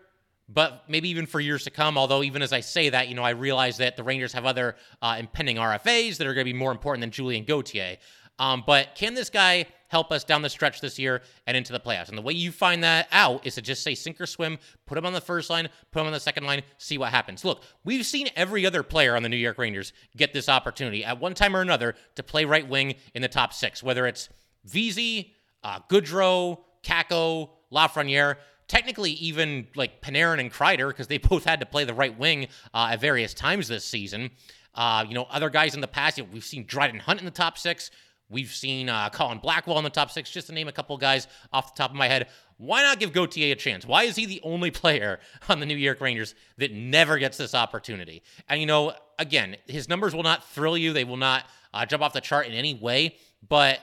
but 0.54 0.84
maybe 0.88 1.10
even 1.10 1.26
for 1.26 1.40
years 1.40 1.64
to 1.64 1.70
come. 1.70 1.98
Although, 1.98 2.24
even 2.24 2.42
as 2.42 2.54
I 2.54 2.60
say 2.60 2.90
that, 2.90 3.08
you 3.08 3.16
know, 3.16 3.24
I 3.24 3.32
realize 3.32 3.78
that 3.78 3.96
the 3.96 4.04
Rangers 4.04 4.34
have 4.34 4.46
other 4.46 4.76
uh, 5.02 5.18
impending 5.20 5.58
RFAs 5.58 6.18
that 6.18 6.28
are 6.28 6.34
going 6.34 6.46
to 6.46 6.54
be 6.54 6.58
more 6.58 6.72
important 6.72 7.02
than 7.02 7.12
Julien 7.12 7.46
Gauthier. 7.46 7.98
Um, 8.40 8.64
but 8.66 8.96
can 8.96 9.14
this 9.14 9.30
guy 9.30 9.66
help 9.90 10.12
us 10.12 10.24
down 10.24 10.42
the 10.42 10.50
stretch 10.50 10.82
this 10.82 10.98
year 10.98 11.22
and 11.46 11.56
into 11.56 11.72
the 11.74 11.80
playoffs? 11.80 12.10
And 12.10 12.18
the 12.18 12.24
way 12.24 12.34
you 12.34 12.52
find 12.52 12.84
that 12.84 13.08
out 13.12 13.46
is 13.46 13.56
to 13.56 13.62
just 13.62 13.84
say 13.84 13.94
sink 13.94 14.20
or 14.20 14.26
swim, 14.26 14.58
put 14.88 14.98
him 14.98 15.06
on 15.06 15.14
the 15.14 15.22
first 15.22 15.50
line, 15.50 15.70
put 15.92 16.00
him 16.00 16.08
on 16.08 16.14
the 16.14 16.20
second 16.20 16.46
line, 16.46 16.64
see 16.78 16.98
what 16.98 17.12
happens. 17.12 17.46
Look, 17.46 17.62
we've 17.84 18.06
seen 18.06 18.30
every 18.36 18.66
other 18.66 18.84
player 18.84 19.16
on 19.16 19.22
the 19.22 19.30
New 19.30 19.38
York 19.38 19.58
Rangers 19.58 19.94
get 20.18 20.34
this 20.34 20.50
opportunity 20.50 21.04
at 21.04 21.20
one 21.20 21.36
time 21.36 21.56
or 21.56 21.62
another 21.62 21.96
to 22.16 22.24
play 22.24 22.46
right 22.46 22.68
wing 22.68 22.96
in 23.14 23.22
the 23.22 23.28
top 23.28 23.54
six, 23.54 23.84
whether 23.84 24.08
it's 24.08 24.30
Vesey, 24.66 25.36
uh, 25.64 25.80
Goodrow, 25.90 26.60
Kakko, 26.84 27.50
Lafreniere 27.72 28.38
technically 28.72 29.12
even 29.12 29.68
like 29.76 30.02
Panarin 30.02 30.40
and 30.40 30.52
Kreider 30.52 30.88
because 30.88 31.08
they 31.08 31.18
both 31.30 31.44
had 31.44 31.60
to 31.60 31.66
play 31.66 31.84
the 31.84 31.94
right 31.94 32.18
wing 32.18 32.48
uh, 32.74 32.90
at 32.92 33.02
various 33.02 33.34
times 33.34 33.68
this 33.68 33.84
season. 33.84 34.32
Uh, 34.74 35.04
you 35.08 35.14
know, 35.14 35.28
other 35.30 35.50
guys 35.50 35.76
in 35.76 35.82
the 35.82 35.88
past, 35.88 36.18
you 36.18 36.24
know, 36.24 36.30
we've 36.32 36.46
seen 36.46 36.66
Dryden 36.66 37.02
Hunt 37.02 37.20
in 37.20 37.26
the 37.26 37.32
top 37.32 37.58
six. 37.58 37.92
We've 38.30 38.54
seen 38.54 38.88
uh, 38.88 39.10
Colin 39.10 39.40
Blackwell 39.40 39.78
in 39.78 39.84
the 39.84 39.90
top 39.90 40.10
six, 40.10 40.32
just 40.32 40.48
to 40.48 40.54
name 40.54 40.70
a 40.70 40.72
couple 40.72 40.96
guys 40.96 41.28
off 41.52 41.76
the 41.76 41.84
top 41.84 41.92
of 41.92 41.98
my 41.98 42.08
head. 42.08 42.30
Why 42.56 42.82
not 42.82 42.98
give 42.98 43.12
Gauthier 43.12 43.52
a 43.52 43.56
chance? 43.58 43.86
Why 43.86 44.04
is 44.04 44.16
he 44.16 44.26
the 44.26 44.40
only 44.42 44.72
player 44.82 45.20
on 45.50 45.60
the 45.60 45.66
New 45.66 45.76
York 45.76 46.00
Rangers 46.00 46.34
that 46.58 46.72
never 46.72 47.18
gets 47.18 47.38
this 47.38 47.54
opportunity? 47.54 48.24
And, 48.48 48.62
you 48.62 48.68
know, 48.68 48.94
again, 49.20 49.58
his 49.68 49.90
numbers 49.90 50.16
will 50.16 50.24
not 50.24 50.50
thrill 50.50 50.78
you. 50.78 50.94
They 50.94 51.04
will 51.04 51.18
not 51.18 51.44
uh, 51.74 51.86
jump 51.86 52.04
off 52.04 52.14
the 52.14 52.22
chart 52.22 52.48
in 52.48 52.54
any 52.54 52.74
way. 52.74 53.18
But 53.46 53.80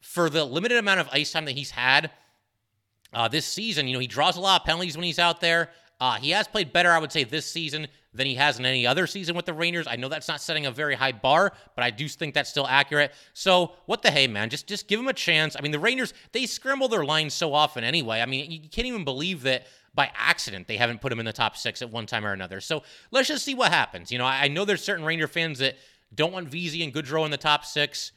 for 0.00 0.30
the 0.30 0.44
limited 0.44 0.78
amount 0.78 1.00
of 1.00 1.08
ice 1.12 1.32
time 1.32 1.46
that 1.46 1.56
he's 1.56 1.72
had 1.72 2.12
uh, 3.12 3.28
this 3.28 3.46
season, 3.46 3.86
you 3.86 3.94
know, 3.94 3.98
he 3.98 4.06
draws 4.06 4.36
a 4.36 4.40
lot 4.40 4.60
of 4.60 4.66
penalties 4.66 4.96
when 4.96 5.04
he's 5.04 5.18
out 5.18 5.40
there. 5.40 5.70
Uh, 6.00 6.14
he 6.14 6.30
has 6.30 6.48
played 6.48 6.72
better, 6.72 6.90
I 6.90 6.98
would 6.98 7.12
say, 7.12 7.24
this 7.24 7.46
season 7.50 7.86
than 8.14 8.26
he 8.26 8.34
has 8.34 8.58
in 8.58 8.66
any 8.66 8.86
other 8.86 9.06
season 9.06 9.36
with 9.36 9.46
the 9.46 9.54
Rangers. 9.54 9.86
I 9.88 9.96
know 9.96 10.08
that's 10.08 10.28
not 10.28 10.40
setting 10.40 10.66
a 10.66 10.70
very 10.70 10.94
high 10.94 11.12
bar, 11.12 11.52
but 11.76 11.84
I 11.84 11.90
do 11.90 12.08
think 12.08 12.34
that's 12.34 12.50
still 12.50 12.66
accurate. 12.66 13.12
So 13.34 13.72
what 13.86 14.02
the 14.02 14.10
hey, 14.10 14.26
man? 14.26 14.50
Just 14.50 14.66
just 14.66 14.88
give 14.88 14.98
him 14.98 15.08
a 15.08 15.12
chance. 15.12 15.56
I 15.56 15.62
mean, 15.62 15.72
the 15.72 15.78
Rangers 15.78 16.12
they 16.32 16.46
scramble 16.46 16.88
their 16.88 17.04
lines 17.04 17.34
so 17.34 17.54
often 17.54 17.84
anyway. 17.84 18.20
I 18.20 18.26
mean, 18.26 18.50
you 18.50 18.68
can't 18.68 18.86
even 18.86 19.04
believe 19.04 19.42
that 19.42 19.66
by 19.94 20.10
accident 20.14 20.66
they 20.66 20.76
haven't 20.76 21.00
put 21.00 21.12
him 21.12 21.20
in 21.20 21.26
the 21.26 21.32
top 21.32 21.56
six 21.56 21.82
at 21.82 21.90
one 21.90 22.06
time 22.06 22.26
or 22.26 22.32
another. 22.32 22.60
So 22.60 22.82
let's 23.10 23.28
just 23.28 23.44
see 23.44 23.54
what 23.54 23.70
happens. 23.70 24.10
You 24.10 24.18
know, 24.18 24.26
I, 24.26 24.44
I 24.44 24.48
know 24.48 24.64
there's 24.64 24.82
certain 24.82 25.04
Ranger 25.04 25.28
fans 25.28 25.58
that 25.60 25.76
don't 26.14 26.32
want 26.32 26.48
Vesey 26.48 26.82
and 26.82 26.92
Goodrow 26.92 27.24
in 27.24 27.30
the 27.30 27.36
top 27.36 27.64
six. 27.64 28.12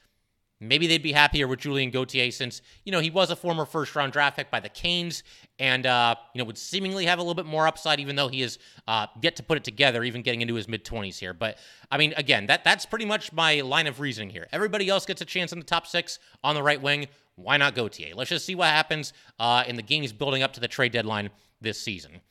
Maybe 0.68 0.88
they'd 0.88 1.04
be 1.04 1.12
happier 1.12 1.48
with 1.48 1.60
Julien 1.60 1.92
Gauthier 1.92 2.32
since, 2.32 2.62
you 2.84 2.92
know, 2.92 3.00
he 3.00 3.10
was 3.10 3.32
a 3.32 3.36
former 3.36 3.66
first 3.66 3.96
round 3.96 4.14
draft 4.14 4.38
pick 4.38 4.52
by 4.52 4.60
the 4.60 4.70
Canes 4.70 5.24
and, 5.60 5.86
uh, 5.86 6.16
you 6.34 6.40
know, 6.40 6.46
would 6.46 6.58
seemingly 6.58 7.06
have 7.06 7.20
a 7.20 7.22
little 7.22 7.36
bit 7.36 7.46
more 7.46 7.68
upside, 7.68 8.00
even 8.00 8.16
though 8.16 8.28
he 8.28 8.42
is 8.42 8.58
uh, 8.88 9.08
yet 9.22 9.36
to 9.38 9.44
put 9.44 9.58
it 9.58 9.64
together, 9.64 10.04
even 10.04 10.22
getting 10.22 10.42
into 10.42 10.56
his 10.56 10.68
mid 10.68 10.84
20s 10.84 11.18
here. 11.18 11.34
But, 11.34 11.58
I 11.92 11.98
mean, 11.98 12.14
again, 12.18 12.48
that 12.48 12.64
that's 12.64 12.86
pretty 12.86 13.06
much 13.06 13.32
my 13.32 13.62
line 13.62 13.88
of 13.88 14.00
reasoning 14.00 14.30
here. 14.30 14.48
Everybody 14.52 14.90
else 14.90 15.06
gets 15.06 15.22
a 15.22 15.26
chance 15.26 15.52
in 15.52 15.60
the 15.60 15.66
top 15.66 15.88
six 15.88 16.20
on 16.44 16.56
the 16.56 16.64
right 16.64 16.82
wing. 16.82 17.08
Why 17.36 17.58
not 17.58 17.76
Gauthier? 17.76 18.16
Let's 18.16 18.30
just 18.30 18.46
see 18.46 18.56
what 18.56 18.68
happens 18.68 19.14
uh, 19.40 19.64
in 19.68 19.76
the 19.76 19.82
games 19.82 20.14
building 20.14 20.44
up 20.44 20.54
to 20.54 20.60
the 20.60 20.68
trade 20.68 20.92
deadline 20.92 21.30
this 21.62 21.80
season. 21.80 22.22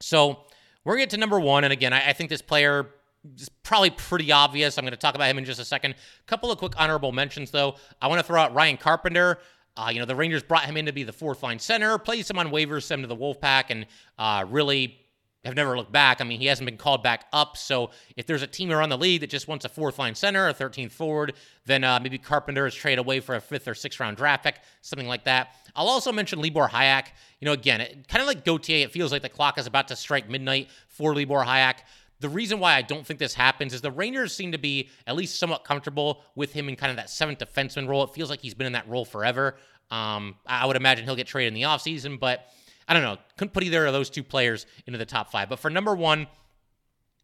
So 0.00 0.44
we're 0.84 0.96
going 0.96 1.02
to 1.02 1.06
get 1.06 1.10
to 1.10 1.20
number 1.20 1.40
one. 1.40 1.64
And 1.64 1.72
again, 1.72 1.92
I, 1.92 2.10
I 2.10 2.12
think 2.12 2.28
this 2.28 2.42
player 2.42 2.86
it's 3.24 3.48
probably 3.62 3.90
pretty 3.90 4.32
obvious. 4.32 4.78
I'm 4.78 4.84
going 4.84 4.92
to 4.92 4.96
talk 4.96 5.14
about 5.14 5.30
him 5.30 5.38
in 5.38 5.44
just 5.44 5.60
a 5.60 5.64
second. 5.64 5.92
A 5.92 6.26
couple 6.26 6.50
of 6.50 6.58
quick 6.58 6.72
honorable 6.76 7.12
mentions, 7.12 7.50
though. 7.50 7.76
I 8.00 8.08
want 8.08 8.20
to 8.20 8.26
throw 8.26 8.40
out 8.40 8.54
Ryan 8.54 8.76
Carpenter. 8.76 9.38
Uh, 9.76 9.90
you 9.92 10.00
know, 10.00 10.04
the 10.04 10.16
Rangers 10.16 10.42
brought 10.42 10.64
him 10.64 10.76
in 10.76 10.86
to 10.86 10.92
be 10.92 11.02
the 11.02 11.12
fourth 11.12 11.42
line 11.42 11.58
center, 11.58 11.96
plays 11.98 12.28
him 12.28 12.38
on 12.38 12.50
waivers, 12.50 12.82
sent 12.82 13.00
him 13.02 13.08
to 13.08 13.14
the 13.14 13.16
Wolfpack, 13.16 13.64
and 13.70 13.86
uh, 14.18 14.44
really 14.48 14.98
have 15.44 15.56
never 15.56 15.76
looked 15.76 15.90
back. 15.90 16.20
I 16.20 16.24
mean, 16.24 16.40
he 16.40 16.46
hasn't 16.46 16.66
been 16.66 16.76
called 16.76 17.02
back 17.02 17.26
up. 17.32 17.56
So 17.56 17.90
if 18.16 18.26
there's 18.26 18.42
a 18.42 18.46
team 18.46 18.70
around 18.70 18.90
the 18.90 18.98
league 18.98 19.22
that 19.22 19.30
just 19.30 19.48
wants 19.48 19.64
a 19.64 19.68
fourth 19.68 19.98
line 19.98 20.14
center, 20.14 20.48
a 20.48 20.54
13th 20.54 20.92
forward, 20.92 21.34
then 21.66 21.82
uh, 21.82 21.98
maybe 22.00 22.18
Carpenter 22.18 22.66
is 22.66 22.74
traded 22.74 23.00
away 23.00 23.18
for 23.18 23.34
a 23.34 23.40
fifth 23.40 23.66
or 23.66 23.74
sixth 23.74 23.98
round 23.98 24.16
draft 24.16 24.44
pick, 24.44 24.60
something 24.82 25.08
like 25.08 25.24
that. 25.24 25.54
I'll 25.74 25.88
also 25.88 26.12
mention 26.12 26.40
Libor 26.40 26.68
Hajek. 26.68 27.06
You 27.40 27.46
know, 27.46 27.52
again, 27.52 28.04
kind 28.08 28.22
of 28.22 28.28
like 28.28 28.44
Gauthier, 28.44 28.84
it 28.84 28.92
feels 28.92 29.10
like 29.10 29.22
the 29.22 29.28
clock 29.28 29.58
is 29.58 29.66
about 29.66 29.88
to 29.88 29.96
strike 29.96 30.28
midnight 30.28 30.68
for 30.88 31.14
Libor 31.14 31.44
Hajek. 31.44 31.78
The 32.22 32.28
reason 32.28 32.60
why 32.60 32.74
I 32.74 32.82
don't 32.82 33.04
think 33.04 33.18
this 33.18 33.34
happens 33.34 33.74
is 33.74 33.80
the 33.80 33.90
Rangers 33.90 34.34
seem 34.34 34.52
to 34.52 34.58
be 34.58 34.88
at 35.08 35.16
least 35.16 35.38
somewhat 35.40 35.64
comfortable 35.64 36.22
with 36.36 36.52
him 36.52 36.68
in 36.68 36.76
kind 36.76 36.90
of 36.90 36.96
that 36.96 37.10
seventh 37.10 37.40
defenseman 37.40 37.88
role. 37.88 38.04
It 38.04 38.10
feels 38.10 38.30
like 38.30 38.40
he's 38.40 38.54
been 38.54 38.66
in 38.66 38.74
that 38.74 38.88
role 38.88 39.04
forever. 39.04 39.56
Um, 39.90 40.36
I 40.46 40.64
would 40.64 40.76
imagine 40.76 41.04
he'll 41.04 41.16
get 41.16 41.26
traded 41.26 41.48
in 41.48 41.54
the 41.54 41.66
offseason, 41.66 42.20
but 42.20 42.48
I 42.86 42.94
don't 42.94 43.02
know. 43.02 43.18
Couldn't 43.36 43.52
put 43.52 43.64
either 43.64 43.84
of 43.86 43.92
those 43.92 44.08
two 44.08 44.22
players 44.22 44.66
into 44.86 44.98
the 44.98 45.04
top 45.04 45.32
five. 45.32 45.48
But 45.48 45.58
for 45.58 45.68
number 45.68 45.94
one, 45.96 46.28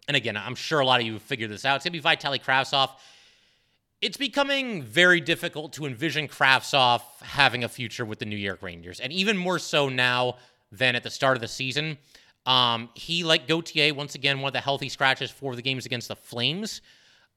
and 0.09 0.17
again, 0.17 0.37
I'm 0.37 0.57
sure 0.57 0.81
a 0.81 0.85
lot 0.85 1.01
of 1.01 1.07
you 1.07 1.19
figured 1.21 1.51
this 1.51 1.65
out, 1.65 1.77
it's 1.77 1.85
going 1.85 1.93
to 1.93 1.99
be 1.99 2.05
Vitaly 2.05 2.43
Kravtsov. 2.43 2.91
It's 4.01 4.17
becoming 4.17 4.83
very 4.83 5.21
difficult 5.21 5.73
to 5.75 5.87
envision 5.87 6.27
Kravtsov 6.27 7.03
having 7.23 7.63
a 7.63 7.69
future 7.69 8.05
with 8.05 8.19
the 8.19 8.27
New 8.27 8.37
York 8.37 8.63
Rangers, 8.63 8.99
and 8.99 9.13
even 9.13 9.37
more 9.37 9.61
so 9.61 9.89
now 9.89 10.37
than 10.73 10.97
at 10.97 11.03
the 11.03 11.11
start 11.11 11.37
of 11.37 11.41
the 11.41 11.49
season. 11.49 11.99
Um, 12.49 12.89
he, 12.95 13.25
like 13.25 13.47
Gauthier, 13.47 13.93
once 13.93 14.15
again, 14.15 14.41
one 14.41 14.49
of 14.49 14.55
the 14.55 14.61
healthy 14.61 14.89
scratches 14.89 15.31
for 15.31 15.55
the 15.55 15.61
games 15.61 15.85
against 15.85 16.09
the 16.09 16.17
Flames. 16.17 16.81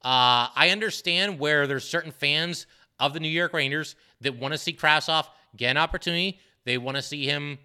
Uh, 0.01 0.47
I 0.55 0.69
understand 0.71 1.37
where 1.37 1.67
there's 1.67 1.83
certain 1.83 2.13
fans 2.13 2.65
of 2.97 3.13
the 3.13 3.19
New 3.19 3.27
York 3.27 3.51
Rangers 3.51 3.97
that 4.21 4.39
want 4.39 4.53
to 4.53 4.57
see 4.57 4.71
Kravtsov 4.71 5.27
get 5.57 5.71
an 5.71 5.77
opportunity. 5.77 6.39
They 6.63 6.77
want 6.77 6.95
to 6.95 7.01
see 7.01 7.25
him, 7.25 7.59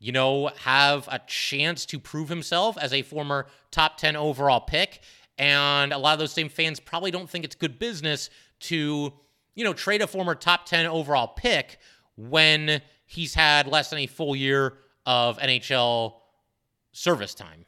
you 0.00 0.12
know, 0.12 0.48
have 0.48 1.08
a 1.10 1.18
chance 1.26 1.86
to 1.86 1.98
prove 1.98 2.28
himself 2.28 2.76
as 2.76 2.92
a 2.92 3.00
former 3.00 3.46
top 3.70 3.96
10 3.96 4.14
overall 4.14 4.60
pick. 4.60 5.00
And 5.38 5.94
a 5.94 5.98
lot 5.98 6.12
of 6.12 6.18
those 6.18 6.32
same 6.32 6.50
fans 6.50 6.78
probably 6.78 7.10
don't 7.10 7.28
think 7.28 7.46
it's 7.46 7.56
good 7.56 7.78
business 7.78 8.28
to, 8.60 9.14
you 9.54 9.64
know, 9.64 9.72
trade 9.72 10.02
a 10.02 10.06
former 10.06 10.34
top 10.34 10.66
10 10.66 10.84
overall 10.84 11.28
pick 11.28 11.78
when 12.18 12.82
he's 13.06 13.32
had 13.32 13.66
less 13.66 13.88
than 13.88 14.00
a 14.00 14.06
full 14.06 14.36
year 14.36 14.74
of 15.06 15.38
NHL 15.38 16.16
service 16.96 17.34
time. 17.34 17.64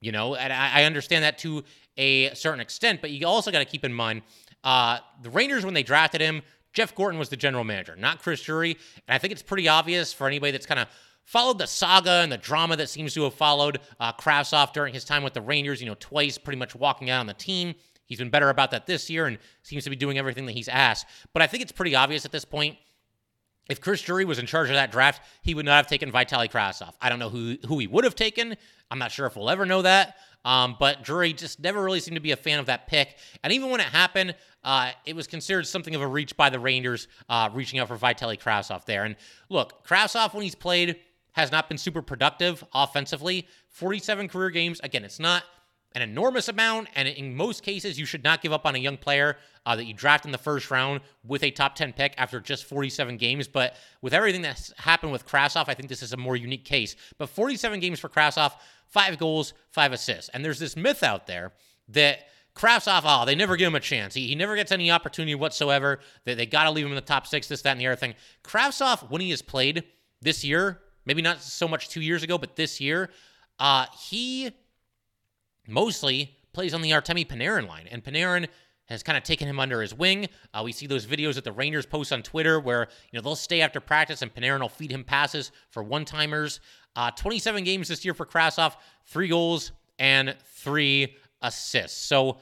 You 0.00 0.12
know, 0.12 0.36
and 0.36 0.52
I, 0.52 0.82
I 0.82 0.84
understand 0.84 1.24
that 1.24 1.38
to 1.38 1.64
a 1.96 2.32
certain 2.34 2.60
extent, 2.60 3.00
but 3.00 3.10
you 3.10 3.26
also 3.26 3.50
got 3.50 3.58
to 3.58 3.64
keep 3.64 3.84
in 3.84 3.92
mind 3.92 4.22
uh, 4.64 4.98
the 5.22 5.30
Rangers, 5.30 5.64
when 5.64 5.74
they 5.74 5.82
drafted 5.82 6.20
him, 6.20 6.42
Jeff 6.72 6.94
Gorton 6.94 7.18
was 7.18 7.28
the 7.28 7.36
general 7.36 7.64
manager, 7.64 7.96
not 7.96 8.22
Chris 8.22 8.42
Drury. 8.42 8.72
And 9.06 9.14
I 9.14 9.18
think 9.18 9.32
it's 9.32 9.42
pretty 9.42 9.68
obvious 9.68 10.12
for 10.12 10.26
anybody 10.26 10.52
that's 10.52 10.66
kind 10.66 10.80
of 10.80 10.88
followed 11.24 11.58
the 11.58 11.66
saga 11.66 12.20
and 12.22 12.32
the 12.32 12.38
drama 12.38 12.76
that 12.76 12.88
seems 12.88 13.14
to 13.14 13.24
have 13.24 13.34
followed 13.34 13.80
uh, 14.00 14.12
Kravtsov 14.12 14.72
during 14.72 14.94
his 14.94 15.04
time 15.04 15.22
with 15.22 15.34
the 15.34 15.40
Rangers, 15.40 15.80
you 15.80 15.86
know, 15.86 15.96
twice 15.98 16.38
pretty 16.38 16.58
much 16.58 16.74
walking 16.74 17.10
out 17.10 17.20
on 17.20 17.26
the 17.26 17.34
team. 17.34 17.74
He's 18.06 18.18
been 18.18 18.30
better 18.30 18.48
about 18.48 18.70
that 18.70 18.86
this 18.86 19.10
year 19.10 19.26
and 19.26 19.38
seems 19.62 19.84
to 19.84 19.90
be 19.90 19.96
doing 19.96 20.18
everything 20.18 20.46
that 20.46 20.52
he's 20.52 20.68
asked. 20.68 21.06
But 21.34 21.42
I 21.42 21.46
think 21.46 21.62
it's 21.62 21.72
pretty 21.72 21.94
obvious 21.94 22.24
at 22.24 22.32
this 22.32 22.44
point 22.44 22.76
if 23.68 23.80
Chris 23.80 24.00
Drury 24.00 24.24
was 24.24 24.38
in 24.38 24.46
charge 24.46 24.68
of 24.68 24.74
that 24.74 24.90
draft, 24.90 25.22
he 25.42 25.54
would 25.54 25.66
not 25.66 25.76
have 25.76 25.86
taken 25.86 26.10
Vitaly 26.10 26.50
Kravtsov. 26.50 26.94
I 27.00 27.08
don't 27.08 27.18
know 27.18 27.28
who 27.28 27.56
who 27.66 27.78
he 27.78 27.86
would 27.86 28.04
have 28.04 28.14
taken. 28.14 28.56
I'm 28.90 28.98
not 28.98 29.12
sure 29.12 29.26
if 29.26 29.36
we'll 29.36 29.50
ever 29.50 29.66
know 29.66 29.82
that. 29.82 30.16
Um, 30.44 30.76
but 30.78 31.02
Drury 31.02 31.32
just 31.32 31.60
never 31.60 31.82
really 31.82 32.00
seemed 32.00 32.14
to 32.14 32.22
be 32.22 32.30
a 32.30 32.36
fan 32.36 32.58
of 32.58 32.66
that 32.66 32.86
pick. 32.86 33.16
And 33.42 33.52
even 33.52 33.70
when 33.70 33.80
it 33.80 33.86
happened, 33.86 34.34
uh, 34.64 34.92
it 35.04 35.14
was 35.14 35.26
considered 35.26 35.66
something 35.66 35.94
of 35.94 36.00
a 36.00 36.06
reach 36.06 36.36
by 36.36 36.48
the 36.48 36.60
Rangers, 36.60 37.08
uh, 37.28 37.50
reaching 37.52 37.80
out 37.80 37.88
for 37.88 37.98
Vitaly 37.98 38.40
Kravtsov 38.40 38.84
there. 38.84 39.04
And 39.04 39.16
look, 39.48 39.86
Kravtsov, 39.86 40.32
when 40.32 40.44
he's 40.44 40.54
played, 40.54 41.00
has 41.32 41.52
not 41.52 41.68
been 41.68 41.78
super 41.78 42.02
productive 42.02 42.64
offensively. 42.72 43.46
47 43.68 44.28
career 44.28 44.50
games. 44.50 44.80
Again, 44.82 45.04
it's 45.04 45.20
not 45.20 45.44
an 45.94 46.02
enormous 46.02 46.48
amount, 46.48 46.88
and 46.94 47.08
in 47.08 47.34
most 47.34 47.62
cases, 47.62 47.98
you 47.98 48.04
should 48.04 48.22
not 48.22 48.42
give 48.42 48.52
up 48.52 48.66
on 48.66 48.74
a 48.74 48.78
young 48.78 48.96
player 48.96 49.36
uh, 49.64 49.74
that 49.74 49.84
you 49.84 49.94
draft 49.94 50.26
in 50.26 50.32
the 50.32 50.38
first 50.38 50.70
round 50.70 51.00
with 51.24 51.42
a 51.42 51.50
top 51.50 51.74
10 51.74 51.94
pick 51.94 52.14
after 52.18 52.40
just 52.40 52.64
47 52.64 53.16
games. 53.16 53.48
But 53.48 53.74
with 54.02 54.12
everything 54.12 54.42
that's 54.42 54.72
happened 54.76 55.12
with 55.12 55.26
Kravtsov, 55.26 55.64
I 55.68 55.74
think 55.74 55.88
this 55.88 56.02
is 56.02 56.12
a 56.12 56.16
more 56.16 56.36
unique 56.36 56.64
case. 56.64 56.94
But 57.16 57.30
47 57.30 57.80
games 57.80 58.00
for 58.00 58.08
Kravtsov, 58.08 58.52
five 58.86 59.18
goals, 59.18 59.54
five 59.70 59.92
assists. 59.92 60.28
And 60.30 60.44
there's 60.44 60.58
this 60.58 60.76
myth 60.76 61.02
out 61.02 61.26
there 61.26 61.52
that 61.88 62.20
Kravtsov, 62.54 63.02
oh, 63.04 63.24
they 63.24 63.34
never 63.34 63.56
give 63.56 63.68
him 63.68 63.74
a 63.74 63.80
chance. 63.80 64.14
He, 64.14 64.26
he 64.26 64.34
never 64.34 64.56
gets 64.56 64.72
any 64.72 64.90
opportunity 64.90 65.34
whatsoever. 65.34 66.00
They, 66.24 66.34
they 66.34 66.46
got 66.46 66.64
to 66.64 66.70
leave 66.70 66.84
him 66.84 66.92
in 66.92 66.96
the 66.96 67.00
top 67.00 67.26
six, 67.26 67.48
this, 67.48 67.62
that, 67.62 67.72
and 67.72 67.80
the 67.80 67.86
other 67.86 67.96
thing. 67.96 68.14
Kravtsov, 68.42 69.10
when 69.10 69.20
he 69.20 69.30
has 69.30 69.42
played 69.42 69.84
this 70.20 70.44
year, 70.44 70.80
maybe 71.06 71.22
not 71.22 71.40
so 71.40 71.68
much 71.68 71.88
two 71.88 72.00
years 72.00 72.22
ago, 72.22 72.36
but 72.36 72.56
this 72.56 72.80
year, 72.80 73.10
uh, 73.58 73.86
he 73.98 74.50
mostly 75.68 76.34
plays 76.52 76.74
on 76.74 76.82
the 76.82 76.90
Artemi 76.90 77.26
Panarin 77.26 77.68
line. 77.68 77.86
And 77.90 78.02
Panarin 78.02 78.48
has 78.86 79.02
kind 79.02 79.18
of 79.18 79.22
taken 79.22 79.46
him 79.46 79.60
under 79.60 79.82
his 79.82 79.94
wing. 79.94 80.28
Uh, 80.52 80.62
we 80.64 80.72
see 80.72 80.86
those 80.86 81.06
videos 81.06 81.34
that 81.34 81.44
the 81.44 81.52
Rangers 81.52 81.86
post 81.86 82.12
on 82.12 82.22
Twitter 82.22 82.58
where 82.58 82.88
you 83.12 83.18
know 83.18 83.22
they'll 83.22 83.36
stay 83.36 83.60
after 83.60 83.80
practice 83.80 84.22
and 84.22 84.34
Panarin 84.34 84.60
will 84.60 84.68
feed 84.68 84.90
him 84.90 85.04
passes 85.04 85.52
for 85.70 85.82
one 85.82 86.04
timers. 86.04 86.60
Uh, 86.96 87.10
27 87.10 87.64
games 87.64 87.88
this 87.88 88.04
year 88.04 88.14
for 88.14 88.26
Kravtsov, 88.26 88.74
three 89.06 89.28
goals 89.28 89.72
and 89.98 90.34
three 90.44 91.16
assists. 91.42 91.98
So 91.98 92.38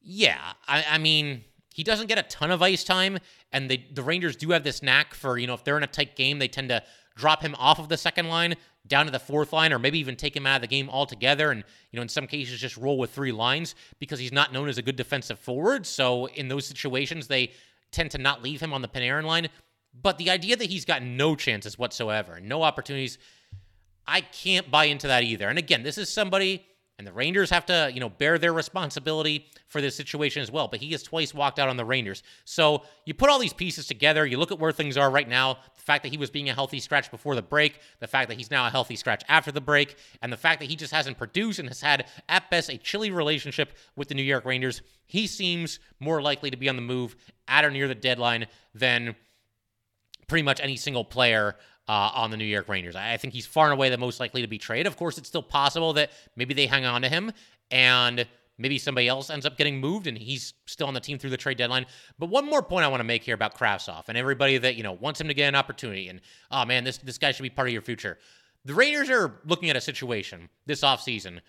yeah, 0.00 0.54
I, 0.66 0.84
I 0.92 0.98
mean 0.98 1.44
he 1.74 1.82
doesn't 1.82 2.06
get 2.06 2.18
a 2.18 2.22
ton 2.24 2.50
of 2.50 2.62
ice 2.62 2.84
time, 2.84 3.18
and 3.52 3.68
they, 3.68 3.86
the 3.92 4.02
Rangers 4.02 4.36
do 4.36 4.52
have 4.52 4.64
this 4.64 4.82
knack 4.82 5.12
for 5.12 5.38
you 5.38 5.46
know 5.46 5.54
if 5.54 5.64
they're 5.64 5.76
in 5.76 5.82
a 5.82 5.88
tight 5.88 6.16
game, 6.16 6.38
they 6.38 6.48
tend 6.48 6.70
to 6.70 6.82
drop 7.14 7.42
him 7.42 7.54
off 7.58 7.78
of 7.78 7.88
the 7.88 7.96
second 7.96 8.28
line 8.28 8.54
down 8.86 9.06
to 9.06 9.12
the 9.12 9.18
fourth 9.18 9.52
line 9.52 9.72
or 9.72 9.78
maybe 9.78 9.98
even 9.98 10.16
take 10.16 10.36
him 10.36 10.46
out 10.46 10.56
of 10.56 10.60
the 10.60 10.68
game 10.68 10.90
altogether 10.90 11.50
and 11.50 11.64
you 11.90 11.96
know 11.96 12.02
in 12.02 12.08
some 12.08 12.26
cases 12.26 12.60
just 12.60 12.76
roll 12.76 12.98
with 12.98 13.10
three 13.10 13.32
lines 13.32 13.74
because 13.98 14.18
he's 14.18 14.32
not 14.32 14.52
known 14.52 14.68
as 14.68 14.78
a 14.78 14.82
good 14.82 14.96
defensive 14.96 15.38
forward. 15.38 15.86
So 15.86 16.26
in 16.26 16.48
those 16.48 16.66
situations 16.66 17.26
they 17.26 17.52
tend 17.90 18.10
to 18.10 18.18
not 18.18 18.42
leave 18.42 18.60
him 18.60 18.72
on 18.72 18.82
the 18.82 18.88
Panarin 18.88 19.24
line. 19.24 19.48
But 20.02 20.18
the 20.18 20.30
idea 20.30 20.56
that 20.56 20.68
he's 20.68 20.84
got 20.84 21.02
no 21.02 21.36
chances 21.36 21.78
whatsoever 21.78 22.40
no 22.40 22.62
opportunities 22.62 23.18
I 24.06 24.20
can't 24.20 24.70
buy 24.70 24.84
into 24.84 25.06
that 25.06 25.22
either. 25.22 25.48
And 25.48 25.58
again 25.58 25.82
this 25.82 25.98
is 25.98 26.08
somebody 26.08 26.66
and 26.98 27.06
the 27.06 27.12
Rangers 27.12 27.50
have 27.50 27.66
to, 27.66 27.90
you 27.92 27.98
know, 27.98 28.08
bear 28.08 28.38
their 28.38 28.52
responsibility 28.52 29.46
for 29.66 29.80
this 29.80 29.96
situation 29.96 30.42
as 30.42 30.50
well. 30.50 30.68
But 30.68 30.80
he 30.80 30.92
has 30.92 31.02
twice 31.02 31.34
walked 31.34 31.58
out 31.58 31.68
on 31.68 31.76
the 31.76 31.84
Rangers. 31.84 32.22
So 32.44 32.82
you 33.04 33.14
put 33.14 33.30
all 33.30 33.40
these 33.40 33.52
pieces 33.52 33.86
together, 33.86 34.24
you 34.24 34.38
look 34.38 34.52
at 34.52 34.60
where 34.60 34.70
things 34.70 34.96
are 34.96 35.10
right 35.10 35.28
now, 35.28 35.54
the 35.74 35.82
fact 35.82 36.04
that 36.04 36.10
he 36.10 36.18
was 36.18 36.30
being 36.30 36.48
a 36.48 36.54
healthy 36.54 36.78
scratch 36.78 37.10
before 37.10 37.34
the 37.34 37.42
break, 37.42 37.80
the 37.98 38.06
fact 38.06 38.28
that 38.28 38.36
he's 38.36 38.50
now 38.50 38.66
a 38.66 38.70
healthy 38.70 38.94
scratch 38.94 39.24
after 39.28 39.50
the 39.50 39.60
break, 39.60 39.96
and 40.22 40.32
the 40.32 40.36
fact 40.36 40.60
that 40.60 40.70
he 40.70 40.76
just 40.76 40.92
hasn't 40.92 41.18
produced 41.18 41.58
and 41.58 41.68
has 41.68 41.80
had, 41.80 42.06
at 42.28 42.48
best, 42.48 42.70
a 42.70 42.78
chilly 42.78 43.10
relationship 43.10 43.72
with 43.96 44.08
the 44.08 44.14
New 44.14 44.22
York 44.22 44.44
Rangers, 44.44 44.80
he 45.06 45.26
seems 45.26 45.80
more 45.98 46.22
likely 46.22 46.50
to 46.50 46.56
be 46.56 46.68
on 46.68 46.76
the 46.76 46.82
move 46.82 47.16
at 47.48 47.64
or 47.64 47.70
near 47.70 47.88
the 47.88 47.94
deadline 47.94 48.46
than 48.72 49.16
pretty 50.28 50.42
much 50.42 50.60
any 50.60 50.76
single 50.76 51.04
player 51.04 51.56
uh, 51.88 52.10
on 52.14 52.30
the 52.30 52.36
New 52.36 52.44
York 52.44 52.68
Rangers. 52.68 52.96
I 52.96 53.16
think 53.16 53.34
he's 53.34 53.46
far 53.46 53.66
and 53.66 53.74
away 53.74 53.90
the 53.90 53.98
most 53.98 54.20
likely 54.20 54.42
to 54.42 54.48
be 54.48 54.58
traded. 54.58 54.86
Of 54.86 54.96
course, 54.96 55.18
it's 55.18 55.28
still 55.28 55.42
possible 55.42 55.92
that 55.94 56.10
maybe 56.36 56.54
they 56.54 56.66
hang 56.66 56.84
on 56.84 57.02
to 57.02 57.08
him 57.08 57.32
and 57.70 58.26
maybe 58.56 58.78
somebody 58.78 59.08
else 59.08 59.30
ends 59.30 59.44
up 59.44 59.56
getting 59.56 59.80
moved 59.80 60.06
and 60.06 60.16
he's 60.16 60.54
still 60.66 60.86
on 60.86 60.94
the 60.94 61.00
team 61.00 61.18
through 61.18 61.30
the 61.30 61.36
trade 61.36 61.58
deadline. 61.58 61.86
But 62.18 62.30
one 62.30 62.46
more 62.46 62.62
point 62.62 62.84
I 62.84 62.88
want 62.88 63.00
to 63.00 63.04
make 63.04 63.22
here 63.22 63.34
about 63.34 63.58
Kravtsov 63.58 64.04
and 64.08 64.16
everybody 64.16 64.58
that, 64.58 64.76
you 64.76 64.82
know, 64.82 64.92
wants 64.92 65.20
him 65.20 65.28
to 65.28 65.34
get 65.34 65.48
an 65.48 65.54
opportunity 65.54 66.08
and, 66.08 66.20
oh 66.50 66.64
man, 66.64 66.84
this, 66.84 66.98
this 66.98 67.18
guy 67.18 67.32
should 67.32 67.42
be 67.42 67.50
part 67.50 67.68
of 67.68 67.72
your 67.72 67.82
future. 67.82 68.18
The 68.64 68.74
Rangers 68.74 69.10
are 69.10 69.40
looking 69.44 69.70
at 69.70 69.76
a 69.76 69.80
situation 69.80 70.48
this 70.66 70.80
offseason 70.80 71.40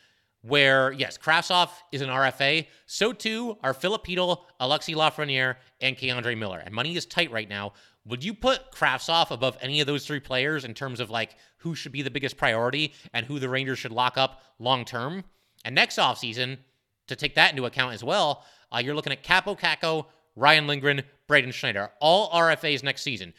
where, 0.41 0.91
yes, 0.91 1.17
Kravtsov 1.17 1.69
is 1.91 2.01
an 2.01 2.09
RFA. 2.09 2.67
So 2.85 3.13
too 3.13 3.57
are 3.63 3.73
Filip 3.73 4.05
Chytil, 4.05 4.41
Alexi 4.61 4.95
Lafreniere, 4.95 5.55
and 5.81 5.97
K'Andre 5.97 6.37
Miller. 6.37 6.59
And 6.59 6.73
money 6.73 6.95
is 6.95 7.05
tight 7.05 7.31
right 7.31 7.49
now. 7.49 7.73
Would 8.07 8.23
you 8.23 8.33
put 8.33 8.71
Kravtsov 8.71 9.31
above 9.31 9.57
any 9.61 9.81
of 9.81 9.87
those 9.87 10.05
three 10.05 10.19
players 10.19 10.63
in 10.63 10.73
terms 10.73 10.99
of 10.99 11.09
like 11.09 11.35
who 11.57 11.73
should 11.73 11.91
be 11.91 12.03
the 12.03 12.11
biggest 12.11 12.37
priority 12.37 12.93
and 13.13 13.25
who 13.25 13.39
the 13.39 13.49
Rangers 13.49 13.79
should 13.79 13.91
lock 13.91 14.17
up 14.17 14.43
long 14.59 14.85
term? 14.85 15.23
And 15.63 15.73
next 15.73 15.97
offseason, 15.97 16.59
to 17.07 17.15
take 17.15 17.35
that 17.35 17.51
into 17.51 17.65
account 17.65 17.93
as 17.93 18.03
well, 18.03 18.43
uh, 18.71 18.79
you're 18.79 18.95
looking 18.95 19.13
at 19.13 19.23
Kaapo 19.23 19.59
Kakko, 19.59 20.05
Ryan 20.35 20.67
Lindgren, 20.67 21.03
Braden 21.27 21.51
Schneider, 21.51 21.91
all 21.99 22.29
RFAs 22.31 22.83
next 22.83 23.01
season. 23.01 23.33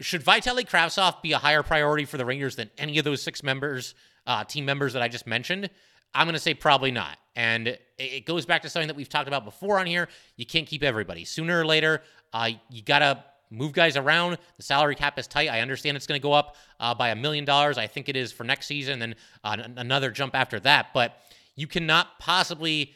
Should 0.00 0.24
Vitaly 0.24 0.66
Kravtsov 0.68 1.20
be 1.22 1.32
a 1.32 1.38
higher 1.38 1.62
priority 1.62 2.04
for 2.04 2.16
the 2.16 2.24
Rangers 2.24 2.56
than 2.56 2.70
any 2.78 2.98
of 2.98 3.04
those 3.04 3.22
six 3.22 3.42
members, 3.42 3.94
uh, 4.26 4.44
team 4.44 4.64
members 4.64 4.92
that 4.92 5.02
I 5.02 5.08
just 5.08 5.26
mentioned? 5.26 5.68
I'm 6.14 6.26
going 6.26 6.34
to 6.34 6.40
say 6.40 6.54
probably 6.54 6.90
not. 6.90 7.18
And 7.36 7.78
it 7.98 8.26
goes 8.26 8.46
back 8.46 8.62
to 8.62 8.70
something 8.70 8.88
that 8.88 8.96
we've 8.96 9.08
talked 9.08 9.28
about 9.28 9.44
before 9.44 9.78
on 9.78 9.86
here. 9.86 10.08
You 10.36 10.46
can't 10.46 10.66
keep 10.66 10.82
everybody. 10.82 11.24
Sooner 11.24 11.60
or 11.60 11.66
later, 11.66 12.02
uh, 12.32 12.50
you 12.70 12.82
got 12.82 13.00
to 13.00 13.22
move 13.50 13.72
guys 13.72 13.96
around. 13.96 14.38
The 14.56 14.62
salary 14.62 14.94
cap 14.94 15.18
is 15.18 15.26
tight. 15.26 15.48
I 15.48 15.60
understand 15.60 15.96
it's 15.96 16.06
going 16.06 16.20
to 16.20 16.22
go 16.22 16.32
up 16.32 16.56
uh, 16.78 16.94
by 16.94 17.08
a 17.08 17.16
million 17.16 17.44
dollars. 17.44 17.78
I 17.78 17.86
think 17.86 18.08
it 18.08 18.16
is 18.16 18.32
for 18.32 18.44
next 18.44 18.66
season, 18.66 19.02
and 19.02 19.14
uh, 19.44 19.56
another 19.76 20.10
jump 20.10 20.34
after 20.34 20.60
that. 20.60 20.88
But 20.94 21.16
you 21.56 21.66
cannot 21.66 22.18
possibly, 22.18 22.94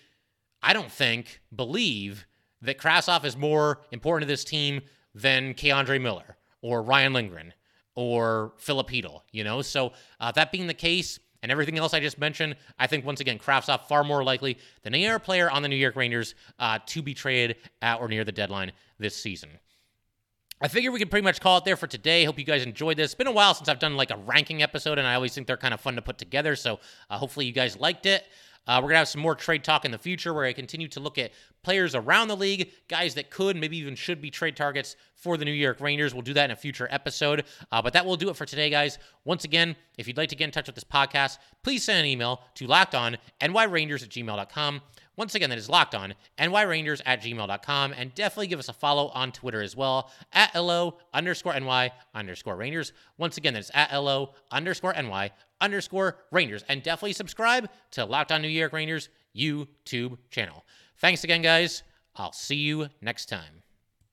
I 0.63 0.73
don't 0.73 0.91
think, 0.91 1.41
believe 1.55 2.27
that 2.63 2.79
Kravtsov 2.79 3.25
is 3.25 3.37
more 3.37 3.81
important 3.91 4.29
to 4.29 4.33
this 4.33 4.45
team 4.45 4.81
than 5.15 5.55
K'Andre 5.55 6.01
Miller 6.01 6.37
or 6.63 6.83
Ryan 6.83 7.13
Lindgren 7.13 7.53
or 7.95 8.53
Filip 8.57 8.89
Chytil, 8.89 9.21
you 9.31 9.45
know? 9.45 9.63
So 9.63 9.93
uh, 10.19 10.33
that 10.33 10.51
being 10.51 10.67
the 10.67 10.75
case, 10.75 11.19
and 11.43 11.53
everything 11.53 11.77
else 11.77 11.93
I 11.93 12.01
just 12.01 12.19
mentioned, 12.19 12.57
I 12.79 12.87
think 12.87 13.05
once 13.05 13.21
again, 13.21 13.39
Kravtsov 13.39 13.87
far 13.87 14.03
more 14.03 14.25
likely 14.25 14.59
than 14.83 14.95
any 14.95 15.07
other 15.07 15.19
player 15.19 15.51
on 15.51 15.61
the 15.61 15.69
New 15.69 15.77
York 15.77 15.95
Rangers 15.95 16.35
uh, 16.59 16.79
to 16.87 17.03
be 17.03 17.13
traded 17.13 17.57
at 17.83 18.01
or 18.01 18.09
near 18.09 18.25
the 18.25 18.33
deadline 18.33 18.73
this 18.99 19.15
season. 19.15 19.51
I 20.65 20.69
figure 20.69 20.91
we 20.91 20.99
can 20.99 21.11
pretty 21.11 21.25
much 21.25 21.43
call 21.43 21.59
it 21.59 21.67
there 21.67 21.77
for 21.77 21.87
today. 21.87 22.25
Hope 22.25 22.39
you 22.39 22.45
guys 22.47 22.63
enjoyed 22.63 22.97
this. 22.97 23.09
It's 23.09 23.15
been 23.15 23.27
a 23.27 23.33
while 23.33 23.53
since 23.53 23.69
I've 23.69 23.79
done 23.79 23.99
like 23.99 24.11
a 24.11 24.17
ranking 24.17 24.63
episode, 24.63 24.99
and 24.99 25.07
I 25.07 25.15
always 25.15 25.35
think 25.35 25.47
they're 25.47 25.59
kind 25.59 25.75
of 25.75 25.81
fun 25.83 25.95
to 25.97 26.01
put 26.01 26.17
together. 26.17 26.57
So 26.57 26.81
uh, 27.11 27.19
hopefully 27.19 27.45
you 27.45 27.53
guys 27.53 27.79
liked 27.79 28.07
it. 28.07 28.25
Uh, 28.67 28.77
we're 28.79 28.89
going 28.89 28.95
to 28.95 29.01
have 29.01 29.09
some 29.09 29.21
more 29.21 29.35
trade 29.35 29.63
talk 29.63 29.85
in 29.85 29.91
the 29.91 29.99
future 29.99 30.33
where 30.33 30.47
I 30.47 30.55
continue 30.55 30.89
to 30.89 31.01
look 31.01 31.19
at 31.19 31.33
players 31.63 31.95
around 31.95 32.29
the 32.29 32.37
league, 32.39 32.71
guys 32.89 33.13
that 33.17 33.29
could, 33.29 33.57
maybe 33.59 33.77
even 33.77 33.95
should 33.95 34.23
be 34.23 34.31
trade 34.31 34.57
targets 34.57 34.97
for 35.17 35.37
the 35.37 35.45
New 35.45 35.53
York 35.53 35.83
Rangers. 35.83 36.15
We'll 36.15 36.23
do 36.23 36.33
that 36.33 36.47
in 36.47 36.51
a 36.51 36.57
future 36.57 36.89
episode. 36.91 37.45
Uh, 37.71 37.83
but 37.83 37.93
that 37.93 38.07
will 38.07 38.17
do 38.17 38.31
it 38.31 38.37
for 38.37 38.47
today, 38.47 38.71
guys. 38.71 38.99
Once 39.27 39.45
again, 39.45 39.77
if 39.99 40.09
you'd 40.09 40.17
like 40.17 40.31
to 40.31 40.35
get 40.35 40.45
in 40.45 40.51
touch 40.51 40.65
with 40.67 40.77
this 40.77 40.85
podcast, 40.85 41.37
please 41.63 41.85
send 41.85 41.99
an 41.99 42.07
email 42.07 42.41
to 42.55 42.67
lockedonnyrangers 42.67 44.03
at 44.03 44.09
gmail.com. 44.09 44.81
Once 45.17 45.35
again, 45.35 45.51
that 45.51 45.59
is 45.59 45.69
locked 45.69 45.95
on 45.95 46.15
nyrangers 46.39 47.01
at 47.07 47.23
gmail.com. 47.23 47.95
And 47.97 48.15
definitely 48.15 48.49
give 48.49 48.59
us 48.59 48.69
a 48.69 48.73
follow 48.73 49.09
on 49.09 49.33
Twitter 49.33 49.63
as 49.63 49.77
well 49.77 50.11
at 50.33 50.55
LO 50.55 50.99
underscore 51.13 51.59
NY 51.59 51.93
underscore 52.15 52.57
Rangers. 52.57 52.93
Once 53.19 53.37
again, 53.37 53.55
that's 53.55 53.71
at 53.75 53.93
LO 53.93 54.35
underscore 54.51 54.93
NY 54.95 55.31
underscore 55.61 56.19
Rangers. 56.31 56.65
And 56.69 56.83
definitely 56.83 57.13
subscribe 57.13 57.69
to 57.93 58.05
Locked 58.05 58.33
On 58.33 58.43
New 58.43 58.49
York 58.49 58.73
Rangers 58.73 59.09
YouTube 59.37 60.19
channel. 60.31 60.65
Thanks 60.99 61.25
again, 61.25 61.43
guys. 61.43 61.83
I'll 62.17 62.33
see 62.33 62.57
you 62.57 62.89
next 63.01 63.29
time. 63.29 63.64